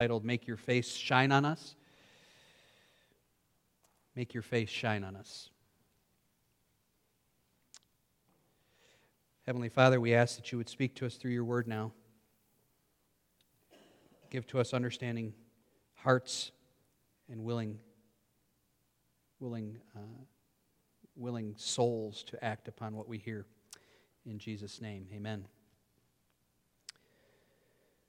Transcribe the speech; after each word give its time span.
titled 0.00 0.24
Make 0.24 0.46
Your 0.46 0.56
Face 0.56 0.94
Shine 0.94 1.30
on 1.30 1.44
Us. 1.44 1.74
Make 4.16 4.32
your 4.32 4.42
face 4.42 4.70
shine 4.70 5.04
on 5.04 5.14
us. 5.14 5.50
Heavenly 9.46 9.68
Father, 9.68 10.00
we 10.00 10.14
ask 10.14 10.36
that 10.36 10.50
you 10.50 10.58
would 10.58 10.70
speak 10.70 10.94
to 10.96 11.06
us 11.06 11.16
through 11.16 11.32
your 11.32 11.44
word 11.44 11.68
now. 11.68 11.92
Give 14.30 14.46
to 14.48 14.58
us 14.58 14.72
understanding 14.72 15.34
hearts 15.94 16.50
and 17.30 17.44
willing, 17.44 17.78
willing, 19.38 19.78
uh, 19.94 20.24
willing 21.14 21.54
souls 21.56 22.24
to 22.24 22.42
act 22.42 22.68
upon 22.68 22.96
what 22.96 23.06
we 23.06 23.18
hear. 23.18 23.44
In 24.24 24.38
Jesus' 24.38 24.80
name, 24.80 25.06
amen. 25.14 25.44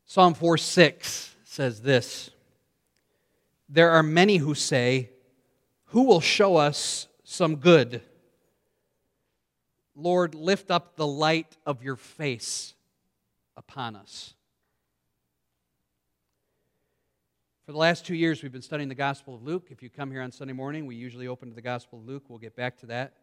Psalm 0.05 0.33
4 0.33 0.57
6 0.57 1.35
says 1.51 1.81
this 1.81 2.29
There 3.67 3.91
are 3.91 4.03
many 4.03 4.37
who 4.37 4.55
say, 4.55 5.09
Who 5.87 6.03
will 6.03 6.21
show 6.21 6.55
us 6.55 7.07
some 7.23 7.57
good? 7.57 8.01
Lord, 9.93 10.33
lift 10.33 10.71
up 10.71 10.95
the 10.95 11.05
light 11.05 11.57
of 11.65 11.83
your 11.83 11.97
face 11.97 12.73
upon 13.57 13.97
us. 13.97 14.33
For 17.65 17.73
the 17.73 17.77
last 17.77 18.05
two 18.05 18.15
years, 18.15 18.41
we've 18.41 18.51
been 18.51 18.61
studying 18.61 18.89
the 18.89 18.95
Gospel 18.95 19.35
of 19.35 19.43
Luke. 19.43 19.67
If 19.69 19.83
you 19.83 19.89
come 19.89 20.09
here 20.09 20.21
on 20.21 20.31
Sunday 20.31 20.53
morning, 20.53 20.85
we 20.85 20.95
usually 20.95 21.27
open 21.27 21.49
to 21.49 21.55
the 21.55 21.61
Gospel 21.61 21.99
of 21.99 22.05
Luke. 22.05 22.23
We'll 22.29 22.39
get 22.39 22.55
back 22.55 22.77
to 22.79 22.85
that. 22.87 23.13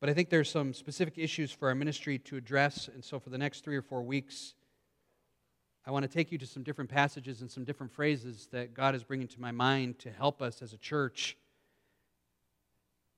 But 0.00 0.08
I 0.08 0.14
think 0.14 0.30
there's 0.30 0.50
some 0.50 0.72
specific 0.72 1.18
issues 1.18 1.52
for 1.52 1.68
our 1.68 1.74
ministry 1.74 2.18
to 2.20 2.36
address. 2.36 2.88
And 2.92 3.04
so 3.04 3.20
for 3.20 3.30
the 3.30 3.38
next 3.38 3.64
three 3.64 3.76
or 3.76 3.82
four 3.82 4.02
weeks, 4.02 4.54
I 5.86 5.92
want 5.92 6.02
to 6.02 6.08
take 6.08 6.32
you 6.32 6.38
to 6.38 6.46
some 6.46 6.64
different 6.64 6.90
passages 6.90 7.42
and 7.42 7.50
some 7.50 7.62
different 7.62 7.92
phrases 7.92 8.48
that 8.50 8.74
God 8.74 8.96
is 8.96 9.04
bringing 9.04 9.28
to 9.28 9.40
my 9.40 9.52
mind 9.52 10.00
to 10.00 10.10
help 10.10 10.42
us 10.42 10.60
as 10.60 10.72
a 10.72 10.78
church. 10.78 11.36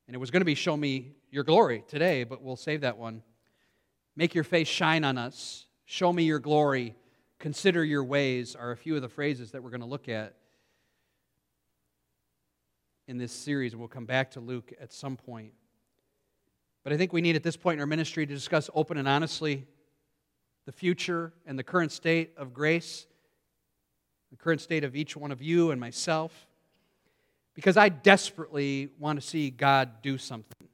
And 0.07 0.15
it 0.15 0.19
was 0.19 0.31
going 0.31 0.43
to 0.43 0.47
be 0.47 0.55
Show 0.55 0.77
Me 0.77 1.15
Your 1.31 1.45
Glory 1.45 1.83
today, 1.89 2.25
but 2.25 2.43
we'll 2.43 2.57
save 2.57 2.83
that 2.83 2.99
one. 2.99 3.23
Make 4.17 4.35
your 4.35 4.45
face 4.45 4.69
shine 4.69 5.03
on 5.03 5.17
us. 5.17 5.65
Show 5.87 6.13
me 6.13 6.25
your 6.25 6.41
glory. 6.41 6.95
Consider 7.39 7.83
your 7.83 8.05
ways 8.05 8.55
are 8.55 8.71
a 8.71 8.77
few 8.77 8.97
of 8.97 9.01
the 9.01 9.09
phrases 9.09 9.53
that 9.53 9.63
we're 9.63 9.71
going 9.71 9.81
to 9.81 9.87
look 9.87 10.07
at 10.07 10.35
in 13.07 13.17
this 13.17 13.33
series. 13.33 13.75
We'll 13.75 13.89
come 13.89 14.05
back 14.05 14.33
to 14.33 14.41
Luke 14.41 14.75
at 14.79 14.93
some 14.93 15.17
point. 15.17 15.53
But 16.85 16.93
I 16.93 16.99
think 16.99 17.15
we 17.15 17.23
need 17.23 17.35
at 17.35 17.43
this 17.43 17.57
point 17.57 17.77
in 17.77 17.81
our 17.81 17.87
ministry 17.87 18.27
to 18.27 18.35
discuss 18.35 18.69
open 18.75 18.99
and 18.99 19.09
honestly 19.09 19.67
the 20.69 20.73
future 20.73 21.33
and 21.47 21.59
the 21.59 21.63
current 21.63 21.91
state 21.91 22.31
of 22.37 22.53
grace, 22.53 23.07
the 24.31 24.37
current 24.37 24.61
state 24.61 24.85
of 24.85 24.95
each 24.95 25.17
one 25.17 25.33
of 25.33 25.41
you 25.41 25.71
and 25.71 25.81
myself, 25.81 26.47
because 27.55 27.79
I 27.79 27.89
desperately 27.89 28.91
want 28.99 29.19
to 29.19 29.27
see 29.27 29.49
God 29.49 30.03
do 30.03 30.19
something. 30.19 30.69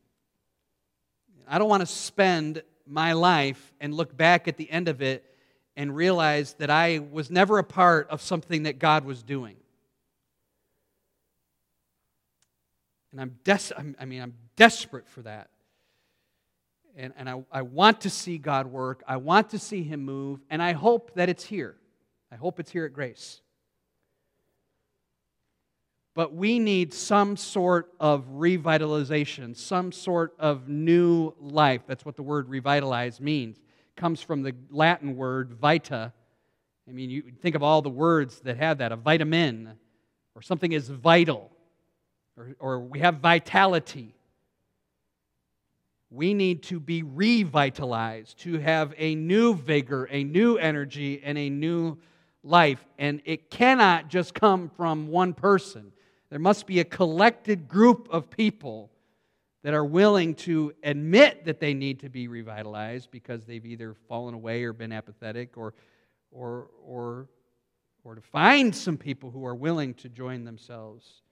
I 1.47 1.59
don't 1.59 1.69
want 1.69 1.83
to 1.83 1.87
spend 1.87 2.65
my 2.89 3.13
life 3.13 3.73
and 3.81 3.95
look 3.95 4.17
back 4.17 4.49
at 4.49 4.57
the 4.57 4.69
end 4.69 4.89
of 4.89 5.01
it 5.01 5.25
and 5.77 5.95
realize 5.95 6.55
that 6.55 6.71
I 6.71 6.99
was 7.13 7.31
never 7.31 7.59
a 7.59 7.65
part 7.65 8.09
of 8.11 8.21
something 8.21 8.65
that 8.65 8.81
God 8.81 9.05
was 9.05 9.23
doing. 9.23 9.55
And 13.13 13.21
I'm 13.21 13.39
des- 13.45 13.95
I 14.01 14.05
mean, 14.07 14.21
I'm 14.21 14.35
desperate 14.57 15.07
for 15.07 15.23
that 15.23 15.51
and, 16.97 17.13
and 17.17 17.29
I, 17.29 17.43
I 17.51 17.63
want 17.63 18.03
to 18.03 18.11
see 18.11 18.39
God 18.39 18.67
work. 18.67 19.03
I 19.07 19.17
want 19.17 19.51
to 19.51 19.59
see 19.59 19.83
Him 19.83 20.05
move, 20.05 20.41
and 20.51 20.63
I 20.63 20.73
hope 20.73 21.15
that 21.15 21.29
it's 21.29 21.45
here. 21.45 21.77
I 22.31 22.37
hope 22.37 22.61
it's 22.61 22.71
here 22.71 22.85
at 22.85 22.93
Grace. 22.93 23.41
But 26.15 26.33
we 26.33 26.61
need 26.61 26.95
some 26.95 27.37
sort 27.37 27.93
of 27.99 28.25
revitalization, 28.35 29.57
some 29.57 29.91
sort 29.91 30.35
of 30.39 30.69
new 30.69 31.35
life. 31.41 31.83
That's 31.87 32.05
what 32.05 32.17
the 32.17 32.23
word 32.23 32.49
revitalize 32.49 33.21
means. 33.21 33.57
It 33.59 34.01
comes 34.01 34.23
from 34.23 34.43
the 34.43 34.55
Latin 34.71 35.17
word 35.17 35.55
vita. 35.55 36.13
I 36.89 36.93
mean, 36.93 37.11
you 37.11 37.23
think 37.41 37.57
of 37.57 37.65
all 37.65 37.83
the 37.83 37.91
words 37.91 38.41
that 38.41 38.59
have 38.59 38.79
that 38.79 38.93
a 38.93 38.97
vitamin, 38.97 39.73
or 40.37 40.43
something 40.43 40.71
is 40.71 40.89
vital, 40.89 41.51
or, 42.37 42.55
or 42.61 42.81
we 42.81 43.01
have 43.01 43.17
vitality 43.17 44.15
we 46.15 46.33
need 46.33 46.63
to 46.65 46.79
be 46.79 47.03
revitalized, 47.03 48.39
to 48.41 48.59
have 48.59 48.95
a 48.97 49.15
new 49.17 49.55
vigor, 49.55 50.05
a 50.11 50.23
new 50.23 50.57
energy, 50.57 51.21
and 51.25 51.37
a 51.37 51.51
new 51.51 51.99
life. 52.43 52.85
And 52.99 53.21
it 53.25 53.51
cannot 53.51 54.09
just 54.09 54.33
come 54.33 54.71
from 54.77 55.09
one 55.09 55.35
person. 55.35 55.93
There 56.31 56.39
must 56.39 56.67
be 56.67 56.81
a 56.81 56.85
collected 56.85 57.69
group 57.69 58.09
of 58.11 58.31
people 58.31 58.91
that 59.65 59.75
are 59.75 59.85
willing 59.85 60.35
to 60.35 60.73
admit 60.83 61.47
that 61.47 61.59
they 61.59 61.75
need 61.75 62.01
to 62.01 62.11
be 62.11 62.29
revitalized 62.29 63.11
because 63.11 63.45
they've 63.45 63.65
either 63.65 63.95
fallen 64.09 64.35
away 64.35 64.63
or 64.63 64.73
been 64.73 64.93
apathetic 64.93 65.57
or, 65.57 65.75
or, 66.31 66.69
or, 66.85 67.29
or 68.05 68.15
to 68.15 68.21
find 68.21 68.75
some 68.75 68.99
people 68.99 69.31
who 69.31 69.45
are 69.45 69.55
willing 69.55 69.95
to 69.95 70.09
join 70.09 70.45
themselves 70.45 71.23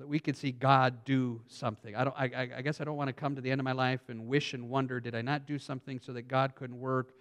that 0.00 0.08
we 0.08 0.18
could 0.18 0.34
see 0.34 0.50
God 0.50 1.04
do 1.04 1.42
something. 1.46 1.94
I, 1.94 2.04
don't, 2.04 2.16
I, 2.16 2.48
I 2.56 2.62
guess 2.62 2.80
I 2.80 2.84
don't 2.84 2.96
want 2.96 3.08
to 3.08 3.12
come 3.12 3.34
to 3.34 3.42
the 3.42 3.50
end 3.50 3.60
of 3.60 3.66
my 3.66 3.72
life 3.72 4.00
and 4.08 4.26
wish 4.26 4.54
and 4.54 4.70
wonder 4.70 4.98
did 4.98 5.14
I 5.14 5.20
not 5.20 5.46
do 5.46 5.58
something 5.58 6.00
so 6.02 6.14
that 6.14 6.26
God 6.26 6.54
couldn't 6.54 6.80
work? 6.80 7.12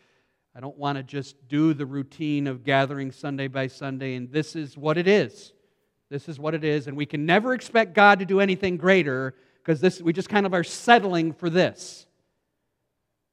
I 0.56 0.62
don't 0.62 0.78
want 0.78 0.98
to 0.98 1.04
just 1.04 1.36
do 1.50 1.74
the 1.74 1.86
routine 1.86 2.48
of 2.48 2.64
gathering 2.64 3.12
Sunday 3.12 3.50
by 3.50 3.68
Sunday, 3.68 4.16
and 4.16 4.32
this 4.32 4.56
is 4.56 4.78
what 4.78 4.98
it 4.98 5.10
is. 5.10 5.52
This 6.10 6.30
is 6.30 6.40
what 6.40 6.56
it 6.56 6.64
is, 6.64 6.88
and 6.88 6.96
we 6.96 7.06
can 7.06 7.26
never 7.26 7.54
expect 7.54 7.94
God 7.94 8.20
to 8.20 8.26
do 8.26 8.40
anything 8.40 8.78
greater 8.78 9.36
because 9.58 9.82
this 9.82 10.02
we 10.02 10.14
just 10.14 10.30
kind 10.30 10.46
of 10.46 10.54
are 10.54 10.64
settling 10.64 11.34
for 11.34 11.50
this. 11.50 12.08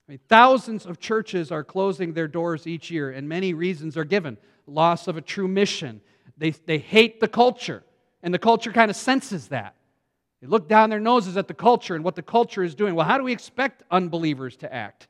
I 0.08 0.12
mean, 0.12 0.20
thousands 0.28 0.86
of 0.86 0.98
churches 0.98 1.52
are 1.52 1.62
closing 1.62 2.14
their 2.14 2.28
doors 2.28 2.66
each 2.66 2.90
year, 2.90 3.12
and 3.12 3.28
many 3.28 3.54
reasons 3.54 3.96
are 3.96 4.04
given. 4.04 4.38
Loss 4.66 5.06
of 5.06 5.16
a 5.16 5.20
true 5.20 5.46
mission. 5.46 6.00
They, 6.36 6.50
they 6.50 6.78
hate 6.78 7.20
the 7.20 7.28
culture. 7.28 7.84
And 8.26 8.34
the 8.34 8.40
culture 8.40 8.72
kind 8.72 8.90
of 8.90 8.96
senses 8.96 9.46
that. 9.48 9.76
They 10.42 10.48
look 10.48 10.68
down 10.68 10.90
their 10.90 10.98
noses 10.98 11.36
at 11.36 11.46
the 11.46 11.54
culture 11.54 11.94
and 11.94 12.02
what 12.02 12.16
the 12.16 12.22
culture 12.22 12.64
is 12.64 12.74
doing. 12.74 12.96
Well, 12.96 13.06
how 13.06 13.18
do 13.18 13.24
we 13.24 13.32
expect 13.32 13.84
unbelievers 13.88 14.56
to 14.56 14.74
act? 14.74 15.06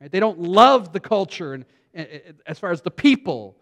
Right? 0.00 0.10
They 0.10 0.18
don't 0.18 0.40
love 0.40 0.92
the 0.92 0.98
culture 0.98 1.54
and, 1.54 1.64
and, 1.94 2.08
as 2.44 2.58
far 2.58 2.72
as 2.72 2.82
the 2.82 2.90
people 2.90 3.56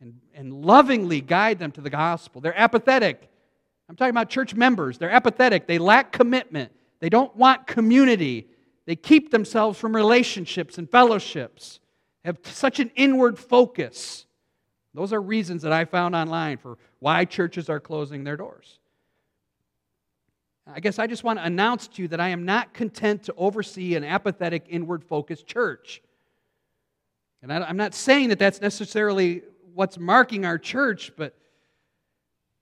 and, 0.00 0.18
and 0.34 0.64
lovingly 0.64 1.20
guide 1.20 1.58
them 1.58 1.72
to 1.72 1.82
the 1.82 1.90
gospel. 1.90 2.40
They're 2.40 2.58
apathetic. 2.58 3.30
I'm 3.86 3.96
talking 3.96 4.12
about 4.12 4.30
church 4.30 4.54
members. 4.54 4.96
They're 4.96 5.10
apathetic. 5.10 5.66
They 5.66 5.76
lack 5.76 6.10
commitment. 6.10 6.72
They 7.00 7.10
don't 7.10 7.36
want 7.36 7.66
community. 7.66 8.48
They 8.86 8.96
keep 8.96 9.30
themselves 9.30 9.78
from 9.78 9.94
relationships 9.94 10.78
and 10.78 10.90
fellowships. 10.90 11.80
They 12.24 12.28
have 12.28 12.38
such 12.44 12.80
an 12.80 12.90
inward 12.96 13.38
focus. 13.38 14.25
Those 14.96 15.12
are 15.12 15.20
reasons 15.20 15.60
that 15.60 15.72
I 15.72 15.84
found 15.84 16.14
online 16.14 16.56
for 16.56 16.78
why 17.00 17.26
churches 17.26 17.68
are 17.68 17.78
closing 17.78 18.24
their 18.24 18.38
doors. 18.38 18.78
I 20.66 20.80
guess 20.80 20.98
I 20.98 21.06
just 21.06 21.22
want 21.22 21.38
to 21.38 21.44
announce 21.44 21.86
to 21.88 22.02
you 22.02 22.08
that 22.08 22.18
I 22.18 22.30
am 22.30 22.46
not 22.46 22.72
content 22.72 23.24
to 23.24 23.34
oversee 23.36 23.94
an 23.94 24.04
apathetic, 24.04 24.64
inward 24.70 25.04
focused 25.04 25.46
church. 25.46 26.02
And 27.42 27.52
I, 27.52 27.68
am 27.68 27.76
not 27.76 27.94
saying 27.94 28.30
that 28.30 28.38
that's 28.38 28.62
necessarily 28.62 29.42
what's 29.74 29.98
marking 29.98 30.46
our 30.46 30.56
church, 30.56 31.12
but, 31.14 31.36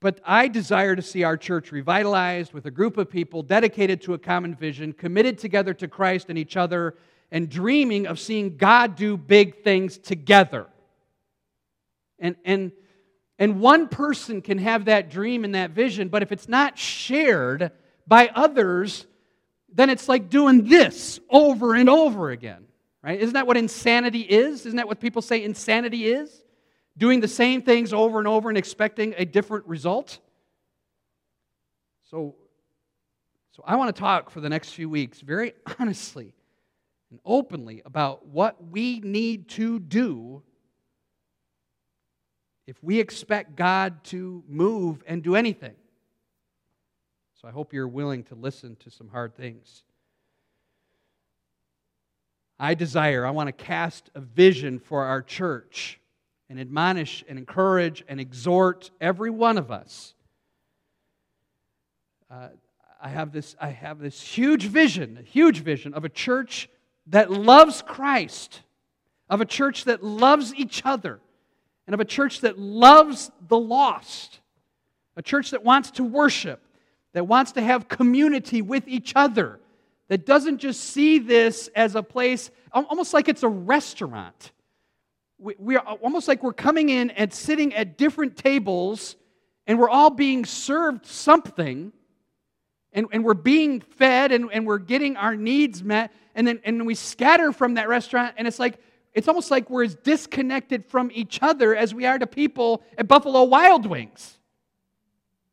but 0.01 0.19
I 0.25 0.49
desire 0.49 0.93
to 0.93 1.01
see 1.01 1.23
our 1.23 1.37
church 1.37 1.71
revitalized 1.71 2.51
with 2.51 2.65
a 2.65 2.71
group 2.71 2.97
of 2.97 3.09
people 3.09 3.43
dedicated 3.43 4.01
to 4.01 4.13
a 4.13 4.17
common 4.19 4.55
vision, 4.55 4.91
committed 4.91 5.37
together 5.37 5.73
to 5.75 5.87
Christ 5.87 6.25
and 6.27 6.37
each 6.37 6.57
other, 6.57 6.95
and 7.31 7.49
dreaming 7.49 8.07
of 8.07 8.19
seeing 8.19 8.57
God 8.57 8.97
do 8.97 9.15
big 9.15 9.63
things 9.63 9.97
together. 9.97 10.67
And, 12.19 12.35
and, 12.45 12.71
and 13.37 13.59
one 13.59 13.87
person 13.87 14.41
can 14.41 14.57
have 14.57 14.85
that 14.85 15.09
dream 15.09 15.43
and 15.43 15.55
that 15.55 15.71
vision, 15.71 16.09
but 16.09 16.21
if 16.23 16.31
it's 16.31 16.47
not 16.47 16.77
shared 16.77 17.71
by 18.07 18.29
others, 18.33 19.05
then 19.73 19.89
it's 19.89 20.07
like 20.07 20.29
doing 20.29 20.67
this 20.67 21.19
over 21.29 21.75
and 21.75 21.89
over 21.89 22.31
again. 22.31 22.65
Right? 23.03 23.19
Isn't 23.19 23.33
that 23.33 23.45
what 23.45 23.57
insanity 23.57 24.21
is? 24.21 24.65
Isn't 24.65 24.77
that 24.77 24.87
what 24.87 24.99
people 24.99 25.21
say 25.21 25.43
insanity 25.43 26.05
is? 26.07 26.43
Doing 26.97 27.19
the 27.19 27.27
same 27.27 27.61
things 27.61 27.93
over 27.93 28.19
and 28.19 28.27
over 28.27 28.49
and 28.49 28.57
expecting 28.57 29.13
a 29.17 29.25
different 29.25 29.67
result? 29.67 30.19
So, 32.09 32.35
so 33.51 33.63
I 33.67 33.75
want 33.75 33.95
to 33.95 33.99
talk 33.99 34.29
for 34.29 34.39
the 34.39 34.49
next 34.49 34.71
few 34.71 34.89
weeks 34.89 35.21
very 35.21 35.53
honestly 35.79 36.33
and 37.11 37.19
openly 37.25 37.81
about 37.85 38.25
what 38.25 38.69
we 38.69 39.01
need 39.01 39.49
to 39.49 39.79
do 39.79 40.41
if 42.67 42.81
we 42.83 42.99
expect 42.99 43.55
God 43.55 44.03
to 44.05 44.43
move 44.47 45.03
and 45.07 45.21
do 45.23 45.35
anything. 45.35 45.75
So 47.41 47.47
I 47.47 47.51
hope 47.51 47.73
you're 47.73 47.87
willing 47.87 48.23
to 48.23 48.35
listen 48.35 48.75
to 48.77 48.89
some 48.89 49.07
hard 49.09 49.35
things. 49.35 49.83
I 52.57 52.73
desire, 52.73 53.25
I 53.25 53.31
want 53.31 53.47
to 53.47 53.51
cast 53.51 54.09
a 54.15 54.21
vision 54.21 54.79
for 54.79 55.03
our 55.03 55.21
church 55.21 55.99
and 56.49 56.59
admonish 56.59 57.23
and 57.27 57.37
encourage 57.37 58.03
and 58.07 58.19
exhort 58.19 58.91
every 59.01 59.29
one 59.29 59.57
of 59.57 59.71
us. 59.71 60.13
Uh, 62.31 62.49
I 63.01 63.09
have 63.09 63.31
this, 63.31 63.55
I 63.59 63.69
have 63.69 63.99
this 63.99 64.21
huge 64.21 64.65
vision, 64.65 65.17
a 65.19 65.23
huge 65.23 65.59
vision 65.59 65.93
of 65.93 66.05
a 66.05 66.09
church 66.09 66.69
that 67.07 67.29
loves 67.29 67.81
Christ, 67.81 68.61
of 69.29 69.41
a 69.41 69.45
church 69.45 69.83
that 69.83 70.03
loves 70.03 70.55
each 70.55 70.81
other, 70.85 71.19
and 71.87 71.93
of 71.93 71.99
a 71.99 72.05
church 72.05 72.41
that 72.41 72.57
loves 72.57 73.31
the 73.47 73.57
lost, 73.57 74.39
a 75.15 75.21
church 75.21 75.51
that 75.51 75.63
wants 75.63 75.91
to 75.91 76.03
worship, 76.03 76.61
that 77.13 77.27
wants 77.27 77.53
to 77.53 77.61
have 77.61 77.87
community 77.87 78.61
with 78.61 78.87
each 78.87 79.13
other, 79.15 79.59
that 80.07 80.25
doesn't 80.25 80.59
just 80.59 80.83
see 80.83 81.19
this 81.19 81.69
as 81.75 81.95
a 81.95 82.03
place, 82.03 82.51
almost 82.71 83.13
like 83.13 83.27
it's 83.27 83.43
a 83.43 83.49
restaurant. 83.49 84.51
We, 85.37 85.55
we 85.57 85.77
are 85.77 85.95
almost 85.95 86.27
like 86.27 86.43
we're 86.43 86.53
coming 86.53 86.89
in 86.89 87.09
and 87.11 87.33
sitting 87.33 87.73
at 87.73 87.97
different 87.97 88.37
tables, 88.37 89.15
and 89.67 89.79
we're 89.79 89.89
all 89.89 90.09
being 90.09 90.45
served 90.45 91.05
something 91.05 91.91
and, 92.95 93.07
and 93.11 93.23
we're 93.23 93.33
being 93.33 93.81
fed 93.81 94.31
and, 94.31 94.49
and 94.51 94.65
we're 94.65 94.79
getting 94.79 95.17
our 95.17 95.35
needs 95.35 95.83
met 95.83 96.11
and 96.33 96.47
then 96.47 96.59
and 96.63 96.85
we 96.85 96.95
scatter 96.95 97.51
from 97.51 97.75
that 97.75 97.87
restaurant 97.87 98.35
and 98.37 98.47
it's 98.47 98.59
like 98.59 98.79
it's 99.15 99.29
almost 99.29 99.49
like 99.49 99.69
we're 99.69 99.85
as 99.85 99.95
disconnected 99.95 100.85
from 100.85 101.09
each 101.13 101.39
other 101.41 101.73
as 101.75 101.93
we 101.93 102.05
are 102.05 102.19
to 102.19 102.27
people 102.27 102.83
at 102.97 103.07
buffalo 103.07 103.43
wild 103.43 103.85
wings. 103.85 104.37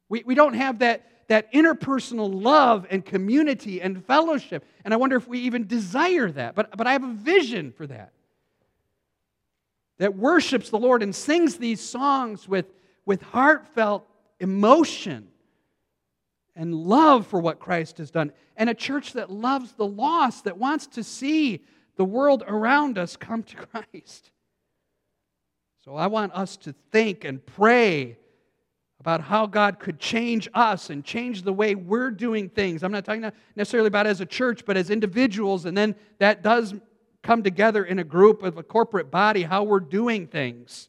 We, 0.09 0.25
we 0.27 0.35
don't 0.35 0.55
have 0.55 0.81
that 0.81 1.07
that 1.29 1.51
interpersonal 1.55 2.43
love 2.43 2.87
and 2.91 3.03
community 3.03 3.81
and 3.81 4.05
fellowship. 4.05 4.67
And 4.85 4.93
i 4.93 4.97
wonder 4.97 5.17
if 5.17 5.27
we 5.27 5.39
even 5.41 5.67
desire 5.67 6.31
that. 6.33 6.55
But, 6.55 6.77
but 6.77 6.87
i 6.87 6.93
have 6.93 7.05
a 7.05 7.13
vision 7.13 7.73
for 7.73 7.87
that. 7.87 8.13
That 9.99 10.17
worships 10.17 10.69
the 10.69 10.79
lord 10.79 11.03
and 11.03 11.15
sings 11.15 11.57
these 11.57 11.81
songs 11.81 12.49
with 12.49 12.67
with 13.07 13.23
heartfelt 13.23 14.07
emotion 14.41 15.29
and 16.55 16.75
love 16.75 17.27
for 17.27 17.41
what 17.41 17.59
Christ 17.59 17.99
has 17.99 18.11
done, 18.11 18.33
and 18.57 18.69
a 18.69 18.75
church 18.75 19.15
that 19.15 19.31
loves 19.31 19.73
the 19.73 19.87
lost, 19.87 20.45
that 20.45 20.59
wants 20.59 20.87
to 20.89 21.03
see 21.03 21.65
the 21.97 22.05
world 22.05 22.43
around 22.47 22.99
us 22.99 23.17
come 23.17 23.43
to 23.45 23.57
Christ. 23.67 24.31
So 25.85 25.97
I 25.97 26.07
want 26.07 26.33
us 26.33 26.57
to 26.59 26.75
think 26.91 27.25
and 27.25 27.45
pray 27.45 28.19
about 29.01 29.21
how 29.21 29.47
God 29.47 29.81
could 29.81 29.99
change 29.99 30.49
us 30.55 30.91
and 30.91 31.05
change 31.05 31.43
the 31.43 31.53
way 31.53 31.75
we're 31.75 32.13
doing 32.13 32.49
things. 32.49 32.85
I'm 32.85 32.93
not 32.93 33.05
talking 33.05 33.29
necessarily 33.57 33.89
about 33.89 34.07
as 34.07 34.21
a 34.21 34.27
church, 34.27 34.65
but 34.65 34.77
as 34.77 34.91
individuals, 34.91 35.65
and 35.65 35.77
then 35.77 35.97
that 36.21 36.43
does 36.43 36.73
come 37.23 37.43
together 37.43 37.85
in 37.85 37.99
a 37.99 38.05
group 38.05 38.45
of 38.45 38.59
a 38.59 38.63
corporate 38.63 39.11
body, 39.11 39.43
how 39.43 39.65
we're 39.65 39.81
doing 39.81 40.29
things. 40.29 40.89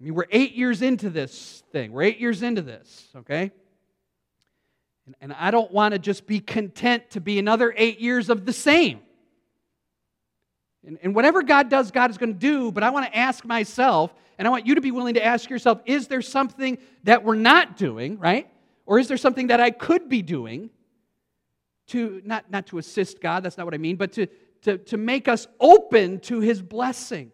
I 0.00 0.04
mean, 0.04 0.14
we're 0.14 0.26
eight 0.30 0.52
years 0.52 0.82
into 0.82 1.08
this 1.08 1.62
thing. 1.72 1.92
We're 1.92 2.02
eight 2.02 2.18
years 2.18 2.42
into 2.42 2.60
this, 2.60 3.08
okay? 3.16 3.50
And, 5.20 5.32
I 5.32 5.50
don't 5.50 5.70
want 5.70 5.92
to 5.92 5.98
just 5.98 6.26
be 6.26 6.40
content 6.40 7.10
to 7.10 7.20
be 7.20 7.38
another 7.38 7.74
eight 7.76 8.00
years 8.00 8.28
of 8.28 8.44
the 8.46 8.52
same. 8.52 9.00
And, 10.86 10.98
and 11.02 11.14
whatever 11.14 11.42
God 11.42 11.68
does, 11.68 11.90
God 11.90 12.10
is 12.10 12.18
going 12.18 12.32
to 12.32 12.38
do, 12.38 12.70
but 12.70 12.82
I 12.82 12.90
want 12.90 13.06
to 13.06 13.16
ask 13.16 13.44
myself, 13.44 14.12
and 14.38 14.46
I 14.46 14.50
want 14.50 14.66
you 14.66 14.74
to 14.74 14.80
be 14.80 14.90
willing 14.90 15.14
to 15.14 15.24
ask 15.24 15.48
yourself 15.48 15.80
is 15.86 16.08
there 16.08 16.22
something 16.22 16.78
that 17.04 17.24
we're 17.24 17.36
not 17.36 17.76
doing, 17.76 18.18
right? 18.18 18.48
Or 18.86 18.98
is 18.98 19.08
there 19.08 19.16
something 19.16 19.46
that 19.48 19.60
I 19.60 19.70
could 19.70 20.08
be 20.08 20.22
doing 20.22 20.70
to, 21.88 22.20
not, 22.24 22.50
not 22.50 22.66
to 22.68 22.78
assist 22.78 23.20
God, 23.20 23.42
that's 23.42 23.56
not 23.56 23.66
what 23.66 23.74
I 23.74 23.78
mean, 23.78 23.96
but 23.96 24.12
to, 24.12 24.26
to, 24.62 24.78
to 24.78 24.96
make 24.96 25.28
us 25.28 25.46
open 25.60 26.20
to 26.20 26.40
His 26.40 26.60
blessing? 26.60 27.32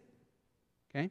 Okay? 0.89 1.09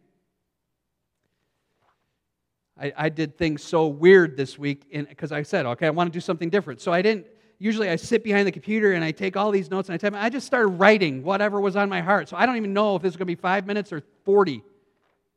I, 2.79 2.93
I 2.97 3.09
did 3.09 3.37
things 3.37 3.63
so 3.63 3.87
weird 3.89 4.37
this 4.37 4.59
week 4.59 4.87
because 4.91 5.33
I 5.33 5.43
said, 5.43 5.67
okay, 5.67 5.87
I 5.87 5.91
want 5.91 6.11
to 6.11 6.17
do 6.17 6.21
something 6.21 6.49
different. 6.49 6.81
So 6.81 6.93
I 6.93 7.03
didn't, 7.03 7.27
usually 7.61 7.91
I 7.91 7.97
sit 7.97 8.25
behind 8.25 8.49
the 8.49 8.53
computer 8.53 8.93
and 8.93 9.05
I 9.05 9.13
take 9.13 9.37
all 9.37 9.53
these 9.53 9.71
notes 9.71 9.89
and 9.89 9.95
I 9.95 9.99
type, 9.99 10.15
I 10.17 10.31
just 10.31 10.47
started 10.47 10.69
writing 10.69 11.23
whatever 11.23 11.61
was 11.61 11.77
on 11.77 11.89
my 11.89 12.01
heart. 12.01 12.29
So 12.29 12.37
I 12.37 12.47
don't 12.47 12.57
even 12.57 12.73
know 12.73 12.97
if 12.97 13.03
this 13.03 13.11
is 13.11 13.17
going 13.17 13.27
to 13.27 13.37
be 13.37 13.41
five 13.41 13.67
minutes 13.67 13.93
or 13.93 14.03
40. 14.25 14.65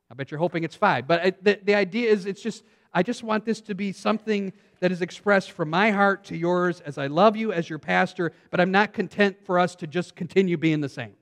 I 0.09 0.13
bet 0.15 0.31
you're 0.31 0.39
hoping 0.39 0.63
it's 0.63 0.75
five. 0.75 1.05
But 1.05 1.21
I, 1.21 1.33
the, 1.41 1.59
the 1.61 1.75
idea 1.75 2.09
is 2.09 2.25
it's 2.25 2.41
just, 2.41 2.63
I 2.93 3.03
just 3.03 3.23
want 3.23 3.45
this 3.45 3.59
to 3.61 3.75
be 3.75 3.91
something 3.91 4.53
that 4.79 4.91
is 4.91 5.01
expressed 5.01 5.51
from 5.51 5.69
my 5.69 5.91
heart 5.91 6.23
to 6.25 6.37
yours 6.37 6.79
as 6.81 6.97
I 6.97 7.07
love 7.07 7.35
you 7.35 7.51
as 7.51 7.69
your 7.69 7.79
pastor, 7.79 8.31
but 8.51 8.61
I'm 8.61 8.71
not 8.71 8.93
content 8.93 9.37
for 9.45 9.59
us 9.59 9.75
to 9.75 9.87
just 9.87 10.15
continue 10.15 10.55
being 10.55 10.79
the 10.79 10.89
same. 10.89 11.13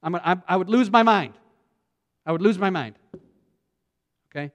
I'm, 0.00 0.14
I, 0.14 0.36
I 0.46 0.56
would 0.56 0.68
lose 0.68 0.92
my 0.92 1.02
mind. 1.02 1.34
I 2.24 2.30
would 2.30 2.42
lose 2.42 2.58
my 2.58 2.70
mind. 2.70 2.94
Okay? 4.30 4.52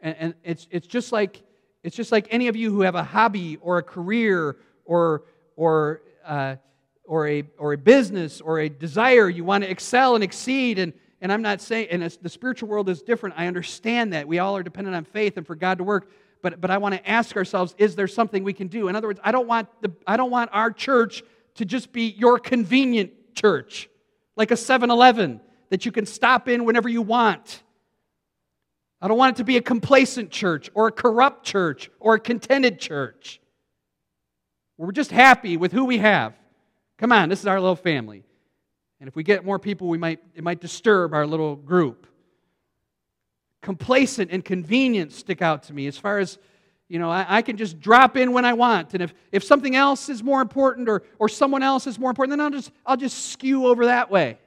And, 0.00 0.16
and 0.18 0.34
it's, 0.42 0.66
it's, 0.72 0.88
just 0.88 1.12
like, 1.12 1.42
it's 1.84 1.94
just 1.94 2.10
like 2.10 2.26
any 2.30 2.48
of 2.48 2.56
you 2.56 2.72
who 2.72 2.80
have 2.80 2.96
a 2.96 3.04
hobby 3.04 3.58
or 3.60 3.78
a 3.78 3.82
career 3.82 4.56
or, 4.88 5.22
or, 5.54 6.02
uh, 6.24 6.56
or, 7.04 7.28
a, 7.28 7.44
or 7.58 7.74
a 7.74 7.78
business 7.78 8.40
or 8.40 8.58
a 8.58 8.68
desire. 8.68 9.28
You 9.28 9.44
want 9.44 9.62
to 9.62 9.70
excel 9.70 10.16
and 10.16 10.24
exceed. 10.24 10.80
And, 10.80 10.92
and 11.20 11.32
I'm 11.32 11.42
not 11.42 11.60
saying, 11.60 11.88
and 11.90 12.02
the 12.02 12.28
spiritual 12.28 12.68
world 12.68 12.88
is 12.88 13.02
different. 13.02 13.36
I 13.38 13.46
understand 13.46 14.12
that. 14.14 14.26
We 14.26 14.40
all 14.40 14.56
are 14.56 14.62
dependent 14.64 14.96
on 14.96 15.04
faith 15.04 15.36
and 15.36 15.46
for 15.46 15.54
God 15.54 15.78
to 15.78 15.84
work. 15.84 16.10
But, 16.42 16.60
but 16.60 16.70
I 16.70 16.78
want 16.78 16.94
to 16.94 17.08
ask 17.08 17.36
ourselves, 17.36 17.74
is 17.78 17.94
there 17.96 18.08
something 18.08 18.44
we 18.44 18.52
can 18.52 18.68
do? 18.68 18.88
In 18.88 18.96
other 18.96 19.08
words, 19.08 19.20
I 19.22 19.32
don't 19.32 19.46
want, 19.46 19.68
the, 19.82 19.92
I 20.06 20.16
don't 20.16 20.30
want 20.30 20.50
our 20.52 20.70
church 20.70 21.22
to 21.56 21.64
just 21.64 21.92
be 21.92 22.08
your 22.10 22.38
convenient 22.38 23.34
church, 23.34 23.88
like 24.36 24.50
a 24.50 24.56
7 24.56 24.90
Eleven 24.90 25.40
that 25.70 25.84
you 25.84 25.92
can 25.92 26.06
stop 26.06 26.48
in 26.48 26.64
whenever 26.64 26.88
you 26.88 27.02
want. 27.02 27.62
I 29.00 29.08
don't 29.08 29.18
want 29.18 29.36
it 29.36 29.38
to 29.38 29.44
be 29.44 29.56
a 29.56 29.62
complacent 29.62 30.30
church 30.30 30.70
or 30.74 30.88
a 30.88 30.92
corrupt 30.92 31.44
church 31.44 31.90
or 32.00 32.14
a 32.14 32.20
contented 32.20 32.78
church. 32.78 33.40
We're 34.78 34.92
just 34.92 35.10
happy 35.10 35.56
with 35.56 35.72
who 35.72 35.84
we 35.84 35.98
have. 35.98 36.34
Come 36.96 37.12
on, 37.12 37.28
this 37.28 37.40
is 37.40 37.46
our 37.46 37.60
little 37.60 37.76
family. 37.76 38.24
And 39.00 39.08
if 39.08 39.14
we 39.14 39.22
get 39.22 39.44
more 39.44 39.58
people, 39.58 39.88
we 39.88 39.98
might, 39.98 40.20
it 40.34 40.42
might 40.42 40.60
disturb 40.60 41.12
our 41.12 41.26
little 41.26 41.56
group. 41.56 42.06
Complacent 43.60 44.30
and 44.30 44.44
convenient 44.44 45.12
stick 45.12 45.42
out 45.42 45.64
to 45.64 45.72
me 45.72 45.86
as 45.86 45.98
far 45.98 46.18
as, 46.18 46.38
you 46.88 46.98
know, 46.98 47.10
I, 47.10 47.26
I, 47.28 47.42
can 47.42 47.56
just 47.56 47.80
drop 47.80 48.16
in 48.16 48.32
when 48.32 48.44
I 48.44 48.54
want. 48.54 48.94
And 48.94 49.02
if, 49.02 49.12
if 49.30 49.44
something 49.44 49.76
else 49.76 50.08
is 50.08 50.22
more 50.22 50.40
important 50.40 50.88
or, 50.88 51.02
or 51.18 51.28
someone 51.28 51.62
else 51.62 51.86
is 51.86 51.98
more 51.98 52.10
important, 52.10 52.38
then 52.38 52.40
I'll 52.40 52.50
just, 52.50 52.70
I'll 52.86 52.96
just 52.96 53.32
skew 53.32 53.66
over 53.66 53.86
that 53.86 54.10
way 54.10 54.38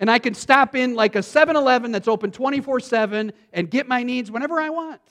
and 0.00 0.10
I 0.10 0.18
can 0.18 0.34
stop 0.34 0.74
in 0.74 0.94
like 0.94 1.14
a 1.14 1.22
7 1.22 1.54
Eleven 1.54 1.92
that's 1.92 2.08
open 2.08 2.32
24 2.32 2.80
7 2.80 3.32
and 3.52 3.70
get 3.70 3.86
my 3.86 4.02
needs 4.02 4.30
whenever 4.30 4.58
I 4.58 4.70
want. 4.70 5.02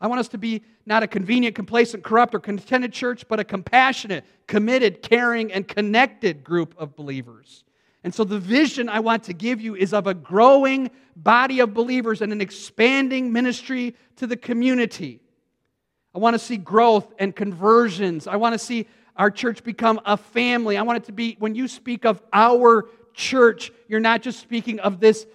I 0.00 0.06
want 0.06 0.20
us 0.20 0.28
to 0.28 0.38
be 0.38 0.62
not 0.86 1.02
a 1.02 1.06
convenient, 1.08 1.56
complacent, 1.56 2.04
corrupt, 2.04 2.34
or 2.34 2.40
contented 2.40 2.92
church, 2.92 3.26
but 3.28 3.40
a 3.40 3.44
compassionate, 3.44 4.24
committed, 4.46 5.02
caring, 5.02 5.52
and 5.52 5.66
connected 5.66 6.44
group 6.44 6.74
of 6.78 6.94
believers. 6.94 7.64
And 8.04 8.14
so 8.14 8.22
the 8.22 8.38
vision 8.38 8.88
I 8.88 9.00
want 9.00 9.24
to 9.24 9.32
give 9.32 9.60
you 9.60 9.74
is 9.74 9.92
of 9.92 10.06
a 10.06 10.14
growing 10.14 10.90
body 11.16 11.58
of 11.60 11.74
believers 11.74 12.22
and 12.22 12.32
an 12.32 12.40
expanding 12.40 13.32
ministry 13.32 13.96
to 14.16 14.26
the 14.26 14.36
community. 14.36 15.20
I 16.14 16.18
want 16.20 16.34
to 16.34 16.38
see 16.38 16.56
growth 16.56 17.12
and 17.18 17.34
conversions. 17.34 18.28
I 18.28 18.36
want 18.36 18.54
to 18.54 18.58
see 18.58 18.86
our 19.16 19.32
church 19.32 19.64
become 19.64 20.00
a 20.06 20.16
family. 20.16 20.76
I 20.76 20.82
want 20.82 20.98
it 20.98 21.04
to 21.06 21.12
be, 21.12 21.36
when 21.40 21.56
you 21.56 21.66
speak 21.66 22.06
of 22.06 22.22
our 22.32 22.88
church, 23.14 23.72
you're 23.88 23.98
not 23.98 24.22
just 24.22 24.38
speaking 24.38 24.78
of 24.78 25.00
this 25.00 25.26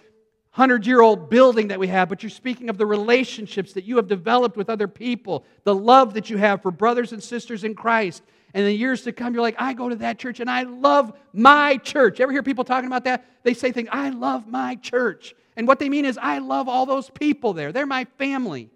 hundred 0.54 0.86
year 0.86 1.02
old 1.02 1.32
building 1.32 1.70
that 1.70 1.80
we 1.80 1.88
have, 1.88 2.08
but 2.08 2.22
you're 2.22 2.30
speaking 2.30 2.70
of 2.70 2.78
the 2.78 2.86
relationships 2.86 3.74
that 3.74 3.86
you 3.86 3.96
have 3.98 4.08
developed 4.08 4.56
with 4.56 4.70
other 4.70 4.88
people, 4.88 5.44
the 5.64 5.74
love 5.74 6.14
that 6.14 6.30
you 6.30 6.38
have 6.38 6.62
for 6.62 6.70
brothers 6.70 7.12
and 7.12 7.22
sisters 7.22 7.64
in 7.64 7.74
Christ. 7.74 8.22
And 8.54 8.62
in 8.62 8.68
the 8.68 8.78
years 8.78 9.02
to 9.02 9.12
come, 9.12 9.34
you're 9.34 9.42
like, 9.42 9.56
I 9.58 9.74
go 9.74 9.90
to 9.90 9.96
that 9.96 10.20
church 10.20 10.40
and 10.40 10.50
I 10.50 10.62
love 10.62 11.12
my 11.34 11.78
church. 11.78 12.20
Ever 12.20 12.32
hear 12.32 12.44
people 12.44 12.64
talking 12.64 12.86
about 12.86 13.04
that? 13.06 13.26
They 13.42 13.56
say 13.56 13.72
things, 13.72 13.90
I 13.92 14.10
love 14.12 14.48
my 14.48 14.76
church. 14.76 15.34
And 15.58 15.68
what 15.68 15.80
they 15.80 15.90
mean 15.90 16.06
is, 16.06 16.20
I 16.22 16.38
love 16.38 16.70
all 16.70 16.86
those 16.86 17.10
people 17.10 17.54
there. 17.54 17.72
They're 17.72 17.88
my 17.88 18.06
family. 18.20 18.70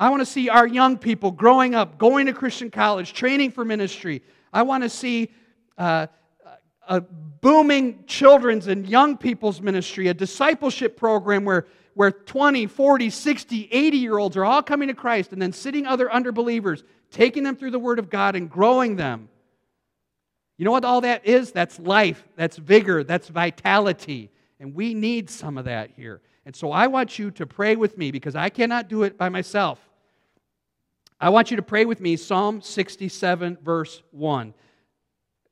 I 0.00 0.10
want 0.10 0.20
to 0.20 0.26
see 0.26 0.48
our 0.48 0.66
young 0.66 0.98
people 0.98 1.30
growing 1.30 1.76
up, 1.76 1.96
going 1.96 2.26
to 2.26 2.32
Christian 2.32 2.70
college, 2.70 3.12
training 3.12 3.52
for 3.52 3.64
ministry. 3.64 4.22
I 4.52 4.62
want 4.62 4.82
to 4.82 4.88
see 4.88 5.30
uh, 5.76 6.08
a 6.88 7.00
booming 7.00 8.04
children's 8.06 8.66
and 8.66 8.88
young 8.88 9.16
people's 9.16 9.60
ministry, 9.60 10.08
a 10.08 10.14
discipleship 10.14 10.96
program 10.96 11.44
where, 11.44 11.66
where 11.94 12.10
20, 12.10 12.66
40, 12.66 13.10
60, 13.10 13.68
80 13.70 13.96
year 13.96 14.18
olds 14.18 14.36
are 14.36 14.44
all 14.44 14.62
coming 14.62 14.88
to 14.88 14.94
Christ 14.94 15.32
and 15.32 15.40
then 15.40 15.52
sitting 15.52 15.86
other 15.86 16.08
underbelievers, 16.08 16.82
taking 17.10 17.44
them 17.44 17.54
through 17.54 17.70
the 17.70 17.78
Word 17.78 17.98
of 17.98 18.10
God 18.10 18.34
and 18.34 18.50
growing 18.50 18.96
them. 18.96 19.28
You 20.56 20.64
know 20.64 20.72
what 20.72 20.84
all 20.84 21.02
that 21.02 21.24
is? 21.24 21.52
That's 21.52 21.78
life, 21.78 22.26
that's 22.34 22.56
vigor, 22.56 23.04
that's 23.04 23.28
vitality. 23.28 24.30
And 24.58 24.74
we 24.74 24.92
need 24.94 25.30
some 25.30 25.56
of 25.56 25.66
that 25.66 25.90
here. 25.94 26.20
And 26.44 26.56
so 26.56 26.72
I 26.72 26.88
want 26.88 27.18
you 27.18 27.30
to 27.32 27.46
pray 27.46 27.76
with 27.76 27.96
me 27.96 28.10
because 28.10 28.34
I 28.34 28.48
cannot 28.48 28.88
do 28.88 29.04
it 29.04 29.16
by 29.16 29.28
myself. 29.28 29.78
I 31.20 31.28
want 31.28 31.50
you 31.50 31.56
to 31.56 31.62
pray 31.62 31.84
with 31.84 32.00
me 32.00 32.16
Psalm 32.16 32.60
67, 32.60 33.58
verse 33.62 34.02
1 34.10 34.54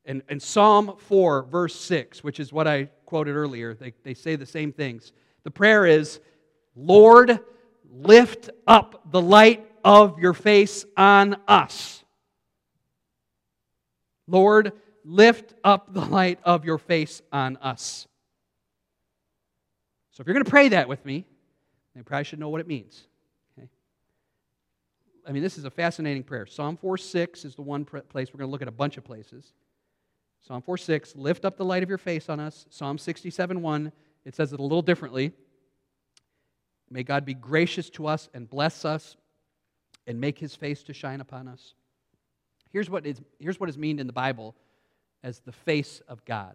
and, 0.07 0.23
and 0.29 0.41
Psalm 0.41 0.97
4, 0.97 1.43
verse 1.43 1.75
6, 1.75 2.23
which 2.23 2.39
is 2.39 2.53
what 2.53 2.69
I 2.69 2.85
quoted 3.05 3.35
earlier. 3.35 3.75
They, 3.75 3.93
they 4.05 4.15
say 4.15 4.37
the 4.37 4.47
same 4.47 4.73
things. 4.73 5.13
The 5.43 5.51
prayer 5.51 5.85
is, 5.85 6.21
Lord, 6.77 7.41
lift 7.91 8.51
up 8.67 9.11
the 9.11 9.21
light 9.21 9.69
of 9.85 10.19
your 10.19 10.33
face 10.33 10.85
on 10.97 11.37
us. 11.49 12.05
Lord, 14.29 14.73
lift 15.05 15.55
up 15.65 15.93
the 15.93 16.05
light 16.05 16.39
of 16.45 16.65
your 16.65 16.79
face 16.79 17.21
on 17.33 17.57
us. 17.59 18.07
So 20.13 20.21
if 20.21 20.27
you're 20.27 20.35
going 20.35 20.45
to 20.45 20.51
pray 20.51 20.69
that 20.69 20.89
with 20.89 21.05
me, 21.05 21.27
you 21.95 22.03
probably 22.03 22.25
should 22.25 22.39
know 22.39 22.49
what 22.49 22.61
it 22.61 22.67
means. 22.67 23.07
Okay? 23.59 23.69
I 25.27 25.33
mean, 25.33 25.43
this 25.43 25.59
is 25.59 25.65
a 25.65 25.71
fascinating 25.71 26.23
prayer. 26.23 26.47
Psalm 26.47 26.77
4 26.77 26.97
6 26.97 27.45
is 27.45 27.55
the 27.55 27.63
one 27.63 27.85
place 27.85 28.33
we're 28.33 28.39
going 28.39 28.49
to 28.49 28.53
look 28.53 28.63
at 28.63 28.69
a 28.69 28.73
bunch 28.73 28.97
of 28.97 29.05
places. 29.05 29.53
Psalm 30.47 30.63
4 30.63 30.77
6, 30.77 31.17
lift 31.17 31.45
up 31.45 31.57
the 31.57 31.65
light 31.65 31.83
of 31.83 31.89
your 31.89 31.99
face 31.99 32.29
on 32.29 32.39
us. 32.39 32.67
Psalm 32.71 32.99
67 32.99 33.61
1, 33.61 33.93
it 34.25 34.35
says 34.35 34.53
it 34.53 34.61
a 34.61 34.63
little 34.63 34.83
differently. 34.83 35.33
May 36.89 37.03
God 37.03 37.25
be 37.25 37.35
gracious 37.35 37.91
to 37.91 38.07
us 38.07 38.29
and 38.33 38.49
bless 38.49 38.85
us 38.85 39.17
and 40.07 40.21
make 40.21 40.39
his 40.39 40.55
face 40.55 40.85
to 40.85 40.93
shine 40.93 41.21
upon 41.21 41.49
us. 41.49 41.75
Here's 42.71 42.89
what 42.89 43.07
is, 43.07 43.21
here's 43.41 43.59
what 43.59 43.69
is 43.69 43.77
meant 43.77 43.99
in 43.99 44.07
the 44.07 44.13
Bible 44.13 44.55
as 45.25 45.41
the 45.41 45.51
face 45.51 46.01
of 46.07 46.25
God. 46.25 46.55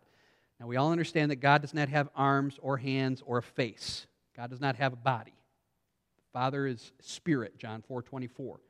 Now, 0.58 0.68
we 0.68 0.78
all 0.78 0.92
understand 0.94 1.32
that 1.32 1.38
God 1.38 1.62
does 1.62 1.74
not 1.74 1.90
have 1.90 2.08
arms 2.16 2.58
or 2.62 2.78
hands 2.78 3.22
or 3.26 3.40
a 3.40 3.44
face. 3.44 4.08
God 4.38 4.52
does 4.52 4.62
not 4.62 4.78
have 4.78 4.94
a 4.94 4.98
body. 4.98 5.34
The 6.18 6.32
Father 6.32 6.66
is 6.66 6.94
spirit, 7.02 7.58
John 7.58 7.82
4 7.82 8.04
24. 8.04 8.62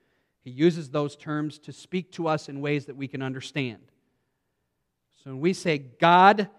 He 0.44 0.50
uses 0.50 0.90
those 0.90 1.16
terms 1.16 1.60
to 1.60 1.72
speak 1.72 2.12
to 2.14 2.28
us 2.28 2.50
in 2.50 2.60
ways 2.60 2.88
that 2.88 2.98
we 2.98 3.08
can 3.08 3.22
understand. 3.22 3.84
So 5.24 5.32
when 5.32 5.40
we 5.40 5.54
say, 5.54 5.78
God, 5.78 6.50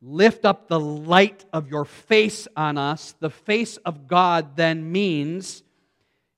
lift 0.00 0.44
up 0.44 0.66
the 0.66 0.80
light 0.80 1.44
of 1.52 1.68
your 1.68 1.84
face 1.84 2.48
on 2.56 2.76
us, 2.76 3.14
the 3.20 3.30
face 3.30 3.76
of 3.78 4.08
God 4.08 4.56
then 4.56 4.90
means 4.90 5.62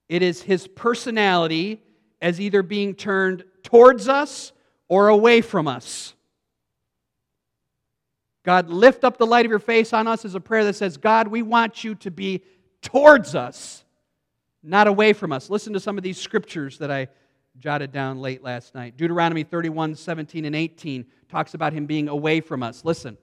it 0.08 0.22
is 0.22 0.42
his 0.42 0.68
personality 0.68 1.82
as 2.20 2.38
either 2.38 2.62
being 2.62 2.94
turned 2.94 3.44
towards 3.62 4.08
us 4.08 4.52
or 4.88 5.08
away 5.08 5.40
from 5.40 5.66
us. 5.66 6.14
God, 8.44 8.68
lift 8.68 9.02
up 9.02 9.16
the 9.16 9.26
light 9.26 9.46
of 9.46 9.50
your 9.50 9.58
face 9.58 9.94
on 9.94 10.06
us 10.06 10.26
is 10.26 10.34
a 10.34 10.40
prayer 10.40 10.64
that 10.64 10.76
says, 10.76 10.98
God, 10.98 11.28
we 11.28 11.40
want 11.40 11.82
you 11.82 11.94
to 11.96 12.10
be 12.10 12.42
towards 12.82 13.34
us, 13.34 13.84
not 14.62 14.86
away 14.86 15.14
from 15.14 15.32
us. 15.32 15.48
Listen 15.48 15.72
to 15.72 15.80
some 15.80 15.96
of 15.96 16.04
these 16.04 16.18
scriptures 16.18 16.76
that 16.78 16.90
I 16.90 17.08
jotted 17.58 17.92
down 17.92 18.20
late 18.20 18.42
last 18.42 18.74
night. 18.74 18.96
Deuteronomy 18.96 19.44
31, 19.44 19.94
17, 19.94 20.44
and 20.44 20.56
18 20.56 21.06
talks 21.28 21.54
about 21.54 21.72
him 21.72 21.86
being 21.86 22.08
away 22.08 22.40
from 22.40 22.62
us. 22.62 22.84
Listen, 22.84 23.16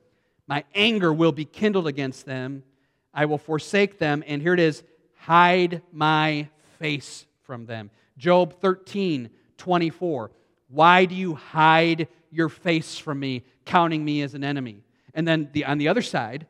my 0.47 0.63
anger 0.73 1.13
will 1.13 1.31
be 1.31 1.45
kindled 1.45 1.87
against 1.87 2.25
them. 2.25 2.63
I 3.13 3.25
will 3.25 3.37
forsake 3.37 3.99
them. 3.99 4.23
And 4.25 4.41
here 4.41 4.53
it 4.53 4.59
is 4.59 4.83
hide 5.15 5.81
my 5.91 6.49
face 6.79 7.25
from 7.43 7.65
them. 7.65 7.91
Job 8.17 8.59
13, 8.59 9.29
24. 9.57 10.31
Why 10.69 11.05
do 11.05 11.15
you 11.15 11.35
hide 11.35 12.07
your 12.31 12.49
face 12.49 12.97
from 12.97 13.19
me, 13.19 13.43
counting 13.65 14.03
me 14.03 14.21
as 14.21 14.33
an 14.33 14.43
enemy? 14.43 14.83
And 15.13 15.27
then 15.27 15.49
the, 15.51 15.65
on 15.65 15.77
the 15.77 15.89
other 15.89 16.01
side, 16.01 16.47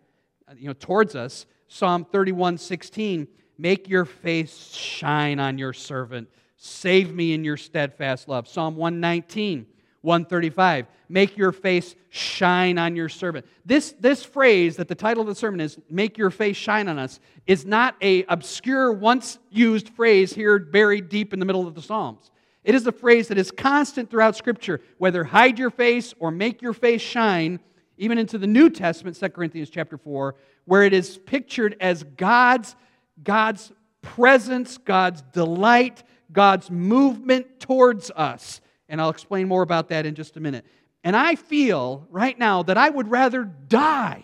you 0.56 0.68
know, 0.68 0.74
towards 0.74 1.16
us, 1.16 1.46
Psalm 1.68 2.06
31, 2.06 2.58
16. 2.58 3.28
Make 3.58 3.88
your 3.90 4.06
face 4.06 4.74
shine 4.74 5.40
on 5.40 5.58
your 5.58 5.74
servant. 5.74 6.30
Save 6.64 7.12
me 7.12 7.34
in 7.34 7.44
your 7.44 7.58
steadfast 7.58 8.28
love. 8.28 8.48
Psalm 8.48 8.76
119, 8.76 9.66
135. 10.02 10.86
Make 11.10 11.36
your 11.36 11.52
face 11.52 11.96
shine 12.10 12.78
on 12.78 12.96
your 12.96 13.10
servant. 13.10 13.48
This, 13.66 13.96
this 14.00 14.24
phrase 14.24 14.76
that 14.76 14.88
the 14.88 14.94
title 14.94 15.22
of 15.22 15.28
the 15.28 15.34
sermon 15.34 15.60
is, 15.60 15.80
Make 15.90 16.20
your 16.20 16.30
face 16.30 16.56
shine 16.56 16.88
on 16.88 17.00
us, 17.00 17.20
is 17.48 17.66
not 17.66 17.96
a 18.00 18.26
obscure, 18.26 18.92
once 18.92 19.40
used 19.50 19.90
phrase 19.90 20.36
here 20.36 20.60
buried 20.60 21.10
deep 21.10 21.34
in 21.34 21.40
the 21.40 21.48
middle 21.48 21.68
of 21.68 21.74
the 21.74 21.82
Psalms. 21.82 22.30
It 22.64 22.76
is 22.76 22.86
a 22.86 22.92
phrase 22.92 23.30
that 23.30 23.40
is 23.40 23.50
constant 23.50 24.12
throughout 24.12 24.36
Scripture, 24.36 24.82
whether 25.00 25.24
hide 25.24 25.58
your 25.58 25.72
face 25.72 26.14
or 26.20 26.30
make 26.30 26.62
your 26.62 26.74
face 26.74 27.02
shine, 27.02 27.60
even 27.98 28.20
into 28.20 28.38
the 28.38 28.46
New 28.46 28.70
Testament, 28.70 29.20
2 29.20 29.30
Corinthians 29.30 29.72
chapter 29.72 29.98
4, 29.98 30.36
where 30.66 30.84
it 30.84 30.94
is 30.94 31.18
pictured 31.18 31.76
as 31.80 32.04
God's, 32.04 32.76
God's 33.24 33.72
presence, 34.04 34.78
God's 34.78 35.24
delight, 35.34 36.04
God's 36.32 36.70
movement 36.72 37.60
towards 37.60 38.12
us. 38.12 38.62
And 38.90 39.02
I'll 39.02 39.10
explain 39.10 39.48
more 39.48 39.62
about 39.62 39.90
that 39.90 40.06
in 40.06 40.16
just 40.16 40.38
a 40.38 40.40
minute. 40.40 40.66
And 41.04 41.16
I 41.16 41.36
feel 41.36 42.08
right 42.10 42.38
now 42.38 42.64
that 42.64 42.78
I 42.78 42.90
would 42.90 43.10
rather 43.10 43.44
die 43.44 44.24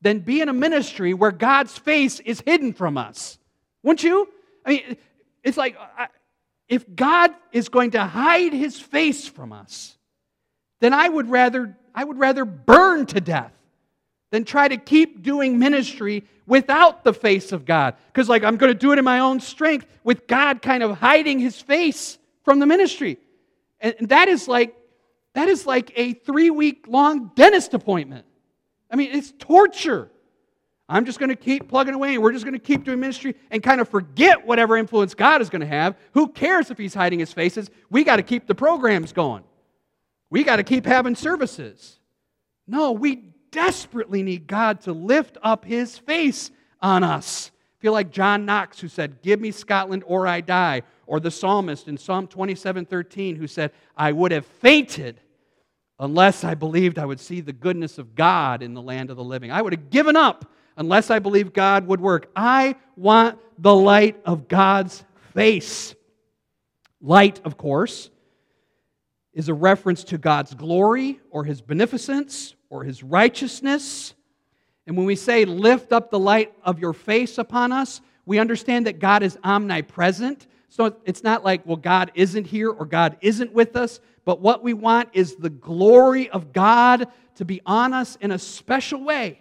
than 0.00 0.20
be 0.20 0.40
in 0.40 0.48
a 0.48 0.52
ministry 0.52 1.14
where 1.14 1.32
God's 1.32 1.76
face 1.76 2.20
is 2.20 2.40
hidden 2.40 2.72
from 2.72 2.98
us. 2.98 3.38
Wouldn't 3.82 4.02
you? 4.02 4.28
I 4.64 4.70
mean, 4.70 4.96
it's 5.42 5.56
like 5.56 5.76
if 6.68 6.84
God 6.94 7.32
is 7.52 7.68
going 7.68 7.92
to 7.92 8.04
hide 8.04 8.52
his 8.52 8.78
face 8.80 9.28
from 9.28 9.52
us, 9.52 9.96
then 10.80 10.92
I 10.92 11.08
would 11.08 11.30
rather 11.30 11.76
I 11.94 12.04
would 12.04 12.18
rather 12.18 12.44
burn 12.44 13.06
to 13.06 13.20
death 13.20 13.55
than 14.30 14.44
try 14.44 14.68
to 14.68 14.76
keep 14.76 15.22
doing 15.22 15.58
ministry 15.58 16.24
without 16.46 17.04
the 17.04 17.12
face 17.12 17.52
of 17.52 17.64
God. 17.64 17.94
Because, 18.08 18.28
like, 18.28 18.44
I'm 18.44 18.56
going 18.56 18.72
to 18.72 18.78
do 18.78 18.92
it 18.92 18.98
in 18.98 19.04
my 19.04 19.20
own 19.20 19.40
strength 19.40 19.86
with 20.04 20.26
God 20.26 20.62
kind 20.62 20.82
of 20.82 20.98
hiding 20.98 21.38
his 21.38 21.60
face 21.60 22.18
from 22.44 22.58
the 22.58 22.66
ministry. 22.66 23.18
And 23.80 24.08
that 24.08 24.28
is 24.28 24.48
like 24.48 24.76
that 25.34 25.48
is 25.48 25.66
like 25.66 25.92
a 25.96 26.14
three 26.14 26.48
week 26.48 26.86
long 26.88 27.30
dentist 27.34 27.74
appointment. 27.74 28.24
I 28.90 28.96
mean, 28.96 29.10
it's 29.12 29.34
torture. 29.38 30.10
I'm 30.88 31.04
just 31.04 31.18
going 31.18 31.30
to 31.30 31.36
keep 31.36 31.68
plugging 31.68 31.94
away 31.94 32.14
and 32.14 32.22
we're 32.22 32.32
just 32.32 32.44
going 32.44 32.54
to 32.54 32.60
keep 32.60 32.84
doing 32.84 33.00
ministry 33.00 33.34
and 33.50 33.62
kind 33.62 33.80
of 33.80 33.88
forget 33.88 34.46
whatever 34.46 34.76
influence 34.76 35.14
God 35.14 35.42
is 35.42 35.50
going 35.50 35.60
to 35.60 35.66
have. 35.66 35.96
Who 36.12 36.28
cares 36.28 36.70
if 36.70 36.78
He's 36.78 36.94
hiding 36.94 37.18
His 37.18 37.32
faces? 37.32 37.68
We 37.90 38.04
got 38.04 38.16
to 38.16 38.22
keep 38.22 38.46
the 38.46 38.54
programs 38.54 39.12
going. 39.12 39.42
We 40.30 40.42
got 40.42 40.56
to 40.56 40.62
keep 40.62 40.86
having 40.86 41.16
services. 41.16 41.98
No, 42.66 42.92
we 42.92 43.34
desperately 43.56 44.22
need 44.22 44.46
God 44.46 44.82
to 44.82 44.92
lift 44.92 45.38
up 45.42 45.64
His 45.64 45.96
face 45.96 46.50
on 46.82 47.02
us. 47.02 47.50
I 47.54 47.80
feel 47.80 47.94
like 47.94 48.10
John 48.10 48.44
Knox, 48.44 48.78
who 48.78 48.88
said, 48.88 49.22
Give 49.22 49.40
me 49.40 49.50
Scotland 49.50 50.04
or 50.06 50.26
I 50.26 50.42
die, 50.42 50.82
or 51.06 51.20
the 51.20 51.30
psalmist 51.30 51.88
in 51.88 51.96
Psalm 51.96 52.26
27 52.26 52.84
13, 52.84 53.34
who 53.34 53.46
said, 53.46 53.72
I 53.96 54.12
would 54.12 54.30
have 54.30 54.44
fainted 54.44 55.20
unless 55.98 56.44
I 56.44 56.54
believed 56.54 56.98
I 56.98 57.06
would 57.06 57.18
see 57.18 57.40
the 57.40 57.54
goodness 57.54 57.96
of 57.96 58.14
God 58.14 58.62
in 58.62 58.74
the 58.74 58.82
land 58.82 59.08
of 59.08 59.16
the 59.16 59.24
living. 59.24 59.50
I 59.50 59.62
would 59.62 59.72
have 59.72 59.88
given 59.88 60.16
up 60.16 60.52
unless 60.76 61.10
I 61.10 61.18
believed 61.18 61.54
God 61.54 61.86
would 61.86 62.00
work. 62.00 62.30
I 62.36 62.76
want 62.94 63.38
the 63.58 63.74
light 63.74 64.20
of 64.26 64.48
God's 64.48 65.02
face. 65.32 65.94
Light, 67.00 67.40
of 67.42 67.56
course, 67.56 68.10
is 69.32 69.48
a 69.48 69.54
reference 69.54 70.04
to 70.04 70.18
God's 70.18 70.52
glory 70.52 71.20
or 71.30 71.44
his 71.44 71.62
beneficence 71.62 72.55
or 72.70 72.84
his 72.84 73.02
righteousness. 73.02 74.14
And 74.86 74.96
when 74.96 75.06
we 75.06 75.16
say 75.16 75.44
lift 75.44 75.92
up 75.92 76.10
the 76.10 76.18
light 76.18 76.52
of 76.62 76.78
your 76.78 76.92
face 76.92 77.38
upon 77.38 77.72
us, 77.72 78.00
we 78.24 78.38
understand 78.38 78.86
that 78.86 78.98
God 78.98 79.22
is 79.22 79.38
omnipresent. 79.44 80.46
So 80.68 80.96
it's 81.04 81.22
not 81.22 81.44
like, 81.44 81.64
well, 81.64 81.76
God 81.76 82.12
isn't 82.14 82.46
here 82.46 82.70
or 82.70 82.84
God 82.84 83.16
isn't 83.20 83.52
with 83.52 83.76
us, 83.76 84.00
but 84.24 84.40
what 84.40 84.62
we 84.62 84.74
want 84.74 85.10
is 85.12 85.36
the 85.36 85.50
glory 85.50 86.28
of 86.30 86.52
God 86.52 87.06
to 87.36 87.44
be 87.44 87.60
on 87.64 87.92
us 87.92 88.16
in 88.20 88.32
a 88.32 88.38
special 88.38 89.04
way. 89.04 89.40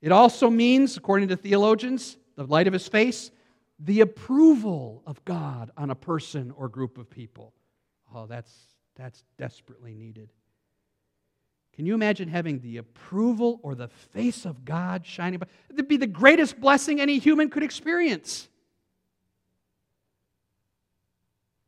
It 0.00 0.12
also 0.12 0.48
means, 0.48 0.96
according 0.96 1.28
to 1.28 1.36
theologians, 1.36 2.16
the 2.36 2.46
light 2.46 2.66
of 2.66 2.72
his 2.72 2.88
face, 2.88 3.30
the 3.78 4.00
approval 4.00 5.02
of 5.06 5.22
God 5.24 5.70
on 5.76 5.90
a 5.90 5.94
person 5.94 6.52
or 6.56 6.68
group 6.68 6.96
of 6.98 7.10
people. 7.10 7.52
Oh, 8.14 8.26
that's, 8.26 8.52
that's 8.96 9.24
desperately 9.36 9.94
needed. 9.94 10.32
Can 11.80 11.86
you 11.86 11.94
imagine 11.94 12.28
having 12.28 12.60
the 12.60 12.76
approval 12.76 13.58
or 13.62 13.74
the 13.74 13.88
face 13.88 14.44
of 14.44 14.66
God 14.66 15.06
shining? 15.06 15.40
It'd 15.72 15.88
be 15.88 15.96
the 15.96 16.06
greatest 16.06 16.60
blessing 16.60 17.00
any 17.00 17.18
human 17.18 17.48
could 17.48 17.62
experience. 17.62 18.50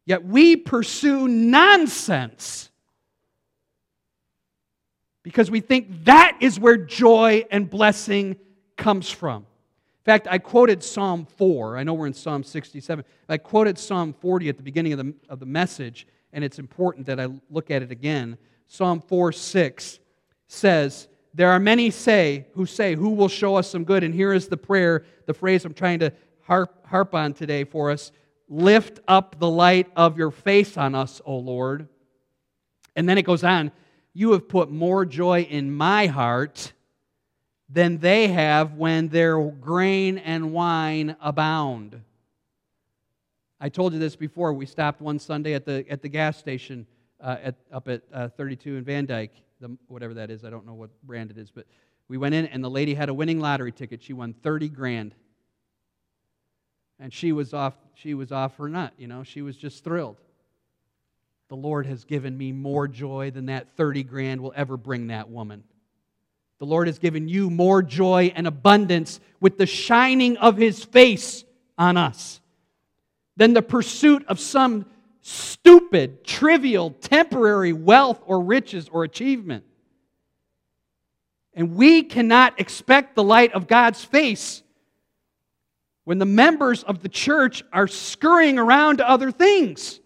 Yet 0.04 0.22
we 0.22 0.56
pursue 0.56 1.28
nonsense 1.28 2.68
because 5.22 5.50
we 5.50 5.60
think 5.60 6.04
that 6.04 6.36
is 6.42 6.60
where 6.60 6.76
joy 6.76 7.46
and 7.50 7.70
blessing 7.70 8.36
comes 8.76 9.08
from. 9.08 9.36
In 9.36 10.04
fact, 10.04 10.28
I 10.30 10.36
quoted 10.36 10.84
Psalm 10.84 11.24
4. 11.38 11.78
I 11.78 11.84
know 11.84 11.94
we're 11.94 12.06
in 12.06 12.12
Psalm 12.12 12.44
67. 12.44 13.02
I 13.30 13.38
quoted 13.38 13.78
Psalm 13.78 14.12
40 14.12 14.50
at 14.50 14.58
the 14.58 14.62
beginning 14.62 14.92
of 14.92 14.98
the, 14.98 15.14
of 15.30 15.40
the 15.40 15.46
message, 15.46 16.06
and 16.34 16.44
it's 16.44 16.58
important 16.58 17.06
that 17.06 17.18
I 17.18 17.28
look 17.48 17.70
at 17.70 17.80
it 17.80 17.90
again. 17.90 18.36
Psalm 18.66 19.00
4 19.00 19.32
6 19.32 20.00
says, 20.52 21.08
There 21.34 21.50
are 21.50 21.58
many 21.58 21.90
say 21.90 22.46
who 22.54 22.66
say, 22.66 22.94
Who 22.94 23.10
will 23.10 23.28
show 23.28 23.56
us 23.56 23.68
some 23.68 23.84
good? 23.84 24.04
And 24.04 24.14
here 24.14 24.32
is 24.32 24.48
the 24.48 24.56
prayer, 24.56 25.04
the 25.26 25.34
phrase 25.34 25.64
I'm 25.64 25.74
trying 25.74 26.00
to 26.00 26.12
harp, 26.42 26.86
harp 26.86 27.14
on 27.14 27.32
today 27.32 27.64
for 27.64 27.90
us. 27.90 28.12
Lift 28.48 29.00
up 29.08 29.38
the 29.38 29.48
light 29.48 29.90
of 29.96 30.18
your 30.18 30.30
face 30.30 30.76
on 30.76 30.94
us, 30.94 31.20
O 31.24 31.36
Lord. 31.36 31.88
And 32.94 33.08
then 33.08 33.16
it 33.16 33.22
goes 33.22 33.42
on, 33.42 33.72
You 34.12 34.32
have 34.32 34.48
put 34.48 34.70
more 34.70 35.04
joy 35.06 35.42
in 35.42 35.72
my 35.72 36.06
heart 36.06 36.72
than 37.68 37.98
they 37.98 38.28
have 38.28 38.74
when 38.74 39.08
their 39.08 39.42
grain 39.42 40.18
and 40.18 40.52
wine 40.52 41.16
abound. 41.20 42.02
I 43.58 43.70
told 43.70 43.94
you 43.94 43.98
this 43.98 44.16
before. 44.16 44.52
We 44.52 44.66
stopped 44.66 45.00
one 45.00 45.18
Sunday 45.18 45.54
at 45.54 45.64
the, 45.64 45.86
at 45.88 46.02
the 46.02 46.08
gas 46.08 46.36
station 46.36 46.86
uh, 47.20 47.36
at, 47.42 47.54
up 47.72 47.88
at 47.88 48.02
uh, 48.12 48.28
32 48.28 48.76
in 48.76 48.84
Van 48.84 49.06
Dyke, 49.06 49.32
the, 49.62 49.76
whatever 49.88 50.14
that 50.14 50.30
is. 50.30 50.44
I 50.44 50.50
don't 50.50 50.66
know 50.66 50.74
what 50.74 50.90
brand 51.02 51.30
it 51.30 51.38
is, 51.38 51.50
but 51.50 51.66
we 52.08 52.18
went 52.18 52.34
in 52.34 52.46
and 52.46 52.62
the 52.62 52.68
lady 52.68 52.92
had 52.92 53.08
a 53.08 53.14
winning 53.14 53.40
lottery 53.40 53.72
ticket. 53.72 54.02
She 54.02 54.12
won 54.12 54.34
30 54.34 54.68
grand. 54.68 55.14
And 57.00 57.12
she 57.12 57.32
was 57.32 57.54
off, 57.54 57.74
she 57.94 58.12
was 58.12 58.30
off 58.30 58.56
her 58.58 58.68
nut, 58.68 58.92
you 58.98 59.08
know, 59.08 59.22
she 59.22 59.40
was 59.40 59.56
just 59.56 59.82
thrilled. 59.82 60.20
The 61.48 61.56
Lord 61.56 61.86
has 61.86 62.04
given 62.04 62.36
me 62.36 62.52
more 62.52 62.86
joy 62.86 63.30
than 63.30 63.46
that 63.46 63.76
30 63.76 64.04
grand 64.04 64.40
will 64.40 64.52
ever 64.54 64.76
bring 64.76 65.08
that 65.08 65.30
woman. 65.30 65.64
The 66.58 66.66
Lord 66.66 66.86
has 66.86 66.98
given 66.98 67.28
you 67.28 67.50
more 67.50 67.82
joy 67.82 68.32
and 68.34 68.46
abundance 68.46 69.20
with 69.40 69.58
the 69.58 69.66
shining 69.66 70.36
of 70.36 70.56
his 70.56 70.84
face 70.84 71.44
on 71.76 71.96
us 71.96 72.40
than 73.36 73.52
the 73.52 73.62
pursuit 73.62 74.24
of 74.28 74.38
some 74.38 74.86
stupid, 75.22 76.24
trivial, 76.24 76.90
temporary 76.90 77.72
wealth 77.72 78.20
or 78.26 78.40
riches 78.40 78.88
or 78.90 79.04
achievement. 79.04 79.64
And 81.54 81.76
we 81.76 82.02
cannot 82.02 82.60
expect 82.60 83.14
the 83.14 83.22
light 83.22 83.52
of 83.52 83.66
God's 83.66 84.04
face 84.04 84.62
when 86.04 86.18
the 86.18 86.26
members 86.26 86.82
of 86.82 87.02
the 87.02 87.08
church 87.08 87.62
are 87.72 87.86
scurrying 87.86 88.58
around 88.58 88.98
to 88.98 89.08
other 89.08 89.30
things 89.30 90.00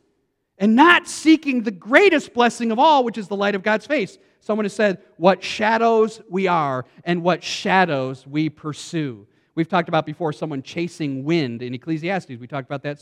and 0.59 0.77
not 0.77 1.09
seeking 1.09 1.63
the 1.63 1.71
greatest 1.71 2.35
blessing 2.35 2.71
of 2.71 2.79
all, 2.79 3.05
which 3.05 3.19
is 3.19 3.29
the 3.29 3.37
light 3.37 3.55
of 3.55 3.63
God's 3.63 3.87
face. 3.87 4.19
Someone 4.41 4.65
has 4.65 4.73
said, 4.73 5.03
What 5.17 5.43
shadows 5.43 6.21
we 6.29 6.47
are 6.47 6.85
and 7.05 7.23
what 7.23 7.43
shadows 7.43 8.27
we 8.27 8.49
pursue. 8.49 9.27
We've 9.57 9.67
talked 9.67 9.89
about 9.89 10.05
before 10.05 10.35
someone 10.35 10.63
chasing 10.63 11.25
wind 11.25 11.63
in 11.63 11.73
Ecclesiastes. 11.73 12.29
We 12.29 12.47
talked 12.47 12.69
about 12.69 12.83
that 12.83 13.01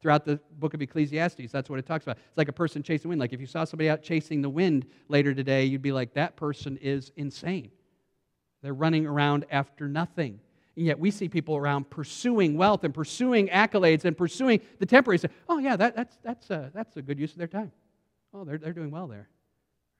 throughout 0.00 0.24
the 0.24 0.40
book 0.58 0.72
of 0.72 0.80
Ecclesiastes. 0.80 1.52
That's 1.52 1.68
what 1.68 1.78
it 1.78 1.86
talks 1.86 2.04
about. 2.04 2.16
It's 2.16 2.38
like 2.38 2.48
a 2.48 2.52
person 2.52 2.82
chasing 2.82 3.10
wind. 3.10 3.20
Like 3.20 3.34
if 3.34 3.40
you 3.40 3.46
saw 3.46 3.64
somebody 3.64 3.90
out 3.90 4.02
chasing 4.02 4.40
the 4.40 4.48
wind 4.48 4.86
later 5.08 5.34
today, 5.34 5.66
you'd 5.66 5.82
be 5.82 5.92
like, 5.92 6.14
that 6.14 6.34
person 6.34 6.78
is 6.78 7.12
insane. 7.16 7.70
They're 8.62 8.72
running 8.72 9.06
around 9.06 9.44
after 9.50 9.86
nothing. 9.86 10.40
And 10.76 10.86
yet 10.86 10.98
we 10.98 11.10
see 11.10 11.28
people 11.28 11.56
around 11.56 11.90
pursuing 11.90 12.56
wealth 12.56 12.84
and 12.84 12.94
pursuing 12.94 13.48
accolades 13.48 14.06
and 14.06 14.16
pursuing 14.16 14.62
the 14.78 14.86
temporary. 14.86 15.20
Oh, 15.46 15.58
yeah, 15.58 15.76
that, 15.76 15.94
that's, 15.94 16.16
that's, 16.24 16.48
a, 16.48 16.70
that's 16.72 16.96
a 16.96 17.02
good 17.02 17.18
use 17.18 17.32
of 17.32 17.38
their 17.38 17.46
time. 17.46 17.70
Oh, 18.32 18.44
they're, 18.44 18.56
they're 18.56 18.72
doing 18.72 18.90
well 18.90 19.08
there. 19.08 19.28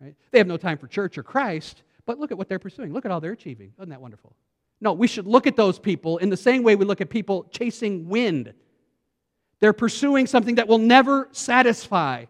Right? 0.00 0.14
They 0.30 0.38
have 0.38 0.46
no 0.46 0.56
time 0.56 0.78
for 0.78 0.86
church 0.86 1.18
or 1.18 1.22
Christ, 1.22 1.82
but 2.06 2.18
look 2.18 2.32
at 2.32 2.38
what 2.38 2.48
they're 2.48 2.58
pursuing. 2.58 2.94
Look 2.94 3.04
at 3.04 3.10
all 3.10 3.20
they're 3.20 3.32
achieving. 3.32 3.74
Isn't 3.76 3.90
that 3.90 4.00
wonderful? 4.00 4.34
No, 4.82 4.92
we 4.92 5.06
should 5.06 5.28
look 5.28 5.46
at 5.46 5.54
those 5.54 5.78
people 5.78 6.18
in 6.18 6.28
the 6.28 6.36
same 6.36 6.64
way 6.64 6.74
we 6.74 6.84
look 6.84 7.00
at 7.00 7.08
people 7.08 7.46
chasing 7.52 8.08
wind. 8.08 8.52
They're 9.60 9.72
pursuing 9.72 10.26
something 10.26 10.56
that 10.56 10.66
will 10.66 10.78
never 10.78 11.28
satisfy. 11.30 12.24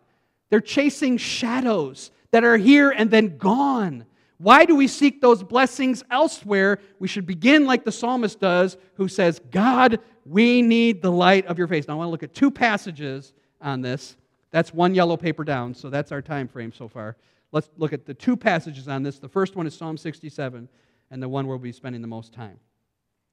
They're 0.50 0.60
chasing 0.60 1.16
shadows 1.16 2.10
that 2.30 2.44
are 2.44 2.58
here 2.58 2.90
and 2.90 3.10
then 3.10 3.38
gone. 3.38 4.04
Why 4.36 4.66
do 4.66 4.76
we 4.76 4.86
seek 4.86 5.22
those 5.22 5.42
blessings 5.42 6.04
elsewhere? 6.10 6.78
We 6.98 7.08
should 7.08 7.26
begin 7.26 7.64
like 7.64 7.84
the 7.84 7.92
psalmist 7.92 8.38
does, 8.38 8.76
who 8.96 9.08
says, 9.08 9.40
God, 9.50 10.00
we 10.26 10.60
need 10.60 11.00
the 11.00 11.10
light 11.10 11.46
of 11.46 11.56
your 11.56 11.68
face. 11.68 11.88
Now, 11.88 11.94
I 11.94 11.96
want 11.96 12.08
to 12.08 12.10
look 12.10 12.22
at 12.22 12.34
two 12.34 12.50
passages 12.50 13.32
on 13.62 13.80
this. 13.80 14.14
That's 14.50 14.74
one 14.74 14.94
yellow 14.94 15.16
paper 15.16 15.42
down, 15.42 15.72
so 15.72 15.88
that's 15.88 16.12
our 16.12 16.20
time 16.20 16.48
frame 16.48 16.72
so 16.72 16.86
far. 16.86 17.16
Let's 17.50 17.70
look 17.78 17.94
at 17.94 18.04
the 18.04 18.12
two 18.12 18.36
passages 18.36 18.88
on 18.88 19.02
this. 19.02 19.18
The 19.18 19.28
first 19.28 19.56
one 19.56 19.66
is 19.66 19.74
Psalm 19.74 19.96
67 19.96 20.68
and 21.12 21.22
the 21.22 21.28
one 21.28 21.46
where 21.46 21.56
we'll 21.56 21.62
be 21.62 21.72
spending 21.72 22.00
the 22.00 22.08
most 22.08 22.32
time. 22.32 22.58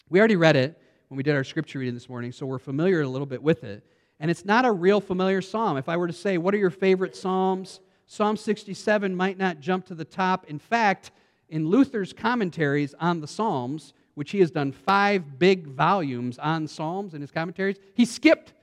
We 0.09 0.19
already 0.19 0.35
read 0.35 0.57
it 0.57 0.79
when 1.07 1.15
we 1.15 1.23
did 1.23 1.35
our 1.35 1.45
scripture 1.45 1.79
reading 1.79 1.93
this 1.93 2.09
morning, 2.09 2.33
so 2.33 2.45
we're 2.45 2.59
familiar 2.59 3.01
a 3.01 3.07
little 3.07 3.25
bit 3.25 3.41
with 3.41 3.63
it. 3.63 3.83
And 4.19 4.29
it's 4.29 4.43
not 4.43 4.65
a 4.65 4.71
real 4.71 4.99
familiar 4.99 5.41
psalm. 5.41 5.77
If 5.77 5.87
I 5.87 5.95
were 5.95 6.07
to 6.07 6.13
say, 6.13 6.37
what 6.37 6.53
are 6.53 6.57
your 6.57 6.71
favorite 6.71 7.15
psalms? 7.15 7.79
Psalm 8.05 8.35
67 8.35 9.15
might 9.15 9.37
not 9.37 9.61
jump 9.61 9.85
to 9.85 9.95
the 9.95 10.03
top. 10.03 10.45
In 10.49 10.59
fact, 10.59 11.11
in 11.47 11.69
Luther's 11.69 12.11
commentaries 12.11 12.93
on 12.99 13.21
the 13.21 13.27
Psalms, 13.27 13.93
which 14.13 14.31
he 14.31 14.39
has 14.41 14.51
done 14.51 14.73
five 14.73 15.39
big 15.39 15.67
volumes 15.67 16.37
on 16.37 16.67
Psalms 16.67 17.13
in 17.13 17.21
his 17.21 17.31
commentaries, 17.31 17.77
he 17.93 18.03
skipped 18.03 18.53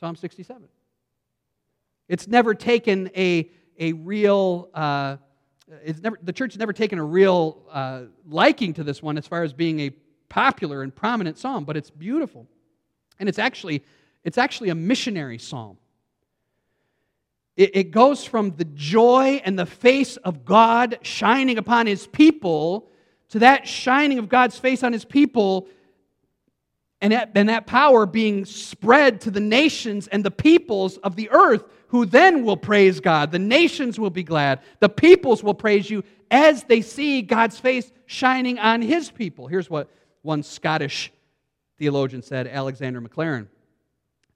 Psalm 0.00 0.16
67. 0.16 0.64
It's 2.08 2.26
never 2.26 2.54
taken 2.54 3.08
a, 3.16 3.48
a 3.78 3.92
real 3.92 4.68
uh, 4.74 5.18
it's 5.84 6.00
never, 6.00 6.18
the 6.22 6.32
church 6.32 6.52
has 6.52 6.58
never 6.58 6.72
taken 6.72 6.98
a 6.98 7.04
real 7.04 7.62
uh, 7.70 8.02
liking 8.28 8.74
to 8.74 8.84
this 8.84 9.02
one 9.02 9.18
as 9.18 9.26
far 9.26 9.42
as 9.42 9.52
being 9.52 9.80
a 9.80 9.90
popular 10.28 10.82
and 10.82 10.94
prominent 10.94 11.38
psalm, 11.38 11.64
but 11.64 11.76
it's 11.76 11.90
beautiful. 11.90 12.46
And 13.18 13.28
it's 13.28 13.38
actually, 13.38 13.82
it's 14.24 14.38
actually 14.38 14.70
a 14.70 14.74
missionary 14.74 15.38
psalm. 15.38 15.78
It, 17.56 17.76
it 17.76 17.90
goes 17.90 18.24
from 18.24 18.56
the 18.56 18.64
joy 18.64 19.42
and 19.44 19.58
the 19.58 19.66
face 19.66 20.16
of 20.18 20.44
God 20.44 20.98
shining 21.02 21.58
upon 21.58 21.86
his 21.86 22.06
people 22.06 22.88
to 23.28 23.40
that 23.40 23.68
shining 23.68 24.18
of 24.18 24.28
God's 24.28 24.58
face 24.58 24.82
on 24.82 24.92
his 24.92 25.04
people 25.04 25.68
and 27.02 27.12
that, 27.12 27.32
and 27.34 27.48
that 27.48 27.66
power 27.66 28.06
being 28.06 28.44
spread 28.44 29.20
to 29.22 29.30
the 29.30 29.40
nations 29.40 30.06
and 30.06 30.24
the 30.24 30.30
peoples 30.30 30.98
of 30.98 31.16
the 31.16 31.28
earth 31.30 31.64
who 31.88 32.06
then 32.06 32.44
will 32.44 32.56
praise 32.56 33.00
God. 33.00 33.32
The 33.32 33.40
nations 33.40 33.98
will 33.98 34.10
be 34.10 34.22
glad. 34.22 34.60
The 34.78 34.88
peoples 34.88 35.42
will 35.42 35.52
praise 35.52 35.90
you 35.90 36.04
as 36.30 36.62
they 36.62 36.80
see 36.80 37.20
God's 37.20 37.58
face 37.58 37.90
shining 38.06 38.58
on 38.60 38.80
his 38.80 39.10
people. 39.10 39.48
Here's 39.48 39.68
what 39.68 39.90
one 40.22 40.44
Scottish 40.44 41.12
theologian 41.76 42.22
said, 42.22 42.46
Alexander 42.46 43.00
Maclaren. 43.02 43.48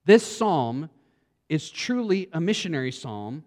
This 0.03 0.25
psalm 0.25 0.89
is 1.47 1.69
truly 1.69 2.27
a 2.33 2.41
missionary 2.41 2.91
psalm 2.91 3.45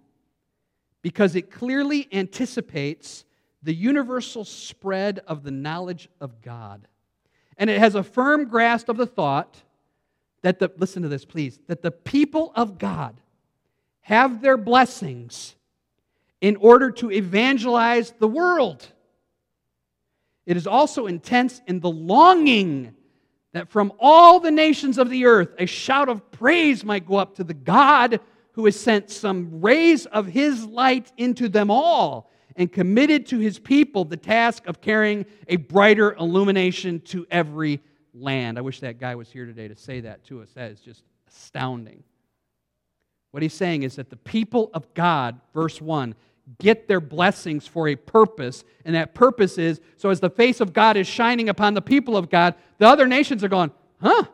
because 1.02 1.36
it 1.36 1.50
clearly 1.50 2.08
anticipates 2.10 3.26
the 3.62 3.74
universal 3.74 4.44
spread 4.44 5.20
of 5.26 5.42
the 5.42 5.50
knowledge 5.50 6.08
of 6.22 6.40
God. 6.40 6.88
And 7.60 7.68
it 7.68 7.78
has 7.78 7.94
a 7.94 8.02
firm 8.02 8.46
grasp 8.46 8.88
of 8.88 8.96
the 8.96 9.06
thought 9.06 9.54
that 10.42 10.58
the, 10.58 10.72
listen 10.78 11.02
to 11.02 11.08
this, 11.08 11.26
please, 11.26 11.60
that 11.66 11.82
the 11.82 11.90
people 11.90 12.52
of 12.56 12.78
God 12.78 13.20
have 14.00 14.40
their 14.40 14.56
blessings 14.56 15.54
in 16.40 16.56
order 16.56 16.90
to 16.90 17.12
evangelize 17.12 18.12
the 18.18 18.26
world. 18.26 18.88
It 20.46 20.56
is 20.56 20.66
also 20.66 21.06
intense 21.06 21.60
in 21.66 21.80
the 21.80 21.90
longing 21.90 22.94
that 23.52 23.68
from 23.68 23.92
all 24.00 24.40
the 24.40 24.50
nations 24.50 24.96
of 24.96 25.10
the 25.10 25.26
earth 25.26 25.50
a 25.58 25.66
shout 25.66 26.08
of 26.08 26.30
praise 26.30 26.82
might 26.82 27.06
go 27.06 27.16
up 27.16 27.36
to 27.36 27.44
the 27.44 27.52
God 27.52 28.20
who 28.52 28.64
has 28.64 28.80
sent 28.80 29.10
some 29.10 29.60
rays 29.60 30.06
of 30.06 30.26
his 30.26 30.64
light 30.64 31.12
into 31.18 31.46
them 31.48 31.70
all 31.70 32.30
and 32.56 32.72
committed 32.72 33.26
to 33.26 33.38
his 33.38 33.58
people 33.58 34.04
the 34.04 34.16
task 34.16 34.66
of 34.66 34.80
carrying 34.80 35.26
a 35.48 35.56
brighter 35.56 36.14
illumination 36.14 37.00
to 37.00 37.26
every 37.30 37.80
land. 38.14 38.58
I 38.58 38.60
wish 38.60 38.80
that 38.80 38.98
guy 38.98 39.14
was 39.14 39.30
here 39.30 39.46
today 39.46 39.68
to 39.68 39.76
say 39.76 40.00
that 40.00 40.24
to 40.24 40.42
us. 40.42 40.50
That 40.54 40.70
is 40.70 40.80
just 40.80 41.02
astounding. 41.28 42.02
What 43.30 43.42
he's 43.42 43.54
saying 43.54 43.84
is 43.84 43.96
that 43.96 44.10
the 44.10 44.16
people 44.16 44.70
of 44.74 44.92
God, 44.94 45.40
verse 45.54 45.80
1, 45.80 46.14
get 46.58 46.88
their 46.88 47.00
blessings 47.00 47.66
for 47.66 47.88
a 47.88 47.94
purpose, 47.94 48.64
and 48.84 48.94
that 48.94 49.14
purpose 49.14 49.56
is 49.56 49.80
so 49.96 50.10
as 50.10 50.20
the 50.20 50.30
face 50.30 50.60
of 50.60 50.72
God 50.72 50.96
is 50.96 51.06
shining 51.06 51.48
upon 51.48 51.74
the 51.74 51.82
people 51.82 52.16
of 52.16 52.28
God, 52.28 52.54
the 52.78 52.88
other 52.88 53.06
nations 53.06 53.44
are 53.44 53.48
going, 53.48 53.70
huh? 54.00 54.24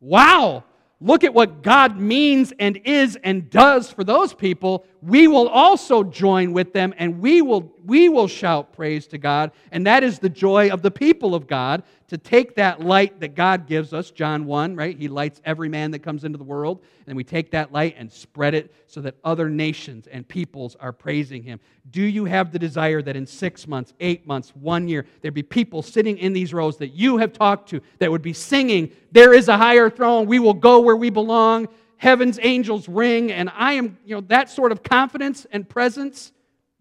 Wow, 0.00 0.64
look 1.00 1.22
at 1.22 1.32
what 1.32 1.62
God 1.62 1.98
means 1.98 2.52
and 2.58 2.76
is 2.84 3.16
and 3.22 3.48
does 3.50 3.90
for 3.90 4.02
those 4.02 4.34
people. 4.34 4.84
We 5.06 5.28
will 5.28 5.48
also 5.48 6.02
join 6.02 6.54
with 6.54 6.72
them 6.72 6.94
and 6.96 7.20
we 7.20 7.42
will, 7.42 7.70
we 7.84 8.08
will 8.08 8.26
shout 8.26 8.72
praise 8.72 9.06
to 9.08 9.18
God. 9.18 9.52
And 9.70 9.86
that 9.86 10.02
is 10.02 10.18
the 10.18 10.30
joy 10.30 10.70
of 10.70 10.80
the 10.80 10.90
people 10.90 11.34
of 11.34 11.46
God 11.46 11.82
to 12.08 12.16
take 12.16 12.54
that 12.54 12.80
light 12.80 13.20
that 13.20 13.34
God 13.34 13.66
gives 13.66 13.92
us, 13.92 14.10
John 14.10 14.46
1, 14.46 14.76
right? 14.76 14.96
He 14.96 15.08
lights 15.08 15.42
every 15.44 15.68
man 15.68 15.90
that 15.90 15.98
comes 15.98 16.24
into 16.24 16.38
the 16.38 16.44
world. 16.44 16.82
And 17.06 17.16
we 17.16 17.24
take 17.24 17.50
that 17.50 17.70
light 17.70 17.96
and 17.98 18.10
spread 18.10 18.54
it 18.54 18.74
so 18.86 19.02
that 19.02 19.16
other 19.24 19.50
nations 19.50 20.06
and 20.06 20.26
peoples 20.26 20.74
are 20.80 20.92
praising 20.92 21.42
Him. 21.42 21.60
Do 21.90 22.02
you 22.02 22.24
have 22.24 22.50
the 22.50 22.58
desire 22.58 23.02
that 23.02 23.14
in 23.14 23.26
six 23.26 23.66
months, 23.66 23.92
eight 24.00 24.26
months, 24.26 24.54
one 24.54 24.88
year, 24.88 25.04
there'd 25.20 25.34
be 25.34 25.42
people 25.42 25.82
sitting 25.82 26.16
in 26.16 26.32
these 26.32 26.54
rows 26.54 26.78
that 26.78 26.94
you 26.94 27.18
have 27.18 27.34
talked 27.34 27.68
to 27.70 27.82
that 27.98 28.10
would 28.10 28.22
be 28.22 28.32
singing, 28.32 28.90
There 29.12 29.34
is 29.34 29.48
a 29.48 29.58
higher 29.58 29.90
throne, 29.90 30.26
we 30.26 30.38
will 30.38 30.54
go 30.54 30.80
where 30.80 30.96
we 30.96 31.10
belong, 31.10 31.68
heaven's 31.96 32.38
angels 32.42 32.88
ring, 32.88 33.32
and 33.32 33.50
I 33.54 33.74
am, 33.74 33.98
you 34.04 34.14
know, 34.14 34.20
that 34.28 34.50
sort 34.50 34.72
of 34.72 34.82
confidence 34.82 35.46
and 35.50 35.68
presence? 35.68 36.32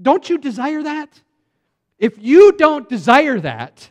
Don't 0.02 0.30
you 0.30 0.38
desire 0.38 0.84
that? 0.84 1.22
If 1.98 2.18
you 2.20 2.52
don't 2.54 2.90
desire 2.90 3.40
that, 3.40 3.90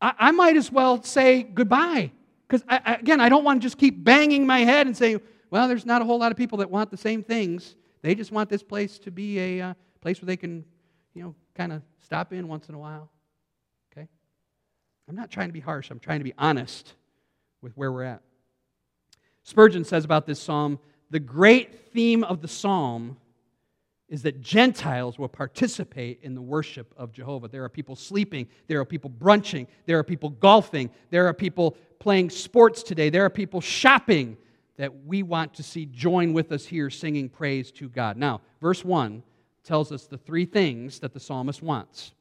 I, 0.00 0.12
I 0.18 0.30
might 0.30 0.56
as 0.56 0.70
well 0.70 1.02
say 1.02 1.42
goodbye. 1.42 2.12
Because, 2.46 2.64
again, 2.68 3.20
I 3.20 3.28
don't 3.28 3.44
want 3.44 3.60
to 3.60 3.66
just 3.66 3.78
keep 3.78 4.02
banging 4.02 4.46
my 4.46 4.60
head 4.60 4.86
and 4.86 4.96
say, 4.96 5.18
well, 5.50 5.68
there's 5.68 5.84
not 5.84 6.02
a 6.02 6.04
whole 6.04 6.18
lot 6.18 6.32
of 6.32 6.38
people 6.38 6.58
that 6.58 6.70
want 6.70 6.90
the 6.90 6.96
same 6.96 7.22
things. 7.22 7.76
They 8.02 8.14
just 8.14 8.32
want 8.32 8.48
this 8.48 8.62
place 8.62 8.98
to 9.00 9.10
be 9.10 9.38
a 9.38 9.60
uh, 9.60 9.74
place 10.00 10.20
where 10.22 10.26
they 10.26 10.36
can, 10.36 10.64
you 11.14 11.22
know, 11.22 11.34
kind 11.54 11.72
of 11.72 11.82
stop 12.00 12.32
in 12.32 12.48
once 12.48 12.68
in 12.68 12.74
a 12.74 12.78
while. 12.78 13.10
Okay? 13.92 14.08
I'm 15.08 15.16
not 15.16 15.30
trying 15.30 15.48
to 15.48 15.52
be 15.52 15.60
harsh, 15.60 15.90
I'm 15.90 15.98
trying 15.98 16.20
to 16.20 16.24
be 16.24 16.34
honest 16.38 16.94
with 17.60 17.76
where 17.76 17.92
we're 17.92 18.04
at. 18.04 18.22
Spurgeon 19.48 19.82
says 19.82 20.04
about 20.04 20.26
this 20.26 20.38
psalm 20.38 20.78
the 21.08 21.18
great 21.18 21.90
theme 21.90 22.22
of 22.22 22.42
the 22.42 22.48
psalm 22.48 23.16
is 24.10 24.20
that 24.24 24.42
Gentiles 24.42 25.18
will 25.18 25.28
participate 25.28 26.18
in 26.20 26.34
the 26.34 26.42
worship 26.42 26.92
of 26.98 27.12
Jehovah. 27.12 27.48
There 27.48 27.64
are 27.64 27.70
people 27.70 27.96
sleeping, 27.96 28.46
there 28.66 28.78
are 28.78 28.84
people 28.84 29.08
brunching, 29.08 29.66
there 29.86 29.98
are 29.98 30.04
people 30.04 30.28
golfing, 30.28 30.90
there 31.08 31.26
are 31.26 31.32
people 31.32 31.78
playing 31.98 32.28
sports 32.28 32.82
today, 32.82 33.08
there 33.08 33.24
are 33.24 33.30
people 33.30 33.62
shopping 33.62 34.36
that 34.76 35.06
we 35.06 35.22
want 35.22 35.54
to 35.54 35.62
see 35.62 35.86
join 35.86 36.34
with 36.34 36.52
us 36.52 36.66
here 36.66 36.90
singing 36.90 37.30
praise 37.30 37.72
to 37.72 37.88
God. 37.88 38.18
Now, 38.18 38.42
verse 38.60 38.84
1 38.84 39.22
tells 39.64 39.92
us 39.92 40.06
the 40.06 40.18
three 40.18 40.44
things 40.44 40.98
that 40.98 41.14
the 41.14 41.20
psalmist 41.20 41.62
wants. 41.62 42.12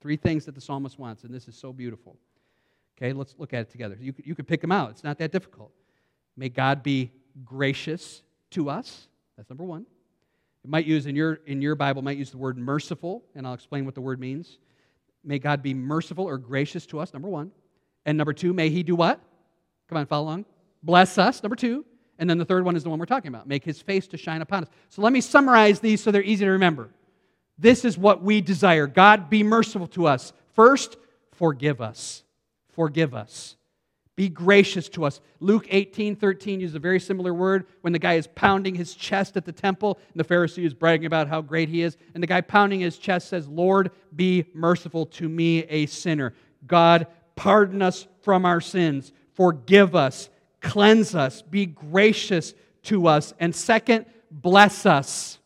Three 0.00 0.16
things 0.16 0.46
that 0.46 0.54
the 0.54 0.62
psalmist 0.62 0.98
wants, 0.98 1.24
and 1.24 1.34
this 1.34 1.46
is 1.46 1.56
so 1.56 1.74
beautiful. 1.74 2.16
Okay, 2.96 3.12
let's 3.12 3.34
look 3.36 3.52
at 3.52 3.60
it 3.60 3.70
together. 3.70 3.98
You, 4.00 4.14
you 4.24 4.34
can 4.34 4.46
pick 4.46 4.62
them 4.62 4.72
out, 4.72 4.92
it's 4.92 5.04
not 5.04 5.18
that 5.18 5.30
difficult. 5.30 5.72
May 6.36 6.48
God 6.48 6.82
be 6.82 7.12
gracious 7.44 8.22
to 8.50 8.70
us. 8.70 9.08
That's 9.36 9.48
number 9.50 9.64
one. 9.64 9.86
It 10.64 10.70
might 10.70 10.86
use 10.86 11.06
in 11.06 11.16
your 11.16 11.34
in 11.46 11.62
your 11.62 11.74
Bible 11.74 12.02
might 12.02 12.18
use 12.18 12.30
the 12.30 12.38
word 12.38 12.58
merciful, 12.58 13.24
and 13.34 13.46
I'll 13.46 13.54
explain 13.54 13.84
what 13.84 13.94
the 13.94 14.00
word 14.00 14.20
means. 14.20 14.58
May 15.24 15.38
God 15.38 15.62
be 15.62 15.74
merciful 15.74 16.24
or 16.24 16.38
gracious 16.38 16.86
to 16.86 17.00
us, 17.00 17.12
number 17.12 17.28
one. 17.28 17.50
And 18.06 18.16
number 18.16 18.32
two, 18.32 18.52
may 18.52 18.70
He 18.70 18.82
do 18.82 18.96
what? 18.96 19.20
Come 19.88 19.98
on, 19.98 20.06
follow 20.06 20.24
along. 20.24 20.44
Bless 20.82 21.18
us, 21.18 21.42
number 21.42 21.56
two. 21.56 21.84
And 22.20 22.28
then 22.28 22.36
the 22.36 22.44
third 22.44 22.64
one 22.64 22.76
is 22.76 22.84
the 22.84 22.90
one 22.90 22.98
we're 22.98 23.06
talking 23.06 23.28
about 23.28 23.48
make 23.48 23.64
his 23.64 23.80
face 23.80 24.06
to 24.08 24.18
shine 24.18 24.42
upon 24.42 24.64
us. 24.64 24.70
So 24.90 25.02
let 25.02 25.12
me 25.12 25.22
summarize 25.22 25.80
these 25.80 26.02
so 26.02 26.10
they're 26.10 26.22
easy 26.22 26.44
to 26.44 26.50
remember. 26.52 26.90
This 27.58 27.84
is 27.84 27.98
what 27.98 28.22
we 28.22 28.40
desire 28.40 28.86
God 28.86 29.30
be 29.30 29.42
merciful 29.42 29.86
to 29.88 30.06
us. 30.06 30.32
First, 30.54 30.96
forgive 31.32 31.80
us. 31.80 32.22
Forgive 32.72 33.14
us. 33.14 33.56
Be 34.20 34.28
gracious 34.28 34.90
to 34.90 35.06
us. 35.06 35.20
Luke 35.40 35.66
18, 35.70 36.14
13 36.14 36.60
uses 36.60 36.74
a 36.74 36.78
very 36.78 37.00
similar 37.00 37.32
word 37.32 37.64
when 37.80 37.94
the 37.94 37.98
guy 37.98 38.14
is 38.14 38.26
pounding 38.26 38.74
his 38.74 38.94
chest 38.94 39.34
at 39.38 39.46
the 39.46 39.52
temple, 39.52 39.98
and 40.12 40.20
the 40.22 40.28
Pharisee 40.28 40.66
is 40.66 40.74
bragging 40.74 41.06
about 41.06 41.26
how 41.28 41.40
great 41.40 41.70
he 41.70 41.80
is. 41.80 41.96
And 42.12 42.22
the 42.22 42.26
guy 42.26 42.42
pounding 42.42 42.80
his 42.80 42.98
chest 42.98 43.28
says, 43.28 43.48
Lord, 43.48 43.92
be 44.14 44.44
merciful 44.52 45.06
to 45.06 45.26
me, 45.26 45.60
a 45.64 45.86
sinner. 45.86 46.34
God, 46.66 47.06
pardon 47.34 47.80
us 47.80 48.06
from 48.20 48.44
our 48.44 48.60
sins. 48.60 49.10
Forgive 49.32 49.96
us 49.96 50.28
cleanse 50.60 51.14
us, 51.14 51.42
be 51.42 51.66
gracious 51.66 52.54
to 52.84 53.06
us. 53.06 53.34
And 53.40 53.54
second, 53.54 54.06
bless 54.30 54.86
us. 54.86 55.38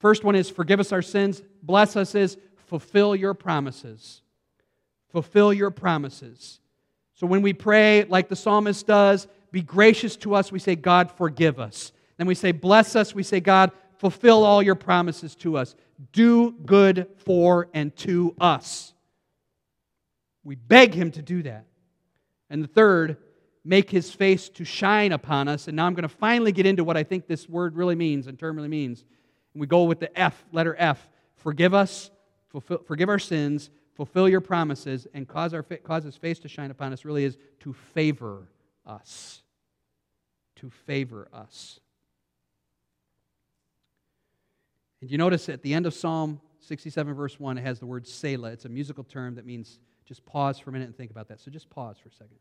First 0.00 0.24
one 0.24 0.34
is 0.34 0.48
forgive 0.48 0.80
us 0.80 0.92
our 0.92 1.02
sins. 1.02 1.42
Bless 1.62 1.96
us 1.96 2.14
is 2.14 2.36
fulfill 2.66 3.14
your 3.14 3.34
promises. 3.34 4.22
Fulfill 5.10 5.52
your 5.52 5.70
promises. 5.70 6.60
So 7.18 7.26
when 7.26 7.42
we 7.42 7.52
pray 7.52 8.04
like 8.04 8.28
the 8.28 8.36
psalmist 8.36 8.86
does, 8.86 9.26
be 9.50 9.60
gracious 9.60 10.14
to 10.18 10.36
us, 10.36 10.52
we 10.52 10.60
say, 10.60 10.76
God, 10.76 11.10
forgive 11.10 11.58
us. 11.58 11.90
Then 12.16 12.28
we 12.28 12.36
say, 12.36 12.52
bless 12.52 12.94
us, 12.94 13.12
we 13.12 13.24
say, 13.24 13.40
God, 13.40 13.72
fulfill 13.96 14.44
all 14.44 14.62
your 14.62 14.76
promises 14.76 15.34
to 15.36 15.56
us. 15.56 15.74
Do 16.12 16.52
good 16.52 17.08
for 17.16 17.68
and 17.74 17.94
to 17.96 18.36
us. 18.40 18.92
We 20.44 20.54
beg 20.54 20.94
him 20.94 21.10
to 21.10 21.22
do 21.22 21.42
that. 21.42 21.66
And 22.50 22.62
the 22.62 22.68
third, 22.68 23.16
make 23.64 23.90
his 23.90 24.12
face 24.12 24.48
to 24.50 24.64
shine 24.64 25.10
upon 25.10 25.48
us. 25.48 25.66
And 25.66 25.76
now 25.76 25.86
I'm 25.86 25.94
going 25.94 26.04
to 26.04 26.08
finally 26.08 26.52
get 26.52 26.66
into 26.66 26.84
what 26.84 26.96
I 26.96 27.02
think 27.02 27.26
this 27.26 27.48
word 27.48 27.74
really 27.74 27.96
means 27.96 28.28
and 28.28 28.38
term 28.38 28.54
really 28.54 28.68
means. 28.68 29.04
And 29.54 29.60
we 29.60 29.66
go 29.66 29.82
with 29.82 29.98
the 29.98 30.16
F, 30.16 30.44
letter 30.52 30.76
F. 30.78 31.10
Forgive 31.34 31.74
us, 31.74 32.12
fulfill, 32.50 32.78
forgive 32.86 33.08
our 33.08 33.18
sins, 33.18 33.70
fulfill 33.98 34.28
your 34.28 34.40
promises, 34.40 35.08
and 35.12 35.26
cause, 35.26 35.52
our, 35.52 35.62
cause 35.62 36.04
his 36.04 36.16
face 36.16 36.38
to 36.38 36.48
shine 36.48 36.70
upon 36.70 36.92
us 36.92 37.04
really 37.04 37.24
is 37.24 37.36
to 37.58 37.72
favor 37.72 38.46
us. 38.86 39.42
To 40.56 40.70
favor 40.70 41.26
us. 41.32 41.80
And 45.00 45.10
you 45.10 45.18
notice 45.18 45.48
at 45.48 45.62
the 45.62 45.74
end 45.74 45.84
of 45.84 45.94
Psalm 45.94 46.40
67, 46.60 47.12
verse 47.12 47.40
1, 47.40 47.58
it 47.58 47.62
has 47.62 47.80
the 47.80 47.86
word 47.86 48.06
Selah. 48.06 48.50
It's 48.52 48.66
a 48.66 48.68
musical 48.68 49.02
term 49.02 49.34
that 49.34 49.44
means 49.44 49.80
just 50.06 50.24
pause 50.24 50.60
for 50.60 50.70
a 50.70 50.72
minute 50.72 50.86
and 50.86 50.96
think 50.96 51.10
about 51.10 51.26
that. 51.26 51.40
So 51.40 51.50
just 51.50 51.68
pause 51.68 51.96
for 52.00 52.08
a 52.08 52.12
second. 52.12 52.38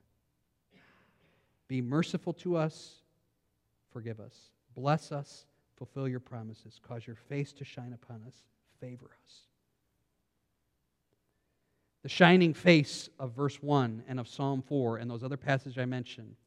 Be 1.67 1.81
merciful 1.81 2.33
to 2.33 2.55
us, 2.55 3.01
forgive 3.91 4.19
us. 4.19 4.35
Bless 4.75 5.11
us, 5.11 5.47
fulfill 5.75 6.07
your 6.07 6.19
promises. 6.19 6.79
Cause 6.87 7.07
your 7.07 7.15
face 7.15 7.51
to 7.53 7.65
shine 7.65 7.93
upon 7.93 8.21
us, 8.27 8.35
favor 8.79 9.09
us. 9.25 9.46
The 12.07 12.13
shining 12.13 12.53
face 12.53 13.09
of 13.19 13.33
verse 13.33 13.61
1 13.61 14.03
and 14.07 14.17
of 14.17 14.29
Psalm 14.29 14.61
4 14.61 14.99
and 14.99 15.11
those 15.11 15.25
other 15.25 15.35
passages 15.35 15.77
I 15.77 15.83
mentioned 15.83 16.37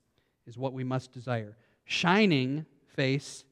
is 0.46 0.56
what 0.56 0.72
we 0.72 0.84
must 0.84 1.12
desire. 1.12 1.54
Shining 1.84 2.64
face 2.96 3.44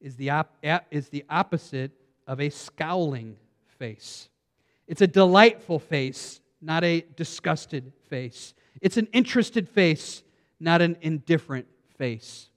is 0.00 0.14
the, 0.14 0.30
op- 0.30 0.64
is 0.92 1.08
the 1.08 1.24
opposite 1.28 1.90
of 2.28 2.40
a 2.40 2.48
scowling 2.48 3.36
face. 3.76 4.28
It's 4.86 5.02
a 5.02 5.08
delightful 5.08 5.80
face 5.80 6.38
not 6.60 6.84
a 6.84 7.04
disgusted 7.16 7.92
face. 8.08 8.54
It's 8.80 8.96
an 8.96 9.08
interested 9.12 9.68
face, 9.68 10.22
not 10.60 10.80
an 10.80 10.96
indifferent 11.00 11.66
face. 11.96 12.50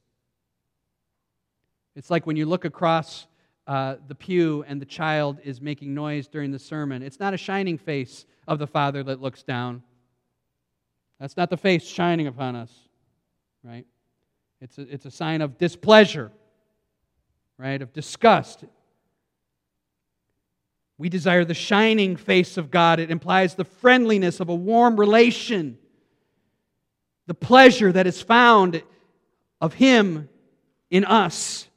It's 1.95 2.09
like 2.09 2.25
when 2.25 2.35
you 2.35 2.45
look 2.45 2.65
across 2.65 3.27
uh, 3.67 3.95
the 4.07 4.15
pew 4.15 4.63
and 4.67 4.81
the 4.81 4.85
child 4.85 5.39
is 5.43 5.61
making 5.61 5.93
noise 5.93 6.27
during 6.27 6.51
the 6.51 6.59
sermon. 6.59 7.01
It's 7.01 7.19
not 7.19 7.33
a 7.33 7.37
shining 7.37 7.77
face 7.77 8.25
of 8.47 8.59
the 8.59 8.67
father 8.67 9.03
that 9.03 9.21
looks 9.21 9.43
down. 9.43 9.83
That's 11.19 11.37
not 11.37 11.49
the 11.49 11.57
face 11.57 11.83
shining 11.83 12.27
upon 12.27 12.55
us, 12.55 12.71
right? 13.63 13.85
It's 14.59 14.77
a, 14.77 14.81
it's 14.81 15.05
a 15.05 15.11
sign 15.11 15.41
of 15.41 15.57
displeasure, 15.57 16.31
right? 17.57 17.81
Of 17.81 17.93
disgust. 17.93 18.63
We 20.97 21.09
desire 21.09 21.45
the 21.45 21.53
shining 21.53 22.15
face 22.15 22.57
of 22.57 22.69
God. 22.69 22.99
It 22.99 23.09
implies 23.09 23.55
the 23.55 23.65
friendliness 23.65 24.39
of 24.39 24.49
a 24.49 24.55
warm 24.55 24.99
relation, 24.99 25.77
the 27.25 27.33
pleasure 27.33 27.91
that 27.91 28.05
is 28.05 28.21
found 28.21 28.83
of 29.59 29.73
Him 29.73 30.29
in 30.89 31.05
us. 31.05 31.67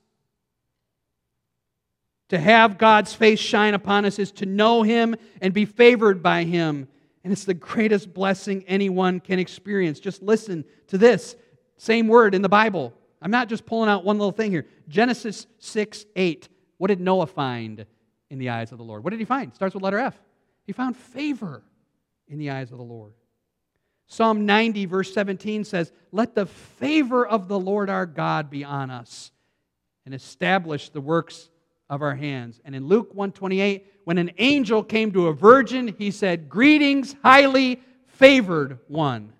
To 2.31 2.39
have 2.39 2.79
God's 2.79 3.15
face 3.15 3.39
shine 3.39 3.75
upon 3.75 4.05
us 4.05 4.19
is 4.19 4.33
to 4.33 4.47
know 4.47 4.83
Him 4.83 5.17
and 5.41 5.53
be 5.53 5.65
favored 5.65 6.23
by 6.23 6.45
Him. 6.45 6.89
And 7.23 7.33
it's 7.33 7.45
the 7.45 7.55
greatest 7.55 8.13
blessing 8.13 8.65
anyone 8.67 9.21
can 9.21 9.39
experience. 9.39 10.01
Just 10.01 10.23
listen 10.23 10.65
to 10.89 10.99
this 10.99 11.37
same 11.77 12.09
word 12.09 12.35
in 12.35 12.43
the 12.43 12.49
Bible. 12.49 12.93
I'm 13.23 13.31
not 13.31 13.49
just 13.49 13.67
pulling 13.67 13.89
out 13.89 14.05
one 14.05 14.19
little 14.19 14.33
thing 14.33 14.51
here. 14.51 14.67
Genesis 14.89 15.47
6 15.59 16.07
8. 16.17 16.49
What 16.77 16.89
did 16.89 17.01
Noah 17.01 17.27
find? 17.27 17.87
in 18.35 18.39
the 18.39 18.51
eyes 18.51 18.73
of 18.73 18.79
the 18.79 18.85
Lord. 18.85 19.05
What 19.05 19.11
did 19.11 19.21
he 19.21 19.25
find? 19.25 19.55
Starts 19.55 19.75
with 19.75 19.83
letter 19.83 19.99
F. 19.99 20.21
He 20.67 20.73
found 20.73 20.97
favor 20.97 21.63
in 22.29 22.39
the 22.39 22.51
eyes 22.51 22.73
of 22.73 22.79
the 22.79 22.85
Lord. 22.85 23.15
Psalm 24.07 24.45
90, 24.45 24.87
verse 24.87 25.15
17 25.15 25.65
says, 25.65 25.93
Let 26.13 26.35
the 26.35 26.47
favor 26.47 27.27
of 27.27 27.49
the 27.49 27.59
Lord 27.59 27.89
our 27.89 28.07
God 28.07 28.51
be 28.51 28.65
on 28.65 28.91
us 28.91 29.31
and 30.05 30.15
establish 30.15 30.91
the 30.91 31.01
works 31.01 31.49
of 31.89 32.03
our 32.03 32.15
hands. 32.15 32.61
And 32.65 32.75
in 32.75 32.87
Luke 32.87 33.09
128, 33.15 33.87
when 34.05 34.19
an 34.19 34.31
angel 34.39 34.83
came 34.83 35.13
to 35.13 35.29
a 35.29 35.33
virgin, 35.33 35.95
he 35.99 36.11
said, 36.11 36.49
Greetings, 36.49 37.17
highly 37.23 37.81
favored 38.07 38.79
one. 38.89 39.33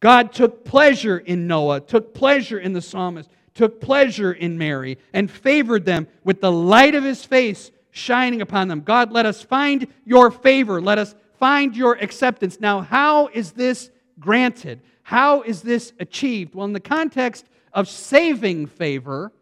God 0.00 0.32
took 0.32 0.64
pleasure 0.64 1.18
in 1.18 1.46
Noah, 1.46 1.80
took 1.80 2.14
pleasure 2.14 2.58
in 2.58 2.72
the 2.72 2.80
psalmist, 2.80 3.28
took 3.54 3.80
pleasure 3.80 4.32
in 4.32 4.56
Mary 4.56 4.98
and 5.12 5.30
favored 5.30 5.84
them 5.84 6.08
with 6.24 6.40
the 6.40 6.50
light 6.50 6.94
of 6.94 7.04
his 7.04 7.24
face 7.24 7.70
shining 7.90 8.40
upon 8.40 8.68
them. 8.68 8.80
God, 8.80 9.12
let 9.12 9.26
us 9.26 9.42
find 9.42 9.86
your 10.04 10.30
favor. 10.30 10.80
Let 10.80 10.98
us 10.98 11.14
find 11.38 11.76
your 11.76 11.94
acceptance. 11.94 12.60
Now, 12.60 12.80
how 12.80 13.26
is 13.28 13.52
this 13.52 13.90
granted? 14.18 14.80
How 15.02 15.42
is 15.42 15.62
this 15.62 15.92
achieved? 15.98 16.54
Well, 16.54 16.66
in 16.66 16.72
the 16.72 16.80
context 16.80 17.46
of 17.72 17.88
saving 17.88 18.66
favor, 18.66 19.32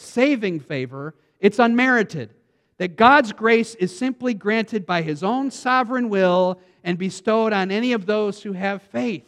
saving 0.00 0.60
favor, 0.60 1.14
it's 1.38 1.58
unmerited. 1.58 2.34
That 2.78 2.96
God's 2.96 3.32
grace 3.32 3.74
is 3.74 3.96
simply 3.96 4.32
granted 4.32 4.86
by 4.86 5.02
his 5.02 5.22
own 5.22 5.50
sovereign 5.50 6.08
will 6.08 6.58
and 6.82 6.96
bestowed 6.96 7.52
on 7.52 7.70
any 7.70 7.92
of 7.92 8.06
those 8.06 8.42
who 8.42 8.52
have 8.52 8.82
faith. 8.82 9.24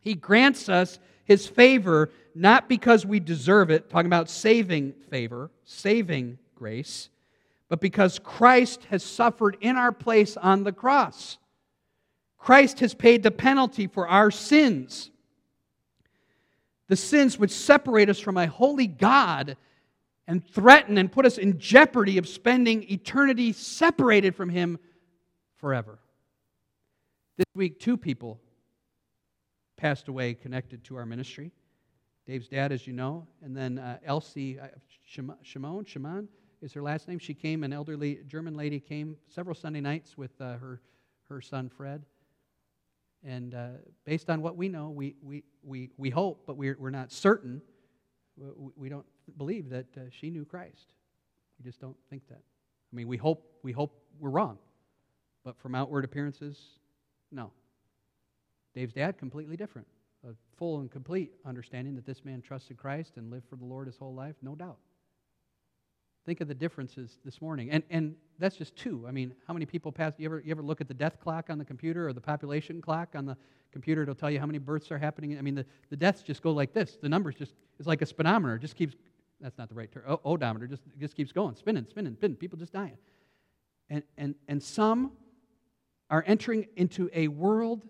He 0.00 0.14
grants 0.14 0.68
us 0.68 0.98
his 1.24 1.46
favor 1.46 2.10
not 2.34 2.68
because 2.68 3.06
we 3.06 3.20
deserve 3.20 3.70
it, 3.70 3.90
talking 3.90 4.06
about 4.06 4.30
saving 4.30 4.94
favor, 5.10 5.50
saving 5.64 6.38
grace, 6.54 7.08
but 7.68 7.80
because 7.80 8.18
Christ 8.18 8.84
has 8.90 9.04
suffered 9.04 9.56
in 9.60 9.76
our 9.76 9.92
place 9.92 10.36
on 10.36 10.64
the 10.64 10.72
cross. 10.72 11.38
Christ 12.38 12.80
has 12.80 12.94
paid 12.94 13.22
the 13.22 13.30
penalty 13.30 13.86
for 13.86 14.08
our 14.08 14.30
sins. 14.30 15.10
The 16.90 16.96
sins 16.96 17.38
which 17.38 17.52
separate 17.52 18.08
us 18.08 18.18
from 18.18 18.36
a 18.36 18.48
holy 18.48 18.88
God 18.88 19.56
and 20.26 20.44
threaten 20.44 20.98
and 20.98 21.10
put 21.10 21.24
us 21.24 21.38
in 21.38 21.60
jeopardy 21.60 22.18
of 22.18 22.26
spending 22.26 22.82
eternity 22.90 23.52
separated 23.52 24.34
from 24.34 24.48
Him 24.48 24.76
forever. 25.58 26.00
This 27.36 27.46
week, 27.54 27.78
two 27.78 27.96
people 27.96 28.40
passed 29.76 30.08
away 30.08 30.34
connected 30.34 30.82
to 30.84 30.96
our 30.96 31.06
ministry. 31.06 31.52
Dave's 32.26 32.48
dad, 32.48 32.72
as 32.72 32.88
you 32.88 32.92
know, 32.92 33.24
and 33.40 33.56
then 33.56 33.78
uh, 33.78 33.98
Elsie 34.04 34.58
uh, 34.58 34.66
Shimon, 35.06 35.36
Shimon 35.84 36.26
is 36.60 36.72
her 36.72 36.82
last 36.82 37.06
name. 37.06 37.20
She 37.20 37.34
came, 37.34 37.62
an 37.62 37.72
elderly 37.72 38.18
German 38.26 38.56
lady 38.56 38.80
came 38.80 39.16
several 39.28 39.54
Sunday 39.54 39.80
nights 39.80 40.18
with 40.18 40.32
uh, 40.40 40.56
her, 40.58 40.80
her 41.28 41.40
son 41.40 41.68
Fred. 41.68 42.04
And 43.24 43.54
uh, 43.54 43.68
based 44.04 44.30
on 44.30 44.40
what 44.40 44.56
we 44.56 44.68
know, 44.68 44.88
we, 44.90 45.14
we, 45.22 45.44
we, 45.62 45.90
we 45.96 46.10
hope, 46.10 46.44
but 46.46 46.56
we're, 46.56 46.76
we're 46.78 46.90
not 46.90 47.12
certain, 47.12 47.60
we, 48.76 48.88
don't 48.88 49.04
believe 49.36 49.68
that 49.70 49.86
uh, 49.96 50.00
she 50.10 50.30
knew 50.30 50.44
Christ. 50.44 50.94
We 51.58 51.64
just 51.64 51.80
don't 51.80 51.96
think 52.08 52.26
that. 52.28 52.40
I 52.40 52.96
mean, 52.96 53.08
we 53.08 53.18
hope, 53.18 53.44
we 53.62 53.72
hope 53.72 54.02
we're 54.18 54.30
wrong, 54.30 54.58
but 55.44 55.58
from 55.58 55.74
outward 55.74 56.04
appearances, 56.04 56.58
no. 57.30 57.52
Dave's 58.74 58.94
dad, 58.94 59.18
completely 59.18 59.56
different. 59.56 59.86
A 60.26 60.32
full 60.56 60.80
and 60.80 60.90
complete 60.90 61.32
understanding 61.44 61.94
that 61.96 62.06
this 62.06 62.24
man 62.24 62.40
trusted 62.40 62.76
Christ 62.76 63.14
and 63.16 63.30
lived 63.30 63.48
for 63.48 63.56
the 63.56 63.64
Lord 63.64 63.86
his 63.86 63.96
whole 63.96 64.14
life, 64.14 64.36
no 64.42 64.54
doubt. 64.54 64.78
Think 66.26 66.40
of 66.40 66.48
the 66.48 66.54
differences 66.54 67.18
this 67.24 67.40
morning. 67.40 67.70
And, 67.70 67.82
and 67.90 68.14
that's 68.38 68.56
just 68.56 68.76
two. 68.76 69.06
I 69.08 69.10
mean, 69.10 69.34
how 69.46 69.54
many 69.54 69.64
people 69.64 69.90
pass? 69.90 70.12
You 70.18 70.26
ever, 70.26 70.42
you 70.44 70.50
ever 70.50 70.62
look 70.62 70.80
at 70.80 70.88
the 70.88 70.94
death 70.94 71.18
clock 71.18 71.48
on 71.48 71.58
the 71.58 71.64
computer 71.64 72.08
or 72.08 72.12
the 72.12 72.20
population 72.20 72.82
clock 72.82 73.10
on 73.14 73.24
the 73.24 73.36
computer? 73.72 74.02
It'll 74.02 74.14
tell 74.14 74.30
you 74.30 74.38
how 74.38 74.46
many 74.46 74.58
births 74.58 74.90
are 74.90 74.98
happening. 74.98 75.38
I 75.38 75.42
mean, 75.42 75.54
the, 75.54 75.64
the 75.88 75.96
deaths 75.96 76.22
just 76.22 76.42
go 76.42 76.52
like 76.52 76.74
this. 76.74 76.98
The 77.00 77.08
numbers 77.08 77.36
just, 77.36 77.54
it's 77.78 77.88
like 77.88 78.02
a 78.02 78.06
speedometer. 78.06 78.56
It 78.56 78.60
just 78.60 78.76
keeps, 78.76 78.96
that's 79.40 79.56
not 79.56 79.70
the 79.70 79.74
right 79.74 79.90
term, 79.90 80.18
odometer, 80.24 80.66
just, 80.66 80.82
just 80.98 81.16
keeps 81.16 81.32
going, 81.32 81.56
spinning, 81.56 81.86
spinning, 81.88 82.14
spinning. 82.14 82.36
People 82.36 82.58
just 82.58 82.72
dying. 82.72 82.98
And, 83.88 84.02
and, 84.18 84.34
and 84.46 84.62
some 84.62 85.12
are 86.10 86.22
entering 86.26 86.66
into 86.76 87.08
a 87.14 87.28
world 87.28 87.86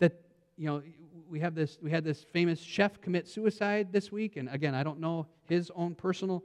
that, 0.00 0.20
you 0.56 0.66
know, 0.66 0.82
we 1.28 1.40
have 1.40 1.54
this 1.54 1.78
we 1.82 1.90
had 1.90 2.04
this 2.04 2.24
famous 2.32 2.60
chef 2.60 3.00
commit 3.00 3.26
suicide 3.26 3.92
this 3.92 4.12
week 4.12 4.36
and 4.36 4.48
again 4.50 4.74
i 4.74 4.82
don't 4.82 5.00
know 5.00 5.26
his 5.48 5.70
own 5.74 5.94
personal 5.94 6.44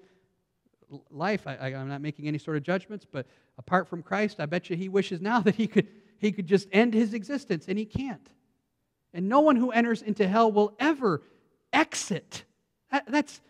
life 1.09 1.45
I, 1.45 1.71
am 1.71 1.87
not 1.87 2.01
making 2.01 2.27
any 2.27 2.37
sort 2.37 2.57
of 2.57 2.63
judgments 2.63 3.05
but 3.09 3.27
apart 3.57 3.87
from 3.87 4.01
christ 4.01 4.39
i 4.39 4.45
bet 4.45 4.69
you 4.69 4.75
he 4.75 4.89
wishes 4.89 5.21
now 5.21 5.39
that 5.41 5.55
he 5.55 5.67
could 5.67 5.87
he 6.17 6.31
could 6.31 6.47
just 6.47 6.67
end 6.71 6.93
his 6.93 7.13
existence 7.13 7.65
and 7.67 7.77
he 7.77 7.85
can't 7.85 8.29
and 9.13 9.27
no 9.27 9.39
one 9.39 9.55
who 9.55 9.71
enters 9.71 10.01
into 10.01 10.27
hell 10.27 10.51
will 10.51 10.75
ever 10.79 11.21
exit 11.73 12.43
that, 12.91 13.05
that's 13.07 13.41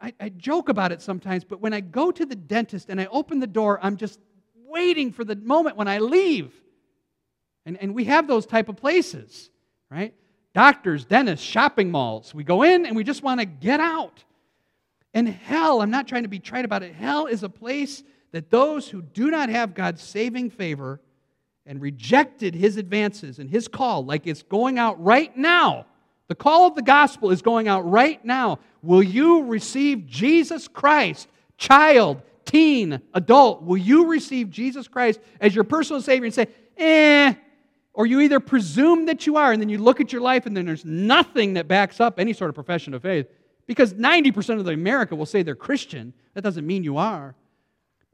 I, 0.00 0.12
I 0.20 0.28
joke 0.28 0.68
about 0.68 0.92
it 0.92 1.00
sometimes 1.00 1.44
but 1.44 1.60
when 1.60 1.72
i 1.72 1.80
go 1.80 2.10
to 2.10 2.26
the 2.26 2.36
dentist 2.36 2.90
and 2.90 3.00
i 3.00 3.06
open 3.06 3.40
the 3.40 3.46
door 3.46 3.78
i'm 3.82 3.96
just 3.96 4.18
waiting 4.76 5.12
for 5.12 5.24
the 5.24 5.36
moment 5.36 5.76
when 5.76 5.88
I 5.88 5.98
leave. 5.98 6.52
And, 7.64 7.78
and 7.80 7.94
we 7.94 8.04
have 8.04 8.28
those 8.28 8.46
type 8.46 8.68
of 8.68 8.76
places, 8.76 9.50
right? 9.90 10.14
Doctors, 10.54 11.04
dentists, 11.04 11.44
shopping 11.44 11.90
malls. 11.90 12.34
We 12.34 12.44
go 12.44 12.62
in 12.62 12.86
and 12.86 12.94
we 12.94 13.02
just 13.02 13.22
want 13.22 13.40
to 13.40 13.46
get 13.46 13.80
out. 13.80 14.22
And 15.16 15.26
hell, 15.26 15.80
I'm 15.80 15.90
not 15.90 16.06
trying 16.06 16.24
to 16.24 16.28
be 16.28 16.38
trite 16.38 16.66
about 16.66 16.82
it, 16.82 16.94
hell 16.94 17.24
is 17.24 17.42
a 17.42 17.48
place 17.48 18.04
that 18.32 18.50
those 18.50 18.86
who 18.86 19.00
do 19.00 19.30
not 19.30 19.48
have 19.48 19.72
God's 19.72 20.02
saving 20.02 20.50
favor 20.50 21.00
and 21.64 21.80
rejected 21.80 22.54
his 22.54 22.76
advances 22.76 23.38
and 23.38 23.48
his 23.48 23.66
call, 23.66 24.04
like 24.04 24.26
it's 24.26 24.42
going 24.42 24.78
out 24.78 25.02
right 25.02 25.34
now. 25.34 25.86
The 26.28 26.34
call 26.34 26.66
of 26.66 26.74
the 26.74 26.82
gospel 26.82 27.30
is 27.30 27.40
going 27.40 27.66
out 27.66 27.90
right 27.90 28.22
now. 28.26 28.58
Will 28.82 29.02
you 29.02 29.44
receive 29.44 30.06
Jesus 30.06 30.68
Christ, 30.68 31.28
child, 31.56 32.20
teen, 32.44 33.00
adult, 33.14 33.62
will 33.62 33.78
you 33.78 34.08
receive 34.08 34.50
Jesus 34.50 34.86
Christ 34.86 35.18
as 35.40 35.54
your 35.54 35.64
personal 35.64 36.02
Savior 36.02 36.26
and 36.26 36.34
say, 36.34 36.48
eh, 36.76 37.32
or 37.94 38.04
you 38.04 38.20
either 38.20 38.38
presume 38.38 39.06
that 39.06 39.26
you 39.26 39.38
are 39.38 39.50
and 39.50 39.62
then 39.62 39.70
you 39.70 39.78
look 39.78 40.02
at 40.02 40.12
your 40.12 40.20
life 40.20 40.44
and 40.44 40.54
then 40.54 40.66
there's 40.66 40.84
nothing 40.84 41.54
that 41.54 41.68
backs 41.68 42.00
up 42.00 42.20
any 42.20 42.34
sort 42.34 42.50
of 42.50 42.54
profession 42.54 42.92
of 42.92 43.00
faith 43.00 43.28
because 43.66 43.94
90% 43.94 44.58
of 44.58 44.64
the 44.64 44.72
America 44.72 45.14
will 45.16 45.26
say 45.26 45.42
they're 45.42 45.54
Christian. 45.54 46.12
That 46.34 46.42
doesn't 46.42 46.66
mean 46.66 46.84
you 46.84 46.96
are. 46.96 47.34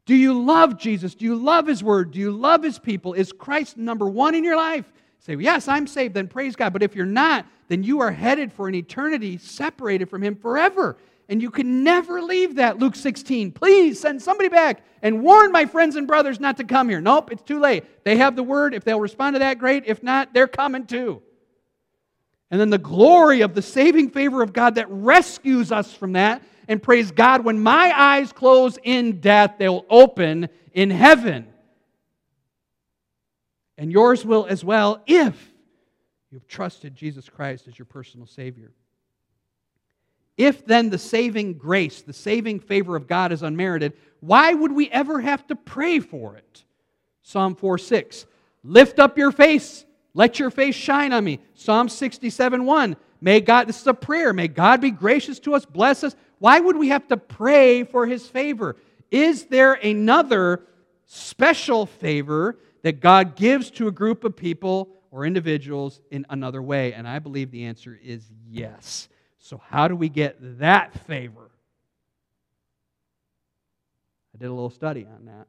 Do 0.05 0.15
you 0.15 0.41
love 0.41 0.77
Jesus? 0.77 1.15
Do 1.15 1.25
you 1.25 1.35
love 1.35 1.67
His 1.67 1.83
Word? 1.83 2.11
Do 2.11 2.19
you 2.19 2.31
love 2.31 2.63
His 2.63 2.79
people? 2.79 3.13
Is 3.13 3.31
Christ 3.31 3.77
number 3.77 4.07
one 4.07 4.35
in 4.35 4.43
your 4.43 4.57
life? 4.57 4.85
Say, 5.19 5.35
yes, 5.35 5.67
I'm 5.67 5.87
saved, 5.87 6.13
then 6.13 6.27
praise 6.27 6.55
God. 6.55 6.73
But 6.73 6.83
if 6.83 6.95
you're 6.95 7.05
not, 7.05 7.45
then 7.69 7.83
you 7.83 8.01
are 8.01 8.11
headed 8.11 8.51
for 8.51 8.67
an 8.67 8.75
eternity 8.75 9.37
separated 9.37 10.09
from 10.09 10.21
Him 10.21 10.35
forever 10.35 10.97
and 11.29 11.41
you 11.41 11.49
can 11.49 11.83
never 11.83 12.21
leave 12.21 12.55
that. 12.55 12.79
Luke 12.79 12.95
16. 12.95 13.51
Please 13.53 13.99
send 13.99 14.21
somebody 14.21 14.49
back 14.49 14.83
and 15.01 15.23
warn 15.23 15.51
my 15.51 15.65
friends 15.65 15.95
and 15.95 16.05
brothers 16.07 16.39
not 16.39 16.57
to 16.57 16.63
come 16.63 16.89
here. 16.89 17.01
Nope, 17.01 17.31
it's 17.31 17.43
too 17.43 17.59
late. 17.59 17.85
They 18.03 18.17
have 18.17 18.35
the 18.35 18.43
word. 18.43 18.73
If 18.73 18.83
they'll 18.83 18.99
respond 18.99 19.35
to 19.35 19.39
that, 19.39 19.57
great. 19.57 19.83
If 19.85 20.03
not, 20.03 20.33
they're 20.33 20.47
coming 20.47 20.85
too. 20.85 21.21
And 22.53 22.61
then 22.61 22.69
the 22.69 22.77
glory 22.77 23.41
of 23.41 23.55
the 23.55 23.63
saving 23.63 24.11
favor 24.11 24.43
of 24.43 24.53
God 24.53 24.75
that 24.75 24.85
rescues 24.87 25.71
us 25.71 25.91
from 25.91 26.11
that. 26.13 26.43
And 26.67 26.83
praise 26.83 27.09
God, 27.09 27.43
when 27.43 27.63
my 27.63 27.91
eyes 27.99 28.31
close 28.31 28.77
in 28.83 29.19
death, 29.21 29.55
they'll 29.57 29.87
open 29.89 30.49
in 30.71 30.91
heaven. 30.91 31.47
And 33.75 33.91
yours 33.91 34.23
will 34.23 34.45
as 34.45 34.63
well 34.63 35.01
if 35.07 35.51
you've 36.29 36.47
trusted 36.47 36.93
Jesus 36.93 37.27
Christ 37.27 37.67
as 37.67 37.79
your 37.79 37.87
personal 37.87 38.27
Savior. 38.27 38.71
If 40.37 40.63
then 40.63 40.91
the 40.91 40.99
saving 40.99 41.55
grace, 41.55 42.03
the 42.03 42.13
saving 42.13 42.59
favor 42.59 42.95
of 42.95 43.07
God 43.07 43.31
is 43.31 43.41
unmerited, 43.41 43.93
why 44.19 44.53
would 44.53 44.73
we 44.73 44.91
ever 44.91 45.19
have 45.21 45.47
to 45.47 45.55
pray 45.55 45.99
for 45.99 46.35
it? 46.35 46.63
Psalm 47.23 47.55
4 47.55 47.79
6. 47.79 48.27
Lift 48.63 48.99
up 48.99 49.17
your 49.17 49.31
face, 49.31 49.85
let 50.13 50.39
your 50.39 50.51
face 50.51 50.75
shine 50.75 51.11
on 51.11 51.23
me. 51.23 51.39
Psalm 51.55 51.89
67 51.89 52.65
1. 52.65 52.95
May 53.21 53.39
God, 53.39 53.67
this 53.67 53.79
is 53.79 53.87
a 53.87 53.93
prayer, 53.93 54.33
may 54.33 54.49
God 54.49 54.81
be 54.81 54.91
gracious 54.91 55.39
to 55.39 55.55
us, 55.55 55.65
bless 55.65 56.03
us. 56.03 56.13
Why 56.39 56.59
would 56.59 56.75
we 56.75 56.89
have 56.89 57.07
to 57.07 57.15
pray 57.15 57.85
for 57.85 58.05
his 58.05 58.27
favor? 58.27 58.75
Is 59.11 59.45
there 59.45 59.73
another 59.75 60.65
special 61.05 61.85
favor 61.85 62.59
that 62.81 62.99
God 62.99 63.37
gives 63.37 63.71
to 63.71 63.87
a 63.87 63.91
group 63.91 64.25
of 64.25 64.35
people 64.35 64.89
or 65.09 65.25
individuals 65.25 66.01
in 66.11 66.25
another 66.29 66.61
way? 66.61 66.91
And 66.93 67.07
I 67.07 67.19
believe 67.19 67.49
the 67.49 67.63
answer 67.63 67.97
is 68.03 68.25
yes. 68.49 69.07
So, 69.37 69.61
how 69.69 69.87
do 69.87 69.95
we 69.95 70.09
get 70.09 70.35
that 70.59 70.93
favor? 71.05 71.49
I 74.35 74.37
did 74.37 74.47
a 74.47 74.53
little 74.53 74.69
study 74.69 75.05
on 75.05 75.25
that, 75.27 75.47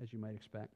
as 0.00 0.12
you 0.12 0.20
might 0.20 0.34
expect. 0.34 0.68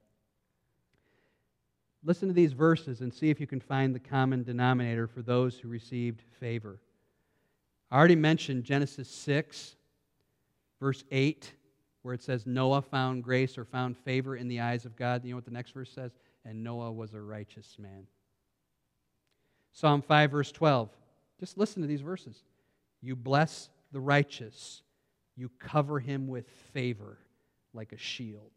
Listen 2.07 2.29
to 2.29 2.35
these 2.35 2.53
verses 2.53 3.01
and 3.01 3.13
see 3.13 3.31
if 3.31 3.41
you 3.41 3.49
can 3.49 3.59
find 3.59 3.93
the 3.93 3.99
common 3.99 4.45
denominator 4.45 5.09
for 5.09 5.23
those 5.23 5.59
who 5.59 5.67
received 5.67 6.23
favor. 6.39 6.79
I 7.91 7.99
already 7.99 8.15
mentioned 8.15 8.63
Genesis 8.63 9.09
6, 9.09 9.75
verse 10.79 11.03
8, 11.11 11.53
where 12.03 12.15
it 12.15 12.23
says 12.23 12.47
Noah 12.47 12.83
found 12.83 13.25
grace 13.25 13.59
or 13.59 13.65
found 13.65 13.97
favor 13.99 14.37
in 14.37 14.47
the 14.47 14.61
eyes 14.61 14.85
of 14.85 14.95
God. 14.95 15.25
You 15.25 15.31
know 15.31 15.37
what 15.37 15.47
the 15.47 15.51
next 15.51 15.73
verse 15.73 15.91
says? 15.91 16.13
And 16.45 16.63
Noah 16.63 16.93
was 16.93 17.13
a 17.13 17.21
righteous 17.21 17.75
man. 17.77 18.07
Psalm 19.73 20.01
5, 20.01 20.31
verse 20.31 20.53
12. 20.53 20.89
Just 21.41 21.59
listen 21.59 21.83
to 21.83 21.89
these 21.89 22.03
verses. 22.03 22.45
You 23.03 23.17
bless 23.17 23.69
the 23.91 24.01
righteous, 24.01 24.83
you 25.35 25.51
cover 25.59 25.99
him 25.99 26.29
with 26.29 26.49
favor 26.73 27.19
like 27.75 27.91
a 27.91 27.99
shield. 27.99 28.53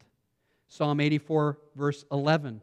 Psalm 0.68 1.00
84, 1.00 1.58
verse 1.74 2.04
11 2.12 2.60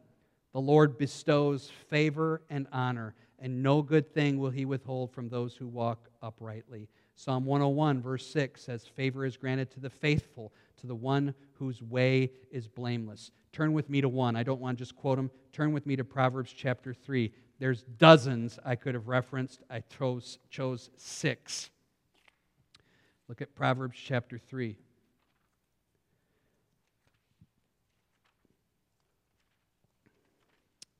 The 0.57 0.61
Lord 0.61 0.97
bestows 0.97 1.69
favor 1.87 2.41
and 2.49 2.65
honor, 2.71 3.13
and 3.37 3.61
no 3.61 3.83
good 3.83 4.11
thing 4.11 4.39
will 4.39 4.49
he 4.49 4.65
withhold 4.65 5.11
from 5.11 5.29
those 5.29 5.55
who 5.55 5.67
walk 5.67 6.09
uprightly. 6.23 6.89
Psalm 7.13 7.45
101, 7.45 8.01
verse 8.01 8.25
6 8.25 8.63
says, 8.63 8.87
Favor 8.87 9.23
is 9.23 9.37
granted 9.37 9.69
to 9.69 9.79
the 9.79 9.91
faithful, 9.91 10.51
to 10.77 10.87
the 10.87 10.95
one 10.95 11.35
whose 11.51 11.83
way 11.83 12.31
is 12.49 12.67
blameless. 12.67 13.29
Turn 13.53 13.71
with 13.71 13.87
me 13.87 14.01
to 14.01 14.09
one. 14.09 14.35
I 14.35 14.41
don't 14.41 14.59
want 14.59 14.79
to 14.79 14.83
just 14.83 14.95
quote 14.95 15.17
them. 15.17 15.29
Turn 15.53 15.73
with 15.73 15.85
me 15.85 15.95
to 15.95 16.03
Proverbs 16.03 16.51
chapter 16.51 16.91
3. 16.91 17.31
There's 17.59 17.83
dozens 17.83 18.57
I 18.65 18.75
could 18.75 18.95
have 18.95 19.07
referenced. 19.07 19.61
I 19.69 19.81
chose, 19.81 20.39
chose 20.49 20.89
six. 20.97 21.69
Look 23.27 23.43
at 23.43 23.53
Proverbs 23.53 23.99
chapter 24.03 24.39
3. 24.39 24.75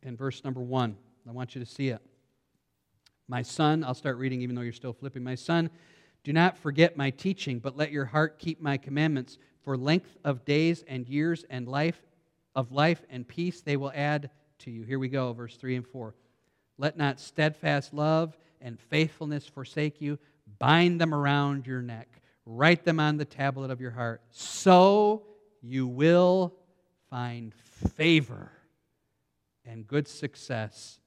And 0.08 0.18
verse 0.18 0.46
number 0.46 0.62
1. 0.62 0.96
I 1.28 1.32
want 1.32 1.54
you 1.54 1.60
to 1.60 1.70
see 1.70 1.90
it. 1.90 2.02
My 3.28 3.42
son, 3.42 3.84
I'll 3.84 3.94
start 3.94 4.16
reading 4.16 4.42
even 4.42 4.56
though 4.56 4.62
you're 4.62 4.72
still 4.72 4.94
flipping. 4.94 5.22
My 5.22 5.36
son, 5.36 5.70
do 6.24 6.32
not 6.32 6.58
forget 6.58 6.96
my 6.96 7.10
teaching, 7.10 7.60
but 7.60 7.76
let 7.76 7.92
your 7.92 8.06
heart 8.06 8.40
keep 8.40 8.62
my 8.62 8.78
commandments. 8.78 9.38
For 9.64 9.76
length 9.76 10.16
of 10.24 10.46
days 10.46 10.86
and 10.88 11.06
years 11.10 11.44
and 11.50 11.68
life 11.68 12.02
of 12.56 12.72
life 12.72 13.02
and 13.10 13.28
peace 13.28 13.60
they 13.60 13.76
will 13.76 13.92
add 13.94 14.30
to 14.60 14.72
you. 14.72 14.84
Here 14.84 14.98
we 14.98 15.10
go, 15.10 15.34
verse 15.34 15.58
3 15.58 15.76
and 15.76 15.86
4. 15.86 16.16
Let 16.78 16.98
not 16.98 17.20
steadfast 17.20 17.94
love 17.94 18.38
and 18.62 18.80
faithfulness 18.80 19.46
forsake 19.46 20.00
you. 20.00 20.18
Bind 20.58 21.02
them 21.02 21.14
around 21.14 21.68
your 21.68 21.82
neck. 21.82 22.22
Write 22.46 22.86
them 22.86 23.02
on 23.02 23.18
the 23.18 23.26
tablet 23.26 23.72
of 23.72 23.82
your 23.82 23.92
heart. 23.92 24.22
So 24.32 25.24
you 25.62 25.86
will 25.86 26.56
find 27.10 27.54
favor 27.54 28.54
and 29.68 29.86
good 29.86 30.08
success 30.08 31.00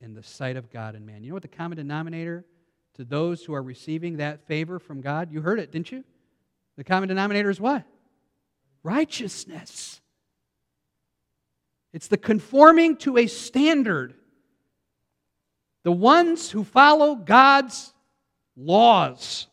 in 0.00 0.14
the 0.14 0.22
sight 0.22 0.56
of 0.56 0.70
God 0.70 0.94
and 0.94 1.04
man. 1.04 1.22
You 1.22 1.30
know 1.30 1.34
what 1.34 1.42
the 1.42 1.48
common 1.48 1.76
denominator 1.76 2.44
to 2.94 3.04
those 3.04 3.44
who 3.44 3.54
are 3.54 3.62
receiving 3.62 4.18
that 4.18 4.46
favor 4.46 4.78
from 4.78 5.00
God? 5.00 5.32
You 5.32 5.40
heard 5.40 5.58
it, 5.58 5.72
didn't 5.72 5.90
you? 5.92 6.04
The 6.76 6.84
common 6.84 7.08
denominator 7.08 7.50
is 7.50 7.60
what? 7.60 7.84
Righteousness. 8.82 10.00
It's 11.92 12.08
the 12.08 12.16
conforming 12.16 12.96
to 12.98 13.18
a 13.18 13.26
standard. 13.26 14.14
The 15.82 15.92
ones 15.92 16.50
who 16.50 16.64
follow 16.64 17.16
God's 17.16 17.92
laws. 18.56 19.48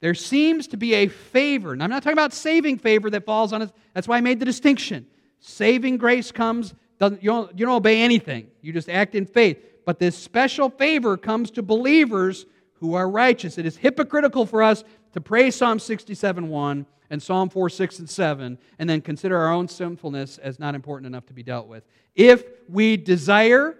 There 0.00 0.14
seems 0.14 0.68
to 0.68 0.76
be 0.76 0.94
a 0.94 1.08
favor. 1.08 1.72
And 1.72 1.82
I'm 1.82 1.90
not 1.90 2.02
talking 2.02 2.12
about 2.12 2.32
saving 2.32 2.78
favor 2.78 3.10
that 3.10 3.24
falls 3.24 3.52
on 3.52 3.62
us. 3.62 3.72
That's 3.94 4.06
why 4.06 4.18
I 4.18 4.20
made 4.20 4.38
the 4.38 4.44
distinction. 4.44 5.06
Saving 5.40 5.96
grace 5.96 6.30
comes, 6.30 6.74
doesn't, 6.98 7.22
you, 7.22 7.30
don't, 7.30 7.58
you 7.58 7.66
don't 7.66 7.76
obey 7.76 8.02
anything, 8.02 8.48
you 8.60 8.72
just 8.72 8.88
act 8.88 9.14
in 9.14 9.26
faith. 9.26 9.58
But 9.84 9.98
this 9.98 10.16
special 10.16 10.68
favor 10.68 11.16
comes 11.16 11.50
to 11.52 11.62
believers 11.62 12.46
who 12.74 12.94
are 12.94 13.08
righteous. 13.08 13.58
It 13.58 13.66
is 13.66 13.76
hypocritical 13.76 14.46
for 14.46 14.62
us 14.62 14.84
to 15.12 15.20
pray 15.20 15.50
Psalm 15.50 15.78
67 15.78 16.48
1 16.48 16.86
and 17.10 17.22
Psalm 17.22 17.48
4 17.48 17.70
6 17.70 17.98
and 18.00 18.10
7 18.10 18.58
and 18.78 18.90
then 18.90 19.00
consider 19.00 19.38
our 19.38 19.52
own 19.52 19.68
sinfulness 19.68 20.38
as 20.38 20.58
not 20.58 20.74
important 20.74 21.06
enough 21.06 21.26
to 21.26 21.32
be 21.32 21.42
dealt 21.42 21.68
with. 21.68 21.84
If 22.14 22.44
we 22.68 22.96
desire 22.96 23.76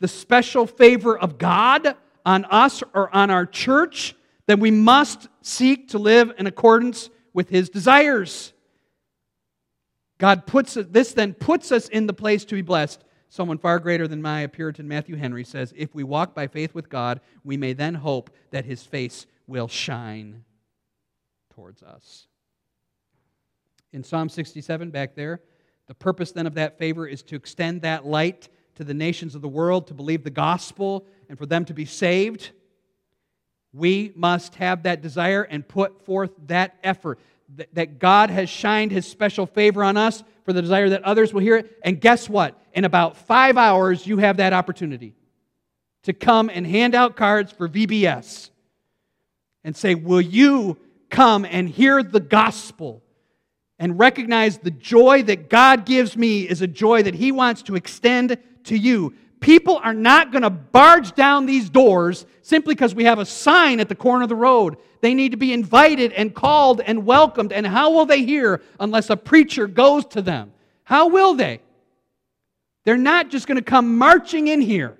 the 0.00 0.08
special 0.08 0.66
favor 0.66 1.18
of 1.18 1.38
God 1.38 1.96
on 2.24 2.44
us 2.46 2.82
or 2.94 3.14
on 3.14 3.30
our 3.30 3.46
church, 3.46 4.14
then 4.46 4.60
we 4.60 4.70
must 4.70 5.28
seek 5.42 5.88
to 5.88 5.98
live 5.98 6.32
in 6.38 6.46
accordance 6.46 7.10
with 7.32 7.48
his 7.48 7.68
desires. 7.68 8.51
God 10.22 10.46
puts 10.46 10.74
this 10.74 11.14
then 11.14 11.34
puts 11.34 11.72
us 11.72 11.88
in 11.88 12.06
the 12.06 12.12
place 12.12 12.44
to 12.44 12.54
be 12.54 12.62
blessed. 12.62 13.02
Someone 13.28 13.58
far 13.58 13.80
greater 13.80 14.06
than 14.06 14.22
my 14.22 14.46
Puritan 14.46 14.86
Matthew 14.86 15.16
Henry 15.16 15.42
says, 15.42 15.74
If 15.76 15.96
we 15.96 16.04
walk 16.04 16.32
by 16.32 16.46
faith 16.46 16.76
with 16.76 16.88
God, 16.88 17.20
we 17.42 17.56
may 17.56 17.72
then 17.72 17.96
hope 17.96 18.30
that 18.52 18.64
his 18.64 18.84
face 18.84 19.26
will 19.48 19.66
shine 19.66 20.44
towards 21.52 21.82
us. 21.82 22.28
In 23.92 24.04
Psalm 24.04 24.28
67, 24.28 24.90
back 24.90 25.16
there, 25.16 25.40
the 25.88 25.94
purpose 25.94 26.30
then 26.30 26.46
of 26.46 26.54
that 26.54 26.78
favor 26.78 27.04
is 27.04 27.24
to 27.24 27.34
extend 27.34 27.82
that 27.82 28.06
light 28.06 28.48
to 28.76 28.84
the 28.84 28.94
nations 28.94 29.34
of 29.34 29.42
the 29.42 29.48
world 29.48 29.88
to 29.88 29.94
believe 29.94 30.22
the 30.22 30.30
gospel 30.30 31.04
and 31.28 31.36
for 31.36 31.46
them 31.46 31.64
to 31.64 31.74
be 31.74 31.84
saved. 31.84 32.52
We 33.72 34.12
must 34.14 34.54
have 34.54 34.84
that 34.84 35.02
desire 35.02 35.42
and 35.42 35.66
put 35.66 36.04
forth 36.06 36.30
that 36.46 36.78
effort. 36.84 37.18
That 37.74 37.98
God 37.98 38.30
has 38.30 38.48
shined 38.48 38.92
his 38.92 39.06
special 39.06 39.46
favor 39.46 39.84
on 39.84 39.96
us 39.96 40.22
for 40.44 40.52
the 40.52 40.62
desire 40.62 40.88
that 40.90 41.02
others 41.02 41.32
will 41.32 41.42
hear 41.42 41.56
it. 41.58 41.78
And 41.84 42.00
guess 42.00 42.28
what? 42.28 42.58
In 42.72 42.84
about 42.84 43.16
five 43.16 43.56
hours, 43.56 44.06
you 44.06 44.18
have 44.18 44.38
that 44.38 44.52
opportunity 44.52 45.14
to 46.04 46.12
come 46.12 46.50
and 46.52 46.66
hand 46.66 46.94
out 46.94 47.16
cards 47.16 47.52
for 47.52 47.68
VBS 47.68 48.50
and 49.64 49.76
say, 49.76 49.94
Will 49.94 50.20
you 50.20 50.78
come 51.10 51.44
and 51.44 51.68
hear 51.68 52.02
the 52.02 52.20
gospel 52.20 53.02
and 53.78 53.98
recognize 53.98 54.58
the 54.58 54.70
joy 54.70 55.22
that 55.24 55.48
God 55.50 55.84
gives 55.84 56.16
me 56.16 56.48
is 56.48 56.62
a 56.62 56.66
joy 56.66 57.02
that 57.02 57.14
He 57.14 57.32
wants 57.32 57.62
to 57.62 57.76
extend 57.76 58.38
to 58.64 58.76
you? 58.76 59.14
People 59.40 59.80
are 59.82 59.94
not 59.94 60.30
going 60.30 60.42
to 60.42 60.50
barge 60.50 61.14
down 61.14 61.46
these 61.46 61.68
doors 61.68 62.26
simply 62.42 62.74
because 62.74 62.94
we 62.94 63.04
have 63.04 63.18
a 63.18 63.26
sign 63.26 63.80
at 63.80 63.88
the 63.88 63.94
corner 63.94 64.22
of 64.22 64.28
the 64.28 64.36
road. 64.36 64.76
They 65.02 65.14
need 65.14 65.32
to 65.32 65.36
be 65.36 65.52
invited 65.52 66.12
and 66.12 66.32
called 66.32 66.80
and 66.80 67.04
welcomed. 67.04 67.52
And 67.52 67.66
how 67.66 67.90
will 67.90 68.06
they 68.06 68.22
hear 68.22 68.62
unless 68.78 69.10
a 69.10 69.16
preacher 69.16 69.66
goes 69.66 70.06
to 70.06 70.22
them? 70.22 70.52
How 70.84 71.08
will 71.08 71.34
they? 71.34 71.60
They're 72.84 72.96
not 72.96 73.28
just 73.28 73.48
going 73.48 73.56
to 73.56 73.64
come 73.64 73.98
marching 73.98 74.46
in 74.46 74.60
here 74.60 74.96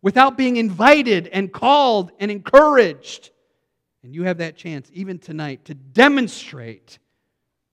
without 0.00 0.36
being 0.36 0.56
invited 0.56 1.26
and 1.26 1.52
called 1.52 2.12
and 2.20 2.30
encouraged. 2.30 3.30
And 4.04 4.14
you 4.14 4.22
have 4.22 4.38
that 4.38 4.56
chance, 4.56 4.88
even 4.94 5.18
tonight, 5.18 5.64
to 5.64 5.74
demonstrate 5.74 7.00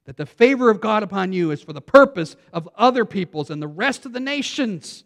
that 0.05 0.17
the 0.17 0.25
favor 0.25 0.71
of 0.71 0.81
God 0.81 1.03
upon 1.03 1.33
you 1.33 1.51
is 1.51 1.61
for 1.61 1.71
the 1.71 1.81
purpose 1.81 2.35
of 2.51 2.67
other 2.75 3.05
peoples 3.05 3.51
and 3.51 3.61
the 3.61 3.67
rest 3.67 4.07
of 4.07 4.13
the 4.13 4.19
nations. 4.19 5.03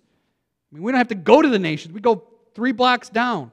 I 0.72 0.76
mean, 0.76 0.84
we 0.84 0.94
don't 0.94 0.98
have 0.98 1.10
to 1.10 1.16
go 1.16 1.42
to 1.42 1.50
the 1.50 1.60
nations, 1.60 1.94
we 1.94 2.00
go 2.00 2.24
three 2.56 2.72
blocks 2.72 3.10
down. 3.10 3.52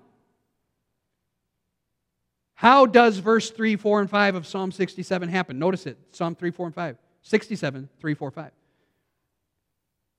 How 2.64 2.86
does 2.86 3.18
verse 3.18 3.50
3, 3.50 3.76
4, 3.76 4.00
and 4.00 4.08
5 4.08 4.36
of 4.36 4.46
Psalm 4.46 4.72
67 4.72 5.28
happen? 5.28 5.58
Notice 5.58 5.84
it 5.84 5.98
Psalm 6.12 6.34
3, 6.34 6.50
4, 6.50 6.64
and 6.68 6.74
5. 6.74 6.96
67, 7.20 7.90
3, 8.00 8.14
4, 8.14 8.30
5. 8.30 8.50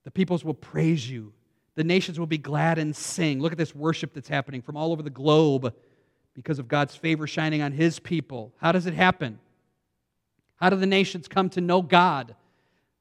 The 0.03 0.11
peoples 0.11 0.45
will 0.45 0.53
praise 0.53 1.09
you. 1.09 1.33
The 1.73 1.83
nations 1.83 2.19
will 2.19 2.27
be 2.27 2.37
glad 2.37 2.77
and 2.77 2.95
sing. 2.95 3.39
Look 3.39 3.51
at 3.51 3.57
this 3.57 3.73
worship 3.73 4.13
that's 4.13 4.29
happening 4.29 4.61
from 4.61 4.77
all 4.77 4.91
over 4.91 5.01
the 5.01 5.09
globe 5.09 5.73
because 6.35 6.59
of 6.59 6.67
God's 6.67 6.95
favor 6.95 7.25
shining 7.25 7.63
on 7.63 7.71
his 7.71 7.97
people. 7.97 8.53
How 8.57 8.71
does 8.71 8.85
it 8.85 8.93
happen? 8.93 9.39
How 10.57 10.69
do 10.69 10.75
the 10.75 10.85
nations 10.85 11.27
come 11.27 11.49
to 11.49 11.61
know 11.61 11.81
God? 11.81 12.35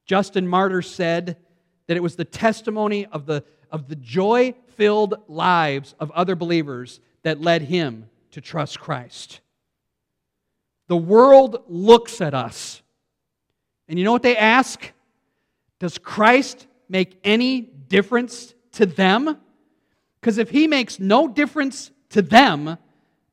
Justin 0.07 0.47
Martyr 0.47 0.81
said 0.81 1.37
that 1.85 1.95
it 1.95 2.01
was 2.01 2.15
the 2.15 2.25
testimony 2.25 3.05
of 3.05 3.27
the 3.27 3.43
of 3.69 3.89
the 3.89 3.95
joy 3.95 4.55
filled 4.69 5.21
lives 5.27 5.93
of 5.99 6.09
other 6.11 6.35
believers 6.35 6.99
that 7.21 7.41
led 7.41 7.61
him 7.61 8.09
to 8.35 8.41
trust 8.41 8.81
Christ. 8.81 9.39
The 10.89 10.97
world 10.97 11.63
looks 11.69 12.19
at 12.19 12.33
us, 12.33 12.81
and 13.87 13.97
you 13.97 14.03
know 14.03 14.11
what 14.11 14.23
they 14.23 14.35
ask? 14.35 14.91
Does 15.79 15.97
Christ 15.97 16.67
make 16.89 17.17
any 17.23 17.61
difference 17.61 18.53
to 18.73 18.85
them? 18.85 19.37
Because 20.19 20.37
if 20.37 20.49
he 20.49 20.67
makes 20.67 20.99
no 20.99 21.29
difference 21.29 21.91
to 22.09 22.21
them, 22.21 22.77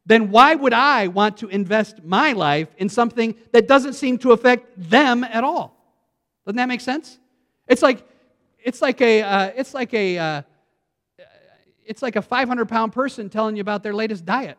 then 0.06 0.30
why 0.30 0.54
would 0.54 0.72
I 0.72 1.08
want 1.08 1.38
to 1.38 1.48
invest 1.48 2.04
my 2.04 2.30
life 2.30 2.68
in 2.76 2.88
something 2.88 3.34
that 3.50 3.66
doesn't 3.66 3.94
seem 3.94 4.18
to 4.18 4.30
affect 4.30 4.88
them 4.88 5.24
at 5.24 5.42
all? 5.42 5.76
Doesn't 6.46 6.58
that 6.58 6.68
make 6.68 6.80
sense? 6.80 7.18
It's 7.66 7.82
like 7.82 8.06
it's 8.62 8.80
like 8.80 9.00
a, 9.00 9.22
uh, 9.22 9.50
it's 9.56 9.74
like 9.74 9.92
a, 9.94 10.16
uh, 10.16 10.42
it's 11.84 12.02
like 12.02 12.14
a 12.14 12.22
500 12.22 12.68
pound 12.68 12.92
person 12.92 13.28
telling 13.28 13.56
you 13.56 13.62
about 13.62 13.82
their 13.82 13.94
latest 13.94 14.24
diet. 14.24 14.58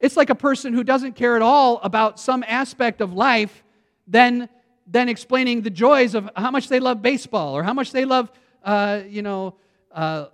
It's 0.00 0.16
like 0.16 0.30
a 0.30 0.34
person 0.34 0.72
who 0.72 0.84
doesn't 0.84 1.16
care 1.16 1.36
at 1.36 1.42
all 1.42 1.80
about 1.82 2.20
some 2.20 2.44
aspect 2.46 3.00
of 3.00 3.12
life, 3.12 3.64
then, 4.06 4.48
then 4.86 5.08
explaining 5.08 5.62
the 5.62 5.70
joys 5.70 6.14
of 6.14 6.30
how 6.36 6.50
much 6.50 6.68
they 6.68 6.80
love 6.80 7.02
baseball 7.02 7.56
or 7.56 7.62
how 7.62 7.74
much 7.74 7.92
they 7.92 8.04
love, 8.04 8.30
uh, 8.64 9.00
you 9.08 9.22
know, 9.22 9.56
uh, 9.92 10.26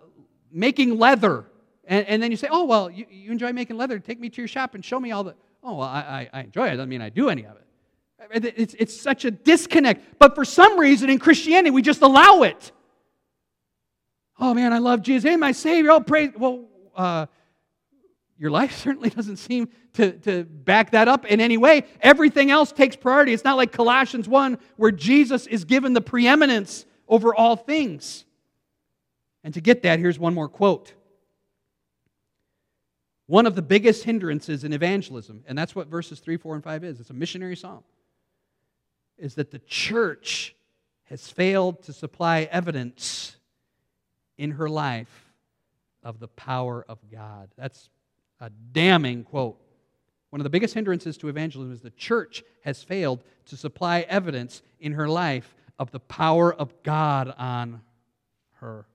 making 0.53 0.99
leather. 0.99 1.47
And, 1.85 2.07
and, 2.07 2.23
then 2.23 2.31
you 2.31 2.37
say, 2.37 2.49
oh, 2.51 2.65
well, 2.65 2.91
you, 2.91 3.07
you 3.11 3.31
enjoy 3.33 3.53
making 3.53 3.77
leather. 3.77 3.99
Take 3.99 4.21
me 4.21 4.29
to 4.31 4.41
your 4.41 4.49
shop 4.49 4.75
and 4.75 4.85
show 4.85 5.01
me 5.01 5.13
all 5.13 5.25
the. 5.25 5.35
Oh, 5.63 5.75
well, 5.77 5.89
I, 5.89 6.29
I, 6.33 6.39
I 6.39 6.41
enjoy 6.43 6.69
it. 6.69 6.77
Doesn't 6.77 6.89
mean 6.89 7.03
I 7.03 7.09
do 7.09 7.29
any 7.29 7.47
of 7.47 7.57
it. 7.57 8.55
It's, 8.57 8.75
it's 8.79 8.99
such 8.99 9.25
a 9.25 9.31
disconnect. 9.31 10.19
But 10.19 10.35
for 10.35 10.45
some 10.45 10.79
reason 10.79 11.11
in 11.11 11.19
Christianity, 11.19 11.71
we 11.71 11.83
just 11.83 12.03
allow 12.03 12.43
it. 12.43 12.73
Oh 14.39 14.55
man, 14.55 14.73
I 14.73 14.79
love 14.79 15.03
Jesus. 15.03 15.29
Hey, 15.29 15.37
my 15.37 15.53
Savior. 15.53 15.93
Oh, 15.93 16.01
praise. 16.01 16.31
Well, 16.37 16.65
uh, 16.97 17.27
your 18.39 18.51
life 18.51 18.77
certainly 18.83 19.11
doesn't 19.11 19.37
seem 19.37 19.69
to, 19.95 20.13
to 20.13 20.45
back 20.45 20.91
that 20.93 21.09
up 21.09 21.27
in 21.27 21.41
any 21.41 21.57
way. 21.57 21.85
Everything 22.01 22.51
else 22.51 22.73
takes 22.73 22.97
priority. 22.97 23.33
It's 23.33 23.45
not 23.45 23.57
like 23.57 23.73
Colossians 23.73 24.29
1, 24.29 24.59
where 24.77 24.91
Jesus 24.91 25.47
is 25.47 25.65
given 25.65 25.93
the 25.93 26.01
preeminence 26.01 26.87
over 27.09 27.35
all 27.35 27.57
things. 27.57 28.25
And 29.43 29.53
to 29.55 29.61
get 29.61 29.83
that, 29.83 29.99
here's 29.99 30.19
one 30.19 30.35
more 30.35 30.49
quote. 30.49 30.93
One 33.27 33.47
of 33.47 33.55
the 33.55 33.63
biggest 33.63 34.05
hindrances 34.05 34.65
in 34.65 34.73
evangelism, 34.73 35.45
and 35.47 35.57
that's 35.57 35.75
what 35.75 35.89
verses 35.89 36.21
3, 36.21 36.37
4, 36.37 36.57
and 36.57 36.65
5 36.65 36.85
is 36.85 37.01
it's 37.01 37.11
a 37.11 37.15
missionary 37.15 37.57
psalm 37.57 37.85
is 39.19 39.35
that 39.35 39.51
the 39.51 39.61
church 39.61 40.55
has 41.05 41.31
failed 41.31 41.83
to 41.85 41.93
supply 41.93 42.49
evidence 42.51 43.37
in 44.37 44.53
her 44.53 44.69
life 44.69 45.33
of 46.03 46.19
the 46.19 46.29
power 46.29 46.85
of 46.89 46.99
God. 47.11 47.49
That's 47.57 47.89
a 48.45 48.51
damning 48.73 49.25
quote. 49.25 49.61
One 50.31 50.41
of 50.41 50.45
the 50.45 50.51
biggest 50.51 50.75
hindrances 50.75 51.17
to 51.19 51.29
evangelism 51.29 51.73
is 51.73 51.81
the 51.81 51.91
church 51.91 52.43
has 52.63 52.83
failed 52.83 53.23
to 53.47 53.57
supply 53.57 54.01
evidence 54.09 54.63
in 54.81 54.93
her 54.93 55.09
life 55.09 55.55
of 55.79 55.91
the 55.91 56.01
power 56.01 56.53
of 56.53 56.83
God 56.83 57.33
on 57.39 57.81
her. 58.55 58.87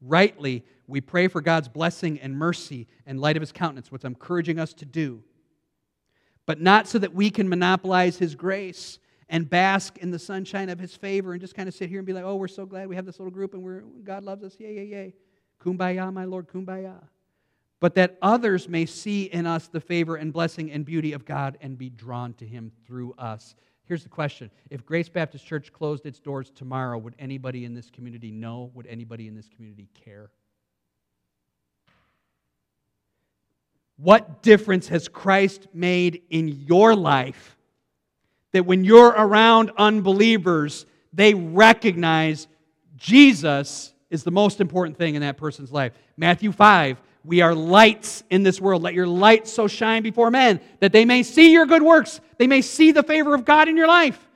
Rightly, 0.00 0.64
we 0.86 1.00
pray 1.00 1.28
for 1.28 1.40
God's 1.40 1.68
blessing 1.68 2.18
and 2.20 2.36
mercy 2.36 2.86
and 3.04 3.20
light 3.20 3.36
of 3.36 3.40
his 3.40 3.52
countenance, 3.52 3.92
which 3.92 4.04
I'm 4.04 4.12
encouraging 4.12 4.58
us 4.58 4.72
to 4.74 4.84
do 4.84 5.22
but 6.48 6.62
not 6.62 6.88
so 6.88 6.98
that 6.98 7.12
we 7.12 7.28
can 7.28 7.46
monopolize 7.46 8.16
His 8.16 8.34
grace 8.34 8.98
and 9.28 9.50
bask 9.50 9.98
in 9.98 10.10
the 10.10 10.18
sunshine 10.18 10.70
of 10.70 10.78
His 10.78 10.96
favor 10.96 11.32
and 11.32 11.42
just 11.42 11.54
kind 11.54 11.68
of 11.68 11.74
sit 11.74 11.90
here 11.90 11.98
and 11.98 12.06
be 12.06 12.14
like, 12.14 12.24
oh, 12.24 12.36
we're 12.36 12.48
so 12.48 12.64
glad 12.64 12.88
we 12.88 12.96
have 12.96 13.04
this 13.04 13.18
little 13.18 13.30
group 13.30 13.52
and 13.52 13.62
we're, 13.62 13.82
God 14.02 14.24
loves 14.24 14.42
us. 14.42 14.56
Yay, 14.58 14.76
yay, 14.76 14.84
yay. 14.86 15.14
Kumbaya, 15.62 16.10
my 16.10 16.24
Lord, 16.24 16.48
kumbaya. 16.48 17.02
But 17.80 17.94
that 17.94 18.18
others 18.20 18.68
may 18.68 18.86
see 18.86 19.24
in 19.24 19.46
us 19.46 19.68
the 19.68 19.80
favor 19.80 20.16
and 20.16 20.32
blessing 20.32 20.70
and 20.72 20.84
beauty 20.84 21.12
of 21.12 21.24
God 21.24 21.58
and 21.60 21.78
be 21.78 21.90
drawn 21.90 22.34
to 22.34 22.46
Him 22.46 22.72
through 22.86 23.14
us. 23.18 23.54
Here's 23.84 24.02
the 24.02 24.08
question 24.08 24.50
If 24.70 24.84
Grace 24.84 25.08
Baptist 25.08 25.46
Church 25.46 25.72
closed 25.72 26.04
its 26.04 26.18
doors 26.18 26.50
tomorrow, 26.50 26.98
would 26.98 27.14
anybody 27.18 27.64
in 27.64 27.74
this 27.74 27.90
community 27.90 28.30
know? 28.30 28.70
Would 28.74 28.86
anybody 28.86 29.28
in 29.28 29.34
this 29.34 29.48
community 29.48 29.88
care? 30.04 30.30
What 33.96 34.42
difference 34.42 34.88
has 34.88 35.08
Christ 35.08 35.66
made 35.72 36.22
in 36.30 36.48
your 36.48 36.94
life 36.94 37.56
that 38.52 38.64
when 38.64 38.84
you're 38.84 39.08
around 39.08 39.72
unbelievers, 39.76 40.86
they 41.12 41.34
recognize 41.34 42.46
Jesus 42.96 43.92
is 44.10 44.22
the 44.22 44.30
most 44.30 44.60
important 44.60 44.96
thing 44.96 45.16
in 45.16 45.22
that 45.22 45.36
person's 45.36 45.72
life? 45.72 45.92
Matthew 46.16 46.52
5 46.52 47.00
we 47.28 47.42
are 47.42 47.54
lights 47.54 48.24
in 48.30 48.42
this 48.42 48.60
world. 48.60 48.82
Let 48.82 48.94
your 48.94 49.06
light 49.06 49.46
so 49.46 49.68
shine 49.68 50.02
before 50.02 50.30
men 50.30 50.60
that 50.80 50.92
they 50.92 51.04
may 51.04 51.22
see 51.22 51.52
your 51.52 51.66
good 51.66 51.82
works. 51.82 52.20
They 52.38 52.46
may 52.46 52.62
see 52.62 52.90
the 52.90 53.02
favor 53.02 53.34
of 53.34 53.44
God 53.44 53.68
in 53.68 53.76
your 53.76 53.86
life 53.86 54.26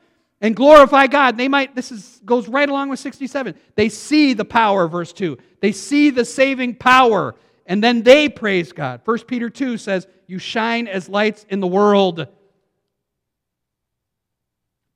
and 0.43 0.55
glorify 0.55 1.07
God. 1.07 1.39
They 1.39 1.49
might, 1.49 1.75
this 1.75 1.91
is, 1.91 2.21
goes 2.25 2.49
right 2.49 2.69
along 2.69 2.91
with 2.91 3.01
67. 3.01 3.55
They 3.77 3.89
see 3.89 4.35
the 4.35 4.45
power, 4.45 4.89
verse 4.89 5.13
2. 5.15 5.39
They 5.61 5.73
see 5.73 6.11
the 6.11 6.25
saving 6.25 6.75
power, 6.75 7.35
and 7.65 7.83
then 7.83 8.03
they 8.03 8.29
praise 8.29 8.73
God. 8.73 9.01
1 9.07 9.21
Peter 9.21 9.49
2 9.49 9.79
says, 9.79 10.07
You 10.27 10.39
shine 10.39 10.87
as 10.87 11.09
lights 11.09 11.47
in 11.49 11.61
the 11.61 11.67
world. 11.67 12.27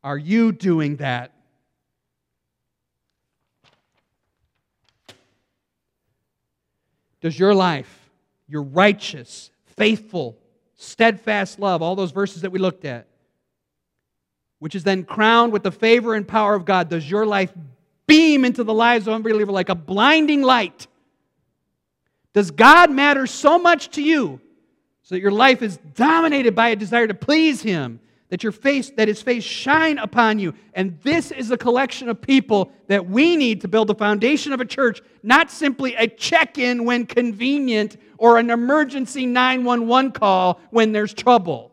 Are 0.05 0.18
you 0.18 0.53
doing 0.53 0.97
that? 0.97 1.32
Does 7.27 7.37
your 7.37 7.57
life, 7.57 8.09
your 8.47 8.62
righteous, 8.62 9.51
faithful, 9.77 10.39
steadfast 10.77 11.59
love, 11.59 11.83
all 11.83 11.97
those 11.97 12.12
verses 12.12 12.43
that 12.43 12.53
we 12.53 12.61
looked 12.61 12.85
at, 12.85 13.09
which 14.61 14.77
is 14.77 14.85
then 14.85 15.03
crowned 15.03 15.53
with 15.53 15.64
the 15.64 15.72
favor 15.72 16.14
and 16.14 16.29
power 16.29 16.55
of 16.55 16.64
God, 16.64 16.89
does 16.89 17.11
your 17.11 17.27
life 17.27 17.53
beam 18.07 18.45
into 18.45 18.62
the 18.62 18.72
lives 18.72 19.09
of 19.09 19.14
unbeliever 19.14 19.51
like 19.51 19.70
a 19.70 19.74
blinding 19.74 20.43
light? 20.43 20.87
Does 22.33 22.53
God 22.53 22.93
matter 22.93 23.27
so 23.27 23.59
much 23.59 23.89
to 23.97 24.03
you 24.03 24.41
so 25.03 25.16
that 25.16 25.20
your 25.20 25.33
life 25.33 25.62
is 25.62 25.79
dominated 25.97 26.55
by 26.55 26.68
a 26.68 26.77
desire 26.77 27.09
to 27.09 27.14
please 27.14 27.61
Him 27.61 27.99
that 28.29 28.43
your 28.43 28.53
face 28.53 28.91
that 28.91 29.09
his 29.09 29.22
face 29.22 29.45
shine 29.45 29.99
upon 29.99 30.39
you. 30.39 30.55
And 30.74 30.99
this 31.03 31.31
is 31.31 31.51
a 31.51 31.57
collection 31.57 32.09
of 32.09 32.20
people 32.20 32.72
that 32.89 33.09
we 33.09 33.37
need 33.37 33.61
to 33.61 33.68
build 33.68 33.89
the 33.89 33.95
foundation 33.95 34.53
of 34.53 34.61
a 34.61 34.64
church 34.64 35.01
not 35.22 35.51
simply 35.51 35.95
a 35.95 36.07
check-in 36.07 36.85
when 36.85 37.07
convenient 37.07 37.97
or 38.18 38.39
an 38.39 38.51
emergency 38.51 39.27
911 39.27 40.12
call 40.12 40.61
when 40.70 40.93
there's 40.93 41.14
trouble. 41.14 41.70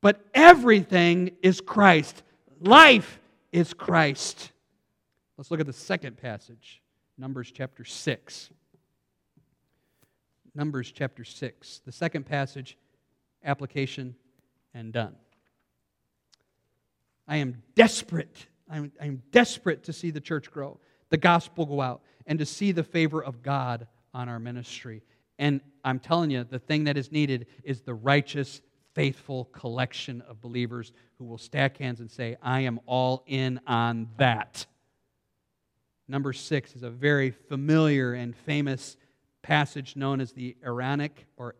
But 0.00 0.24
everything 0.34 1.32
is 1.42 1.60
Christ. 1.60 2.22
Life 2.60 3.20
is 3.52 3.74
Christ. 3.74 4.52
Let's 5.36 5.50
look 5.50 5.60
at 5.60 5.66
the 5.66 5.72
second 5.72 6.16
passage 6.16 6.80
numbers 7.20 7.50
chapter 7.50 7.84
6 7.84 8.50
numbers 10.54 10.90
chapter 10.90 11.22
6 11.22 11.82
the 11.84 11.92
second 11.92 12.24
passage 12.24 12.78
application, 13.44 14.14
and 14.74 14.92
done. 14.92 15.16
I 17.26 17.36
am 17.36 17.62
desperate. 17.74 18.46
I'm, 18.68 18.92
I'm, 19.00 19.22
desperate 19.30 19.84
to 19.84 19.92
see 19.92 20.10
the 20.10 20.20
church 20.20 20.50
grow, 20.50 20.78
the 21.10 21.16
gospel 21.16 21.66
go 21.66 21.80
out, 21.80 22.02
and 22.26 22.38
to 22.38 22.46
see 22.46 22.72
the 22.72 22.84
favor 22.84 23.22
of 23.22 23.42
God 23.42 23.86
on 24.14 24.28
our 24.28 24.38
ministry. 24.38 25.02
And 25.38 25.60
I'm 25.84 25.98
telling 25.98 26.30
you, 26.30 26.44
the 26.44 26.58
thing 26.58 26.84
that 26.84 26.96
is 26.96 27.10
needed 27.10 27.46
is 27.64 27.80
the 27.80 27.94
righteous, 27.94 28.60
faithful 28.94 29.46
collection 29.46 30.22
of 30.22 30.40
believers 30.40 30.92
who 31.18 31.24
will 31.24 31.38
stack 31.38 31.78
hands 31.78 32.00
and 32.00 32.10
say, 32.10 32.36
I 32.42 32.60
am 32.60 32.80
all 32.86 33.24
in 33.26 33.60
on 33.66 34.08
that. 34.18 34.66
Number 36.08 36.32
six 36.32 36.74
is 36.74 36.82
a 36.82 36.90
very 36.90 37.30
familiar 37.30 38.14
and 38.14 38.36
famous 38.36 38.96
passage 39.42 39.96
known 39.96 40.20
as 40.20 40.32
the 40.32 40.56
Aaronic 40.64 41.26
or 41.36 41.54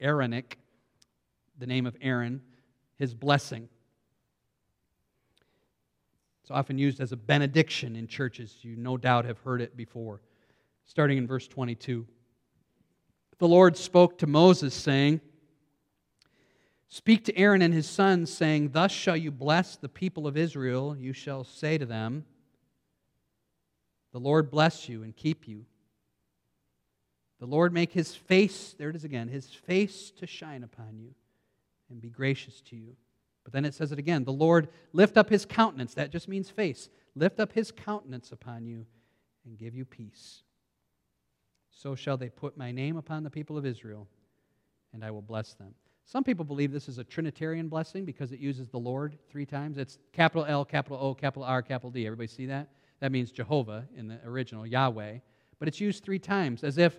Aaronic 0.00 0.58
the 1.58 1.66
name 1.66 1.86
of 1.86 1.96
Aaron, 2.00 2.40
his 2.98 3.14
blessing. 3.14 3.68
It's 6.42 6.50
often 6.50 6.78
used 6.78 7.00
as 7.00 7.12
a 7.12 7.16
benediction 7.16 7.96
in 7.96 8.06
churches. 8.06 8.56
You 8.62 8.76
no 8.76 8.96
doubt 8.96 9.24
have 9.26 9.38
heard 9.40 9.60
it 9.60 9.76
before. 9.76 10.22
Starting 10.86 11.18
in 11.18 11.26
verse 11.26 11.46
22. 11.46 12.06
The 13.38 13.48
Lord 13.48 13.76
spoke 13.76 14.18
to 14.18 14.26
Moses, 14.26 14.74
saying, 14.74 15.20
Speak 16.88 17.26
to 17.26 17.36
Aaron 17.36 17.60
and 17.60 17.74
his 17.74 17.86
sons, 17.86 18.32
saying, 18.32 18.70
Thus 18.70 18.90
shall 18.90 19.16
you 19.16 19.30
bless 19.30 19.76
the 19.76 19.90
people 19.90 20.26
of 20.26 20.38
Israel. 20.38 20.96
You 20.98 21.12
shall 21.12 21.44
say 21.44 21.76
to 21.76 21.84
them, 21.84 22.24
The 24.12 24.20
Lord 24.20 24.50
bless 24.50 24.88
you 24.88 25.02
and 25.02 25.14
keep 25.14 25.46
you. 25.46 25.66
The 27.40 27.46
Lord 27.46 27.72
make 27.74 27.92
his 27.92 28.14
face, 28.16 28.74
there 28.78 28.88
it 28.88 28.96
is 28.96 29.04
again, 29.04 29.28
his 29.28 29.46
face 29.48 30.10
to 30.12 30.26
shine 30.26 30.64
upon 30.64 30.98
you 30.98 31.14
and 31.90 32.00
be 32.00 32.10
gracious 32.10 32.60
to 32.62 32.76
you. 32.76 32.96
But 33.44 33.52
then 33.52 33.64
it 33.64 33.74
says 33.74 33.92
it 33.92 33.98
again 33.98 34.24
the 34.24 34.32
Lord 34.32 34.68
lift 34.92 35.16
up 35.16 35.30
his 35.30 35.46
countenance, 35.46 35.94
that 35.94 36.10
just 36.10 36.28
means 36.28 36.50
face, 36.50 36.88
lift 37.14 37.40
up 37.40 37.52
his 37.52 37.72
countenance 37.72 38.32
upon 38.32 38.66
you 38.66 38.86
and 39.44 39.58
give 39.58 39.74
you 39.74 39.84
peace. 39.84 40.42
So 41.70 41.94
shall 41.94 42.16
they 42.16 42.28
put 42.28 42.56
my 42.56 42.72
name 42.72 42.96
upon 42.96 43.22
the 43.22 43.30
people 43.30 43.56
of 43.56 43.64
Israel, 43.64 44.08
and 44.92 45.04
I 45.04 45.10
will 45.10 45.22
bless 45.22 45.54
them. 45.54 45.74
Some 46.04 46.24
people 46.24 46.44
believe 46.44 46.72
this 46.72 46.88
is 46.88 46.98
a 46.98 47.04
Trinitarian 47.04 47.68
blessing 47.68 48.04
because 48.04 48.32
it 48.32 48.40
uses 48.40 48.68
the 48.68 48.78
Lord 48.78 49.18
three 49.30 49.44
times. 49.44 49.76
It's 49.76 49.98
capital 50.12 50.46
L, 50.46 50.64
capital 50.64 50.98
O, 50.98 51.14
capital 51.14 51.44
R, 51.44 51.60
capital 51.60 51.90
D. 51.90 52.06
Everybody 52.06 52.28
see 52.28 52.46
that? 52.46 52.70
That 53.00 53.12
means 53.12 53.30
Jehovah 53.30 53.86
in 53.94 54.08
the 54.08 54.18
original, 54.24 54.66
Yahweh. 54.66 55.18
But 55.58 55.68
it's 55.68 55.80
used 55.80 56.02
three 56.02 56.18
times 56.18 56.64
as 56.64 56.78
if 56.78 56.98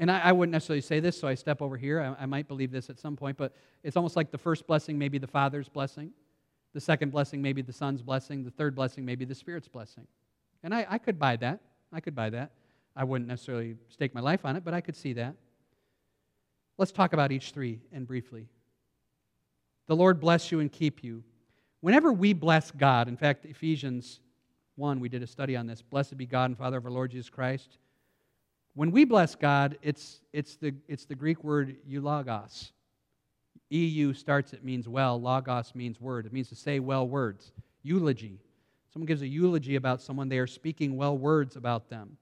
and 0.00 0.10
I, 0.10 0.18
I, 0.20 0.32
wouldn't 0.32 0.52
necessarily 0.52 0.80
say 0.80 0.98
this, 0.98 1.20
so 1.20 1.28
I 1.28 1.34
step 1.34 1.60
over 1.60 1.76
here. 1.76 2.00
I, 2.00 2.22
I 2.22 2.26
might 2.26 2.48
believe 2.48 2.72
this 2.72 2.88
at 2.88 2.98
some 2.98 3.16
point, 3.16 3.36
but 3.36 3.54
it's 3.84 3.96
almost 3.96 4.16
like 4.16 4.30
the 4.30 4.38
first 4.38 4.66
blessing 4.66 4.98
may 4.98 5.08
be 5.08 5.18
the 5.18 5.26
Father's 5.26 5.68
blessing, 5.68 6.10
the 6.72 6.80
second 6.80 7.12
blessing 7.12 7.42
may 7.42 7.52
be 7.52 7.60
the 7.60 7.72
Son's 7.72 8.00
blessing, 8.00 8.42
the 8.42 8.50
third 8.50 8.74
blessing 8.74 9.04
may 9.04 9.14
be 9.14 9.26
the 9.26 9.34
Spirit's 9.34 9.68
blessing. 9.68 10.06
And 10.62 10.74
I, 10.74 10.86
I 10.88 10.98
could 10.98 11.18
buy 11.18 11.36
that. 11.36 11.60
I 11.92 12.00
could 12.00 12.14
buy 12.14 12.30
that. 12.30 12.52
I 12.96 13.04
wouldn't 13.04 13.28
necessarily 13.28 13.76
stake 13.90 14.14
my 14.14 14.22
life 14.22 14.44
on 14.44 14.56
it, 14.56 14.64
but 14.64 14.72
I 14.72 14.80
could 14.80 14.96
see 14.96 15.12
that. 15.14 15.34
Let's 16.78 16.92
talk 16.92 17.12
about 17.12 17.30
each 17.30 17.50
three 17.50 17.80
and 17.92 18.06
briefly. 18.06 18.48
The 19.86 19.96
Lord 19.96 20.18
bless 20.18 20.50
you 20.50 20.60
and 20.60 20.72
keep 20.72 21.04
you. 21.04 21.22
Whenever 21.82 22.10
we 22.10 22.32
bless 22.32 22.70
God, 22.70 23.06
in 23.06 23.18
fact, 23.18 23.44
Ephesians 23.44 24.20
1, 24.76 24.98
we 24.98 25.10
did 25.10 25.22
a 25.22 25.26
study 25.26 25.56
on 25.56 25.66
this. 25.66 25.82
Blessed 25.82 26.16
be 26.16 26.24
God 26.24 26.46
and 26.46 26.56
Father 26.56 26.78
of 26.78 26.86
our 26.86 26.90
Lord 26.90 27.10
Jesus 27.10 27.28
Christ 27.28 27.76
when 28.80 28.92
we 28.92 29.04
bless 29.04 29.34
God, 29.34 29.76
it's, 29.82 30.22
it's, 30.32 30.56
the, 30.56 30.72
it's 30.88 31.04
the 31.04 31.14
Greek 31.14 31.44
word 31.44 31.76
eulogos. 31.86 32.72
EU 33.68 34.14
starts, 34.14 34.54
it 34.54 34.64
means 34.64 34.88
well. 34.88 35.20
Logos 35.20 35.74
means 35.74 36.00
word. 36.00 36.24
It 36.24 36.32
means 36.32 36.48
to 36.48 36.54
say 36.54 36.80
well 36.80 37.06
words. 37.06 37.52
Eulogy. 37.82 38.40
Someone 38.90 39.04
gives 39.06 39.20
a 39.20 39.28
eulogy 39.28 39.76
about 39.76 40.00
someone, 40.00 40.30
they 40.30 40.38
are 40.38 40.46
speaking 40.46 40.96
well 40.96 41.14
words 41.14 41.56
about 41.56 41.90
them. 41.90 42.16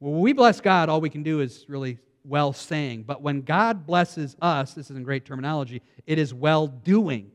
Well, 0.00 0.12
when 0.12 0.20
we 0.20 0.34
bless 0.34 0.60
God, 0.60 0.90
all 0.90 1.00
we 1.00 1.08
can 1.08 1.22
do 1.22 1.40
is 1.40 1.64
really 1.66 1.98
well 2.24 2.52
saying. 2.52 3.04
But 3.04 3.22
when 3.22 3.40
God 3.40 3.86
blesses 3.86 4.36
us, 4.42 4.74
this 4.74 4.90
isn't 4.90 5.04
great 5.04 5.24
terminology, 5.24 5.80
it 6.06 6.18
is 6.18 6.34
well 6.34 6.66
doing. 6.66 7.30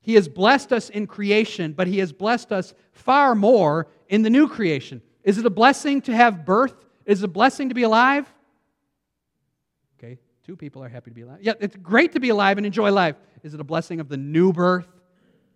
He 0.00 0.14
has 0.14 0.26
blessed 0.26 0.72
us 0.72 0.88
in 0.88 1.06
creation, 1.06 1.74
but 1.74 1.86
He 1.86 1.98
has 1.98 2.14
blessed 2.14 2.50
us 2.50 2.72
far 2.92 3.34
more 3.34 3.88
in 4.08 4.22
the 4.22 4.30
new 4.30 4.48
creation. 4.48 5.02
Is 5.24 5.38
it 5.38 5.46
a 5.46 5.50
blessing 5.50 6.02
to 6.02 6.14
have 6.14 6.44
birth? 6.44 6.74
Is 7.06 7.22
it 7.22 7.26
a 7.26 7.28
blessing 7.28 7.68
to 7.68 7.74
be 7.74 7.82
alive? 7.82 8.32
Okay, 9.98 10.18
two 10.44 10.56
people 10.56 10.82
are 10.82 10.88
happy 10.88 11.10
to 11.10 11.14
be 11.14 11.22
alive. 11.22 11.38
Yeah, 11.40 11.54
it's 11.60 11.76
great 11.76 12.12
to 12.12 12.20
be 12.20 12.30
alive 12.30 12.56
and 12.58 12.66
enjoy 12.66 12.90
life. 12.92 13.16
Is 13.42 13.54
it 13.54 13.60
a 13.60 13.64
blessing 13.64 14.00
of 14.00 14.08
the 14.08 14.16
new 14.16 14.52
birth? 14.52 14.86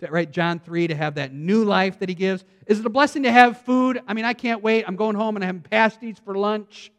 right, 0.09 0.31
John 0.31 0.59
3, 0.59 0.89
to 0.89 0.95
have 0.95 1.15
that 1.15 1.33
new 1.33 1.65
life 1.65 2.01
that 2.01 2.09
he 2.09 2.15
gives. 2.15 2.45
Is 2.67 2.81
it 2.81 2.87
a 2.87 2.91
blessing 2.91 3.23
to 3.23 3.33
have 3.33 3.63
food? 3.63 4.03
I 4.07 4.15
mean, 4.15 4.25
I 4.25 4.35
can't 4.35 4.63
wait. 4.63 4.85
I'm 4.87 4.97
going 4.97 5.17
home 5.17 5.37
and 5.37 5.45
I 5.45 5.47
having 5.47 5.63
pasties 5.63 6.19
for 6.23 6.35
lunch. 6.35 6.91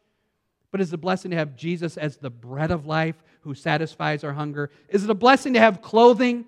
But 0.70 0.80
is 0.80 0.92
it 0.92 0.94
a 0.94 0.98
blessing 0.98 1.30
to 1.30 1.36
have 1.36 1.56
Jesus 1.56 1.96
as 1.96 2.16
the 2.16 2.30
bread 2.30 2.70
of 2.70 2.86
life 2.86 3.22
who 3.42 3.54
satisfies 3.54 4.24
our 4.24 4.32
hunger? 4.32 4.70
Is 4.88 5.04
it 5.04 5.10
a 5.10 5.14
blessing 5.14 5.54
to 5.54 5.60
have 5.60 5.80
clothing? 5.80 6.44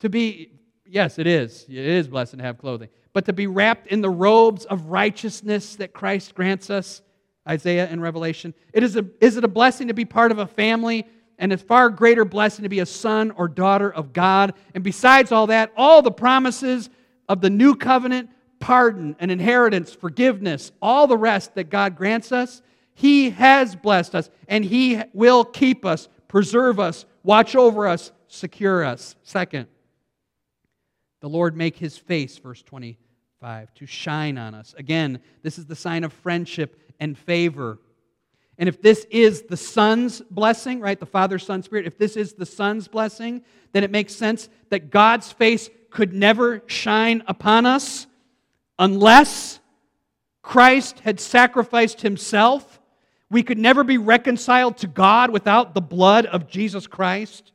To 0.00 0.08
be, 0.08 0.50
yes, 0.86 1.18
it 1.18 1.26
is. 1.26 1.64
It 1.68 1.76
is 1.76 2.08
blessing 2.08 2.38
to 2.38 2.44
have 2.44 2.58
clothing 2.58 2.88
but 3.14 3.24
to 3.26 3.32
be 3.32 3.46
wrapped 3.46 3.86
in 3.86 4.02
the 4.02 4.10
robes 4.10 4.66
of 4.66 4.86
righteousness 4.86 5.76
that 5.76 5.94
Christ 5.94 6.34
grants 6.34 6.68
us, 6.68 7.00
Isaiah 7.48 7.86
and 7.86 8.02
Revelation. 8.02 8.52
It 8.74 8.82
is, 8.82 8.96
a, 8.96 9.06
is 9.20 9.36
it 9.36 9.44
a 9.44 9.48
blessing 9.48 9.88
to 9.88 9.94
be 9.94 10.04
part 10.04 10.32
of 10.32 10.38
a 10.38 10.46
family? 10.46 11.06
And 11.38 11.52
a 11.52 11.58
far 11.58 11.90
greater 11.90 12.24
blessing 12.24 12.62
to 12.62 12.68
be 12.68 12.78
a 12.78 12.86
son 12.86 13.32
or 13.32 13.48
daughter 13.48 13.92
of 13.92 14.12
God. 14.12 14.54
And 14.74 14.84
besides 14.84 15.32
all 15.32 15.48
that, 15.48 15.72
all 15.76 16.00
the 16.00 16.12
promises 16.12 16.90
of 17.28 17.40
the 17.40 17.50
new 17.50 17.74
covenant, 17.74 18.30
pardon, 18.60 19.16
an 19.18 19.30
inheritance, 19.30 19.92
forgiveness, 19.92 20.70
all 20.80 21.06
the 21.08 21.16
rest 21.16 21.54
that 21.56 21.70
God 21.70 21.96
grants 21.96 22.30
us, 22.30 22.62
He 22.94 23.30
has 23.30 23.74
blessed 23.74 24.14
us, 24.14 24.30
and 24.46 24.64
He 24.64 25.02
will 25.12 25.44
keep 25.44 25.84
us, 25.84 26.08
preserve 26.28 26.78
us, 26.78 27.04
watch 27.24 27.56
over 27.56 27.88
us, 27.88 28.12
secure 28.28 28.84
us. 28.84 29.16
Second, 29.24 29.66
the 31.24 31.30
Lord 31.30 31.56
make 31.56 31.78
his 31.78 31.96
face, 31.96 32.36
verse 32.36 32.62
25, 32.62 33.72
to 33.76 33.86
shine 33.86 34.36
on 34.36 34.54
us. 34.54 34.74
Again, 34.76 35.20
this 35.42 35.58
is 35.58 35.64
the 35.64 35.74
sign 35.74 36.04
of 36.04 36.12
friendship 36.12 36.78
and 37.00 37.16
favor. 37.16 37.78
And 38.58 38.68
if 38.68 38.82
this 38.82 39.06
is 39.10 39.44
the 39.44 39.56
Son's 39.56 40.20
blessing, 40.30 40.80
right, 40.80 41.00
the 41.00 41.06
Father, 41.06 41.38
Son, 41.38 41.62
Spirit, 41.62 41.86
if 41.86 41.96
this 41.96 42.18
is 42.18 42.34
the 42.34 42.44
Son's 42.44 42.88
blessing, 42.88 43.40
then 43.72 43.84
it 43.84 43.90
makes 43.90 44.14
sense 44.14 44.50
that 44.68 44.90
God's 44.90 45.32
face 45.32 45.70
could 45.88 46.12
never 46.12 46.62
shine 46.66 47.22
upon 47.26 47.64
us 47.64 48.06
unless 48.78 49.60
Christ 50.42 51.00
had 51.00 51.18
sacrificed 51.18 52.02
himself. 52.02 52.82
We 53.30 53.42
could 53.42 53.56
never 53.56 53.82
be 53.82 53.96
reconciled 53.96 54.76
to 54.76 54.88
God 54.88 55.30
without 55.30 55.72
the 55.72 55.80
blood 55.80 56.26
of 56.26 56.48
Jesus 56.48 56.86
Christ. 56.86 57.52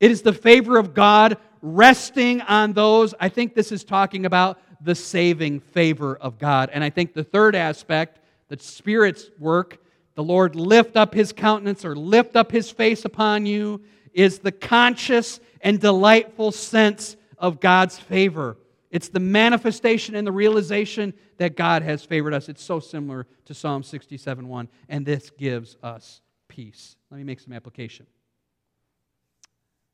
It 0.00 0.10
is 0.10 0.22
the 0.22 0.32
favor 0.32 0.76
of 0.76 0.92
God 0.92 1.38
resting 1.64 2.42
on 2.42 2.74
those. 2.74 3.14
I 3.18 3.30
think 3.30 3.54
this 3.54 3.72
is 3.72 3.84
talking 3.84 4.26
about 4.26 4.60
the 4.82 4.94
saving 4.94 5.60
favor 5.60 6.14
of 6.16 6.38
God. 6.38 6.68
And 6.72 6.84
I 6.84 6.90
think 6.90 7.14
the 7.14 7.24
third 7.24 7.56
aspect, 7.56 8.20
the 8.48 8.58
Spirit's 8.58 9.30
work, 9.38 9.78
the 10.14 10.22
Lord 10.22 10.54
lift 10.54 10.96
up 10.96 11.14
his 11.14 11.32
countenance 11.32 11.84
or 11.84 11.96
lift 11.96 12.36
up 12.36 12.52
his 12.52 12.70
face 12.70 13.06
upon 13.06 13.46
you, 13.46 13.80
is 14.12 14.40
the 14.40 14.52
conscious 14.52 15.40
and 15.62 15.80
delightful 15.80 16.52
sense 16.52 17.16
of 17.38 17.60
God's 17.60 17.98
favor. 17.98 18.58
It's 18.90 19.08
the 19.08 19.20
manifestation 19.20 20.14
and 20.14 20.26
the 20.26 20.32
realization 20.32 21.14
that 21.38 21.56
God 21.56 21.82
has 21.82 22.04
favored 22.04 22.34
us. 22.34 22.48
It's 22.48 22.62
so 22.62 22.78
similar 22.78 23.26
to 23.46 23.54
Psalm 23.54 23.82
67 23.82 24.46
1, 24.46 24.68
and 24.88 25.04
this 25.04 25.30
gives 25.30 25.76
us 25.82 26.20
peace. 26.48 26.96
Let 27.10 27.16
me 27.16 27.24
make 27.24 27.40
some 27.40 27.54
application. 27.54 28.06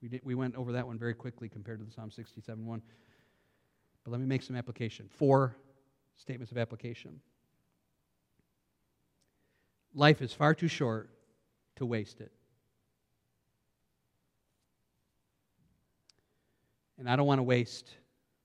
We, 0.03 0.09
did, 0.09 0.21
we 0.25 0.35
went 0.35 0.57
over 0.57 0.73
that 0.73 0.87
one 0.87 0.99
very 0.99 1.15
quickly 1.15 1.49
compared 1.49 1.79
to 1.81 1.85
the 1.85 1.93
Psalm 1.93 2.11
67 2.11 2.65
1. 2.65 2.83
But 4.05 4.11
let 4.11 4.21
me 4.21 4.27
make 4.27 4.43
some 4.43 4.57
application. 4.57 5.09
Four 5.11 5.57
statements 6.17 6.51
of 6.51 6.59
application. 6.59 7.21
Life 9.95 10.23
is 10.23 10.33
far 10.33 10.55
too 10.55 10.69
short 10.69 11.11
to 11.77 11.85
waste 11.85 12.21
it. 12.21 12.33
And 16.99 17.09
I 17.09 17.17
don't 17.17 17.27
want 17.27 17.39
to 17.39 17.43
waste 17.43 17.91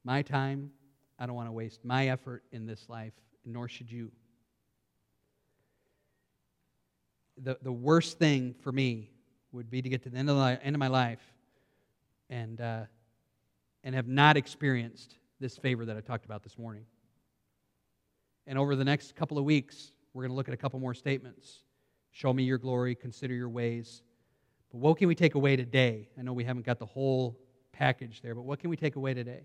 my 0.03 0.21
time. 0.21 0.71
I 1.19 1.25
don't 1.25 1.35
want 1.35 1.47
to 1.47 1.53
waste 1.53 1.85
my 1.85 2.07
effort 2.07 2.43
in 2.51 2.65
this 2.65 2.89
life, 2.89 3.13
nor 3.45 3.67
should 3.67 3.91
you. 3.91 4.11
The, 7.37 7.57
the 7.61 7.71
worst 7.71 8.17
thing 8.17 8.55
for 8.61 8.71
me 8.71 9.11
would 9.51 9.69
be 9.69 9.81
to 9.81 9.89
get 9.89 10.03
to 10.03 10.09
the 10.09 10.17
end 10.17 10.29
of, 10.29 10.37
the, 10.37 10.63
end 10.63 10.75
of 10.75 10.79
my 10.79 10.87
life 10.87 11.19
and, 12.29 12.61
uh, 12.61 12.83
and 13.83 13.95
have 13.95 14.07
not 14.07 14.37
experienced 14.37 15.17
this 15.39 15.57
favor 15.57 15.85
that 15.85 15.97
I 15.97 16.01
talked 16.01 16.25
about 16.25 16.43
this 16.43 16.57
morning. 16.57 16.85
And 18.47 18.57
over 18.57 18.75
the 18.75 18.85
next 18.85 19.15
couple 19.15 19.37
of 19.37 19.43
weeks, 19.43 19.91
we're 20.13 20.23
going 20.23 20.31
to 20.31 20.35
look 20.35 20.47
at 20.47 20.53
a 20.53 20.57
couple 20.57 20.79
more 20.79 20.93
statements. 20.93 21.63
Show 22.11 22.31
me 22.33 22.43
your 22.43 22.57
glory, 22.57 22.95
consider 22.95 23.33
your 23.33 23.49
ways. 23.49 24.01
But 24.71 24.79
what 24.79 24.97
can 24.97 25.07
we 25.07 25.15
take 25.15 25.35
away 25.35 25.55
today? 25.55 26.09
I 26.17 26.21
know 26.21 26.33
we 26.33 26.43
haven't 26.43 26.65
got 26.65 26.79
the 26.79 26.85
whole 26.85 27.37
package 27.71 28.21
there, 28.21 28.35
but 28.35 28.43
what 28.43 28.59
can 28.59 28.69
we 28.69 28.77
take 28.77 28.95
away 28.95 29.13
today? 29.13 29.41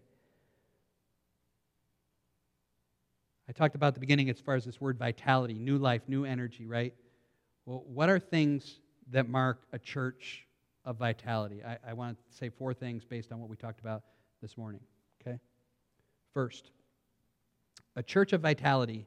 I 3.48 3.52
talked 3.52 3.74
about 3.74 3.94
the 3.94 4.00
beginning 4.00 4.30
as 4.30 4.38
far 4.38 4.54
as 4.54 4.64
this 4.64 4.80
word 4.80 4.96
vitality, 4.96 5.54
new 5.54 5.76
life, 5.76 6.02
new 6.06 6.24
energy, 6.24 6.66
right? 6.66 6.94
Well, 7.66 7.82
what 7.86 8.08
are 8.08 8.20
things 8.20 8.78
that 9.10 9.28
mark 9.28 9.62
a 9.72 9.78
church 9.78 10.46
of 10.84 10.96
vitality? 10.96 11.62
I, 11.64 11.78
I 11.88 11.92
want 11.92 12.18
to 12.18 12.36
say 12.36 12.48
four 12.48 12.74
things 12.74 13.04
based 13.04 13.32
on 13.32 13.40
what 13.40 13.48
we 13.48 13.56
talked 13.56 13.80
about 13.80 14.02
this 14.40 14.56
morning, 14.56 14.80
okay? 15.20 15.38
First, 16.32 16.70
a 17.96 18.02
church 18.02 18.32
of 18.32 18.40
vitality 18.40 19.06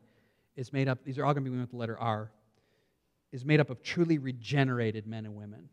is 0.56 0.72
made 0.72 0.88
up, 0.88 1.00
these 1.04 1.18
are 1.18 1.26
all 1.26 1.34
going 1.34 1.46
to 1.46 1.50
be 1.50 1.58
with 1.58 1.72
the 1.72 1.78
letter 1.78 1.98
R, 2.00 2.32
is 3.32 3.44
made 3.44 3.60
up 3.60 3.70
of 3.70 3.82
truly 3.82 4.18
regenerated 4.18 5.08
men 5.08 5.26
and 5.26 5.36
women 5.36 5.70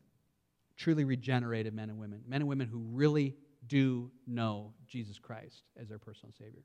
truly 0.80 1.04
regenerated 1.04 1.74
men 1.74 1.90
and 1.90 1.98
women, 1.98 2.22
men 2.26 2.40
and 2.40 2.48
women 2.48 2.66
who 2.66 2.78
really 2.78 3.36
do 3.66 4.10
know 4.26 4.72
Jesus 4.88 5.18
Christ 5.18 5.62
as 5.78 5.90
their 5.90 5.98
personal 5.98 6.32
Savior. 6.32 6.62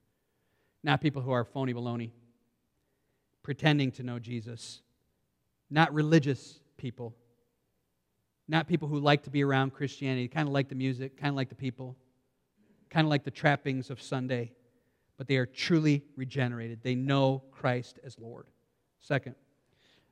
Not 0.84 1.02
people 1.02 1.22
who 1.22 1.32
are 1.32 1.44
phony 1.44 1.74
baloney, 1.74 2.12
pretending 3.44 3.92
to 3.92 4.04
know 4.04 4.18
Jesus, 4.18 4.82
not 5.70 5.94
religious 5.94 6.62
people, 6.78 7.14
not 8.48 8.68
people 8.68 8.88
who 8.88 9.00
like 9.00 9.24
to 9.24 9.30
be 9.30 9.44
around 9.44 9.74
Christianity, 9.74 10.28
kind 10.28 10.48
of 10.48 10.54
like 10.54 10.70
the 10.70 10.76
music, 10.76 11.18
kind 11.18 11.30
of 11.30 11.36
like 11.36 11.50
the 11.50 11.56
people, 11.56 11.96
kind 12.90 13.06
of 13.06 13.10
like 13.10 13.24
the 13.24 13.32
trappings 13.32 13.90
of 13.90 14.02
Sunday, 14.02 14.52
but 15.18 15.28
they 15.28 15.38
are 15.38 15.46
truly 15.46 16.04
regenerated. 16.16 16.80
They 16.84 16.96
know 16.96 17.44
Christ 17.52 18.00
as 18.04 18.20
Lord. 18.20 18.46
Second, 19.00 19.36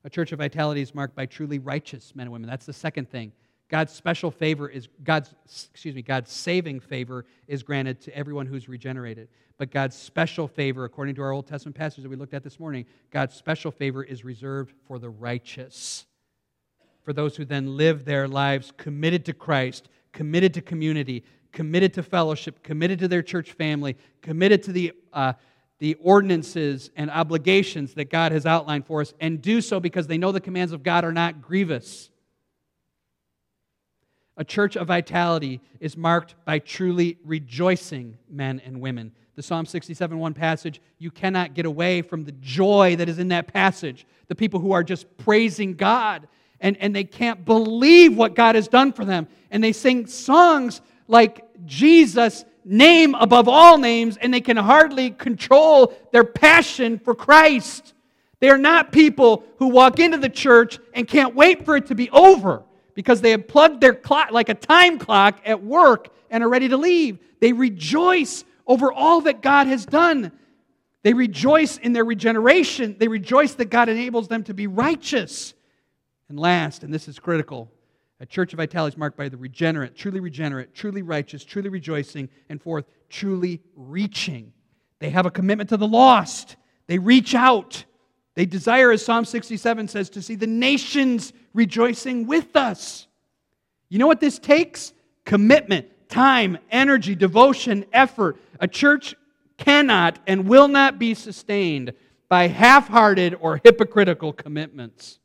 a 0.03 0.09
church 0.09 0.31
of 0.31 0.39
vitality 0.39 0.81
is 0.81 0.95
marked 0.95 1.15
by 1.15 1.25
truly 1.25 1.59
righteous 1.59 2.15
men 2.15 2.27
and 2.27 2.33
women. 2.33 2.49
That's 2.49 2.65
the 2.65 2.73
second 2.73 3.09
thing. 3.09 3.31
God's 3.69 3.93
special 3.93 4.29
favor 4.29 4.67
is 4.67 4.87
God's 5.03 5.33
excuse 5.45 5.95
me, 5.95 6.01
God's 6.01 6.31
saving 6.31 6.79
favor 6.79 7.25
is 7.47 7.63
granted 7.63 8.01
to 8.01 8.15
everyone 8.15 8.45
who's 8.45 8.67
regenerated. 8.67 9.29
But 9.57 9.71
God's 9.71 9.95
special 9.95 10.47
favor, 10.47 10.83
according 10.83 11.15
to 11.15 11.21
our 11.21 11.31
Old 11.31 11.47
Testament 11.47 11.75
passage 11.75 12.03
that 12.03 12.09
we 12.09 12.15
looked 12.15 12.33
at 12.33 12.43
this 12.43 12.59
morning, 12.59 12.85
God's 13.11 13.35
special 13.35 13.71
favor 13.71 14.03
is 14.03 14.25
reserved 14.25 14.73
for 14.87 14.99
the 14.99 15.09
righteous. 15.09 16.05
For 17.03 17.13
those 17.13 17.35
who 17.35 17.45
then 17.45 17.77
live 17.77 18.05
their 18.05 18.27
lives 18.27 18.73
committed 18.77 19.25
to 19.25 19.33
Christ, 19.33 19.89
committed 20.11 20.53
to 20.55 20.61
community, 20.61 21.23
committed 21.51 21.93
to 21.93 22.03
fellowship, 22.03 22.63
committed 22.63 22.99
to 22.99 23.07
their 23.07 23.21
church 23.21 23.51
family, 23.51 23.97
committed 24.21 24.63
to 24.63 24.71
the 24.71 24.93
uh, 25.11 25.33
the 25.79 25.95
ordinances 25.95 26.91
and 26.95 27.11
obligations 27.11 27.93
that 27.95 28.09
God 28.09 28.31
has 28.31 28.45
outlined 28.45 28.85
for 28.85 29.01
us, 29.01 29.13
and 29.19 29.41
do 29.41 29.59
so 29.59 29.81
because 29.81 30.07
they 30.07 30.17
know 30.17 30.31
the 30.31 30.39
commands 30.39 30.71
of 30.71 30.81
God 30.81 31.03
are 31.03 31.11
not 31.11 31.41
grievous 31.41 32.09
a 34.37 34.43
church 34.43 34.75
of 34.75 34.87
vitality 34.87 35.61
is 35.79 35.95
marked 35.95 36.35
by 36.45 36.59
truly 36.59 37.17
rejoicing 37.23 38.17
men 38.29 38.61
and 38.65 38.81
women. 38.81 39.11
The 39.35 39.43
Psalm 39.43 39.65
67 39.65 40.17
1 40.17 40.33
passage, 40.33 40.81
you 40.97 41.11
cannot 41.11 41.53
get 41.53 41.65
away 41.65 42.01
from 42.01 42.23
the 42.23 42.31
joy 42.33 42.95
that 42.97 43.09
is 43.09 43.19
in 43.19 43.29
that 43.29 43.47
passage. 43.47 44.05
The 44.27 44.35
people 44.35 44.59
who 44.59 44.71
are 44.71 44.83
just 44.83 45.17
praising 45.17 45.73
God 45.73 46.27
and, 46.63 46.77
and 46.77 46.95
they 46.95 47.03
can't 47.03 47.45
believe 47.45 48.15
what 48.17 48.33
God 48.33 48.55
has 48.55 48.67
done 48.67 48.93
for 48.93 49.05
them. 49.05 49.27
And 49.51 49.63
they 49.63 49.73
sing 49.73 50.07
songs 50.07 50.81
like 51.07 51.45
Jesus' 51.65 52.45
name 52.65 53.13
above 53.15 53.49
all 53.49 53.77
names, 53.77 54.15
and 54.17 54.33
they 54.33 54.41
can 54.41 54.55
hardly 54.55 55.11
control 55.11 55.93
their 56.13 56.23
passion 56.23 56.97
for 56.97 57.13
Christ. 57.13 57.93
They 58.39 58.49
are 58.49 58.57
not 58.57 58.93
people 58.93 59.43
who 59.57 59.67
walk 59.67 59.99
into 59.99 60.17
the 60.17 60.29
church 60.29 60.79
and 60.93 61.07
can't 61.07 61.35
wait 61.35 61.65
for 61.65 61.75
it 61.75 61.87
to 61.87 61.95
be 61.95 62.09
over 62.09 62.63
because 62.93 63.19
they 63.19 63.31
have 63.31 63.47
plugged 63.47 63.81
their 63.81 63.93
clock 63.93 64.31
like 64.31 64.49
a 64.49 64.53
time 64.53 64.97
clock 64.97 65.41
at 65.45 65.61
work 65.61 66.09
and 66.29 66.43
are 66.43 66.49
ready 66.49 66.69
to 66.69 66.77
leave. 66.77 67.19
They 67.41 67.51
rejoice 67.51 68.45
over 68.65 68.91
all 68.91 69.21
that 69.21 69.41
God 69.41 69.67
has 69.67 69.85
done. 69.85 70.31
They 71.01 71.13
rejoice 71.13 71.77
in 71.77 71.91
their 71.91 72.05
regeneration. 72.05 72.95
They 72.97 73.09
rejoice 73.09 73.53
that 73.55 73.69
God 73.69 73.89
enables 73.89 74.29
them 74.29 74.43
to 74.45 74.53
be 74.53 74.67
righteous. 74.67 75.53
And 76.33 76.39
last, 76.39 76.81
and 76.81 76.91
this 76.91 77.07
is 77.07 77.19
critical, 77.19 77.71
a 78.19 78.25
church 78.25 78.53
of 78.53 78.57
vitality 78.57 78.95
is 78.95 78.97
marked 78.97 79.15
by 79.15 79.29
the 79.29 79.37
regenerate, 79.37 79.95
truly 79.95 80.19
regenerate, 80.19 80.73
truly 80.73 81.03
righteous, 81.03 81.45
truly 81.45 81.69
rejoicing, 81.69 82.27
and 82.49 82.59
fourth, 82.59 82.85
truly 83.07 83.61
reaching. 83.75 84.51
They 84.97 85.11
have 85.11 85.27
a 85.27 85.29
commitment 85.29 85.69
to 85.69 85.77
the 85.77 85.87
lost. 85.87 86.55
They 86.87 86.97
reach 86.97 87.35
out. 87.35 87.85
They 88.33 88.47
desire, 88.47 88.91
as 88.91 89.05
Psalm 89.05 89.25
67 89.25 89.87
says, 89.89 90.09
to 90.09 90.23
see 90.23 90.33
the 90.33 90.47
nations 90.47 91.33
rejoicing 91.53 92.25
with 92.25 92.55
us. 92.55 93.05
You 93.89 93.99
know 93.99 94.07
what 94.07 94.19
this 94.19 94.39
takes? 94.39 94.91
Commitment, 95.25 96.09
time, 96.09 96.57
energy, 96.71 97.13
devotion, 97.13 97.85
effort. 97.93 98.37
A 98.59 98.67
church 98.67 99.13
cannot 99.57 100.17
and 100.25 100.47
will 100.47 100.67
not 100.67 100.97
be 100.97 101.13
sustained 101.13 101.93
by 102.27 102.47
half 102.47 102.87
hearted 102.87 103.37
or 103.39 103.61
hypocritical 103.63 104.33
commitments. 104.33 105.19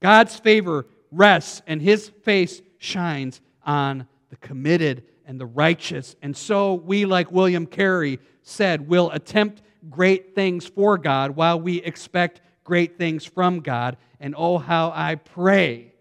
God's 0.00 0.36
favor 0.36 0.86
rests 1.10 1.62
and 1.66 1.80
his 1.80 2.08
face 2.22 2.62
shines 2.78 3.40
on 3.64 4.06
the 4.30 4.36
committed 4.36 5.04
and 5.26 5.40
the 5.40 5.46
righteous. 5.46 6.16
And 6.22 6.36
so 6.36 6.74
we, 6.74 7.04
like 7.04 7.30
William 7.30 7.66
Carey 7.66 8.18
said, 8.42 8.88
will 8.88 9.10
attempt 9.10 9.62
great 9.88 10.34
things 10.34 10.66
for 10.66 10.98
God 10.98 11.32
while 11.32 11.60
we 11.60 11.82
expect 11.82 12.40
great 12.64 12.98
things 12.98 13.24
from 13.24 13.60
God. 13.60 13.96
And 14.18 14.34
oh, 14.36 14.58
how 14.58 14.92
I 14.94 15.14
pray 15.16 15.94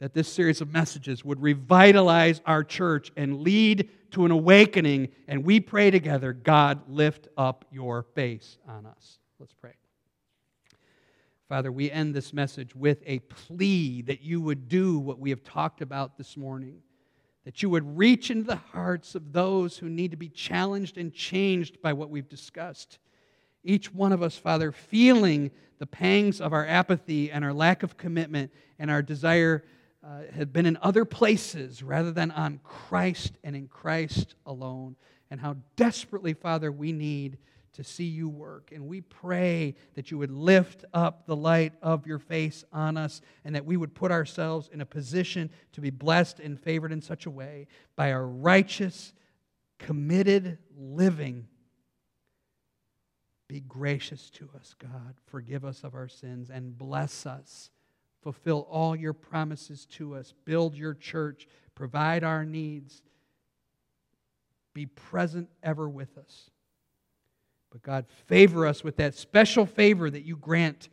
that 0.00 0.12
this 0.12 0.28
series 0.28 0.60
of 0.60 0.72
messages 0.72 1.24
would 1.24 1.40
revitalize 1.40 2.40
our 2.44 2.62
church 2.62 3.10
and 3.16 3.40
lead 3.40 3.88
to 4.10 4.24
an 4.24 4.30
awakening. 4.30 5.08
And 5.26 5.44
we 5.44 5.60
pray 5.60 5.90
together, 5.90 6.32
God, 6.32 6.82
lift 6.88 7.28
up 7.36 7.64
your 7.70 8.02
face 8.02 8.58
on 8.68 8.86
us. 8.86 9.18
Let's 9.38 9.54
pray. 9.54 9.72
Father, 11.48 11.70
we 11.70 11.90
end 11.90 12.14
this 12.14 12.32
message 12.32 12.74
with 12.74 13.02
a 13.06 13.20
plea 13.20 14.02
that 14.02 14.22
you 14.22 14.40
would 14.40 14.68
do 14.68 14.98
what 14.98 15.18
we 15.18 15.30
have 15.30 15.44
talked 15.44 15.80
about 15.80 16.18
this 16.18 16.36
morning 16.36 16.82
that 17.46 17.62
you 17.62 17.70
would 17.70 17.96
reach 17.96 18.28
into 18.28 18.42
the 18.42 18.56
hearts 18.56 19.14
of 19.14 19.32
those 19.32 19.78
who 19.78 19.88
need 19.88 20.10
to 20.10 20.16
be 20.16 20.28
challenged 20.28 20.98
and 20.98 21.14
changed 21.14 21.80
by 21.80 21.92
what 21.92 22.10
we've 22.10 22.28
discussed. 22.28 22.98
Each 23.62 23.94
one 23.94 24.10
of 24.10 24.20
us, 24.20 24.36
Father, 24.36 24.72
feeling 24.72 25.52
the 25.78 25.86
pangs 25.86 26.40
of 26.40 26.52
our 26.52 26.66
apathy 26.66 27.30
and 27.30 27.44
our 27.44 27.52
lack 27.52 27.84
of 27.84 27.96
commitment 27.96 28.50
and 28.80 28.90
our 28.90 29.00
desire 29.00 29.64
uh, 30.04 30.22
have 30.34 30.52
been 30.52 30.66
in 30.66 30.76
other 30.82 31.04
places 31.04 31.84
rather 31.84 32.10
than 32.10 32.32
on 32.32 32.58
Christ 32.64 33.38
and 33.44 33.54
in 33.54 33.68
Christ 33.68 34.34
alone. 34.44 34.96
And 35.30 35.40
how 35.40 35.56
desperately, 35.76 36.34
Father, 36.34 36.72
we 36.72 36.90
need 36.90 37.38
to 37.76 37.84
see 37.84 38.04
you 38.04 38.28
work. 38.28 38.72
And 38.72 38.86
we 38.86 39.02
pray 39.02 39.74
that 39.94 40.10
you 40.10 40.18
would 40.18 40.30
lift 40.30 40.84
up 40.94 41.26
the 41.26 41.36
light 41.36 41.74
of 41.82 42.06
your 42.06 42.18
face 42.18 42.64
on 42.72 42.96
us 42.96 43.20
and 43.44 43.54
that 43.54 43.66
we 43.66 43.76
would 43.76 43.94
put 43.94 44.10
ourselves 44.10 44.70
in 44.72 44.80
a 44.80 44.86
position 44.86 45.50
to 45.72 45.82
be 45.82 45.90
blessed 45.90 46.40
and 46.40 46.58
favored 46.58 46.90
in 46.90 47.02
such 47.02 47.26
a 47.26 47.30
way 47.30 47.68
by 47.94 48.12
our 48.12 48.26
righteous, 48.26 49.12
committed 49.78 50.56
living. 50.76 51.46
Be 53.46 53.60
gracious 53.60 54.30
to 54.30 54.48
us, 54.58 54.74
God. 54.78 55.14
Forgive 55.26 55.64
us 55.64 55.84
of 55.84 55.94
our 55.94 56.08
sins 56.08 56.48
and 56.48 56.76
bless 56.76 57.26
us. 57.26 57.70
Fulfill 58.22 58.66
all 58.70 58.96
your 58.96 59.12
promises 59.12 59.84
to 59.86 60.14
us. 60.16 60.32
Build 60.46 60.74
your 60.74 60.94
church. 60.94 61.46
Provide 61.74 62.24
our 62.24 62.44
needs. 62.44 63.02
Be 64.72 64.86
present 64.86 65.50
ever 65.62 65.88
with 65.88 66.16
us. 66.16 66.50
But 67.76 67.82
God, 67.82 68.06
favor 68.24 68.66
us 68.66 68.82
with 68.82 68.96
that 68.96 69.14
special 69.14 69.66
favor 69.66 70.08
that 70.08 70.24
you 70.24 70.34
grant 70.34 70.88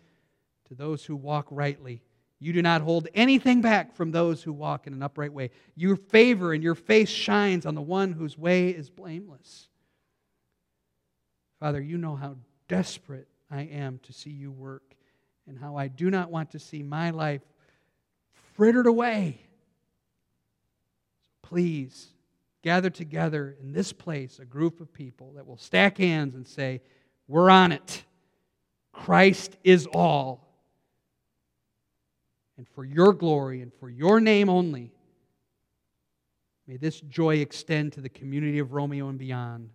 to 0.68 0.76
those 0.76 1.06
who 1.06 1.16
walk 1.16 1.48
rightly. 1.50 2.02
You 2.40 2.52
do 2.52 2.62
not 2.62 2.82
hold 2.82 3.08
anything 3.14 3.62
back 3.62 3.96
from 3.96 4.12
those 4.12 4.44
who 4.44 4.52
walk 4.52 4.86
in 4.86 4.92
an 4.92 5.02
upright 5.02 5.32
way. 5.32 5.52
Your 5.78 5.96
favor 5.96 6.52
and 6.52 6.62
your 6.62 6.76
face 6.76 7.08
shines 7.08 7.66
on 7.66 7.74
the 7.74 7.82
one 7.82 8.12
whose 8.12 8.38
way 8.38 8.68
is 8.68 8.90
blameless. 8.90 9.70
Father, 11.62 11.80
you 11.80 11.98
know 11.98 12.18
how 12.18 12.36
desperate 12.68 13.30
I 13.50 13.62
am 13.62 14.02
to 14.04 14.12
see 14.12 14.32
you 14.32 14.52
work 14.52 14.94
and 15.48 15.58
how 15.58 15.78
I 15.78 15.88
do 15.88 16.10
not 16.10 16.32
want 16.32 16.52
to 16.52 16.60
see 16.60 16.84
my 16.84 17.12
life 17.12 17.44
frittered 18.56 18.88
away. 18.88 19.40
Please 21.44 22.10
gather 22.64 22.90
together 22.90 23.56
in 23.62 23.72
this 23.72 23.94
place 23.94 24.40
a 24.40 24.46
group 24.46 24.80
of 24.82 24.92
people 24.92 25.34
that 25.36 25.46
will 25.46 25.58
stack 25.58 25.98
hands 25.98 26.34
and 26.34 26.48
say, 26.48 26.82
We're 27.28 27.50
on 27.50 27.72
it. 27.72 28.04
Christ 28.92 29.58
is 29.64 29.86
all. 29.88 30.48
And 32.58 32.68
for 32.70 32.86
your 32.86 33.14
glory 33.14 33.62
and 33.62 33.74
for 33.74 33.90
your 33.90 34.20
name 34.20 34.50
only, 34.50 34.92
may 36.68 36.78
this 36.78 37.02
joy 37.02 37.38
extend 37.38 37.94
to 37.94 38.02
the 38.02 38.10
community 38.10 38.60
of 38.60 38.74
Romeo 38.74 39.10
and 39.10 39.20
beyond, 39.20 39.70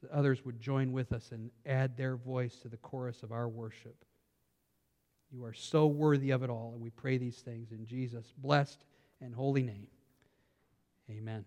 so 0.00 0.06
that 0.06 0.16
others 0.16 0.44
would 0.44 0.60
join 0.60 0.92
with 0.92 1.12
us 1.12 1.30
and 1.32 1.50
add 1.64 1.96
their 1.96 2.16
voice 2.16 2.56
to 2.56 2.68
the 2.68 2.76
chorus 2.78 3.22
of 3.22 3.32
our 3.32 3.48
worship. 3.48 4.04
You 5.30 5.44
are 5.44 5.52
so 5.52 5.86
worthy 5.86 6.30
of 6.30 6.42
it 6.42 6.50
all, 6.50 6.72
and 6.74 6.82
we 6.82 6.90
pray 6.90 7.16
these 7.16 7.38
things 7.38 7.70
in 7.70 7.86
Jesus' 7.86 8.32
blessed 8.36 8.84
and 9.20 9.34
holy 9.34 9.62
name. 9.62 9.86
Amen. 11.10 11.44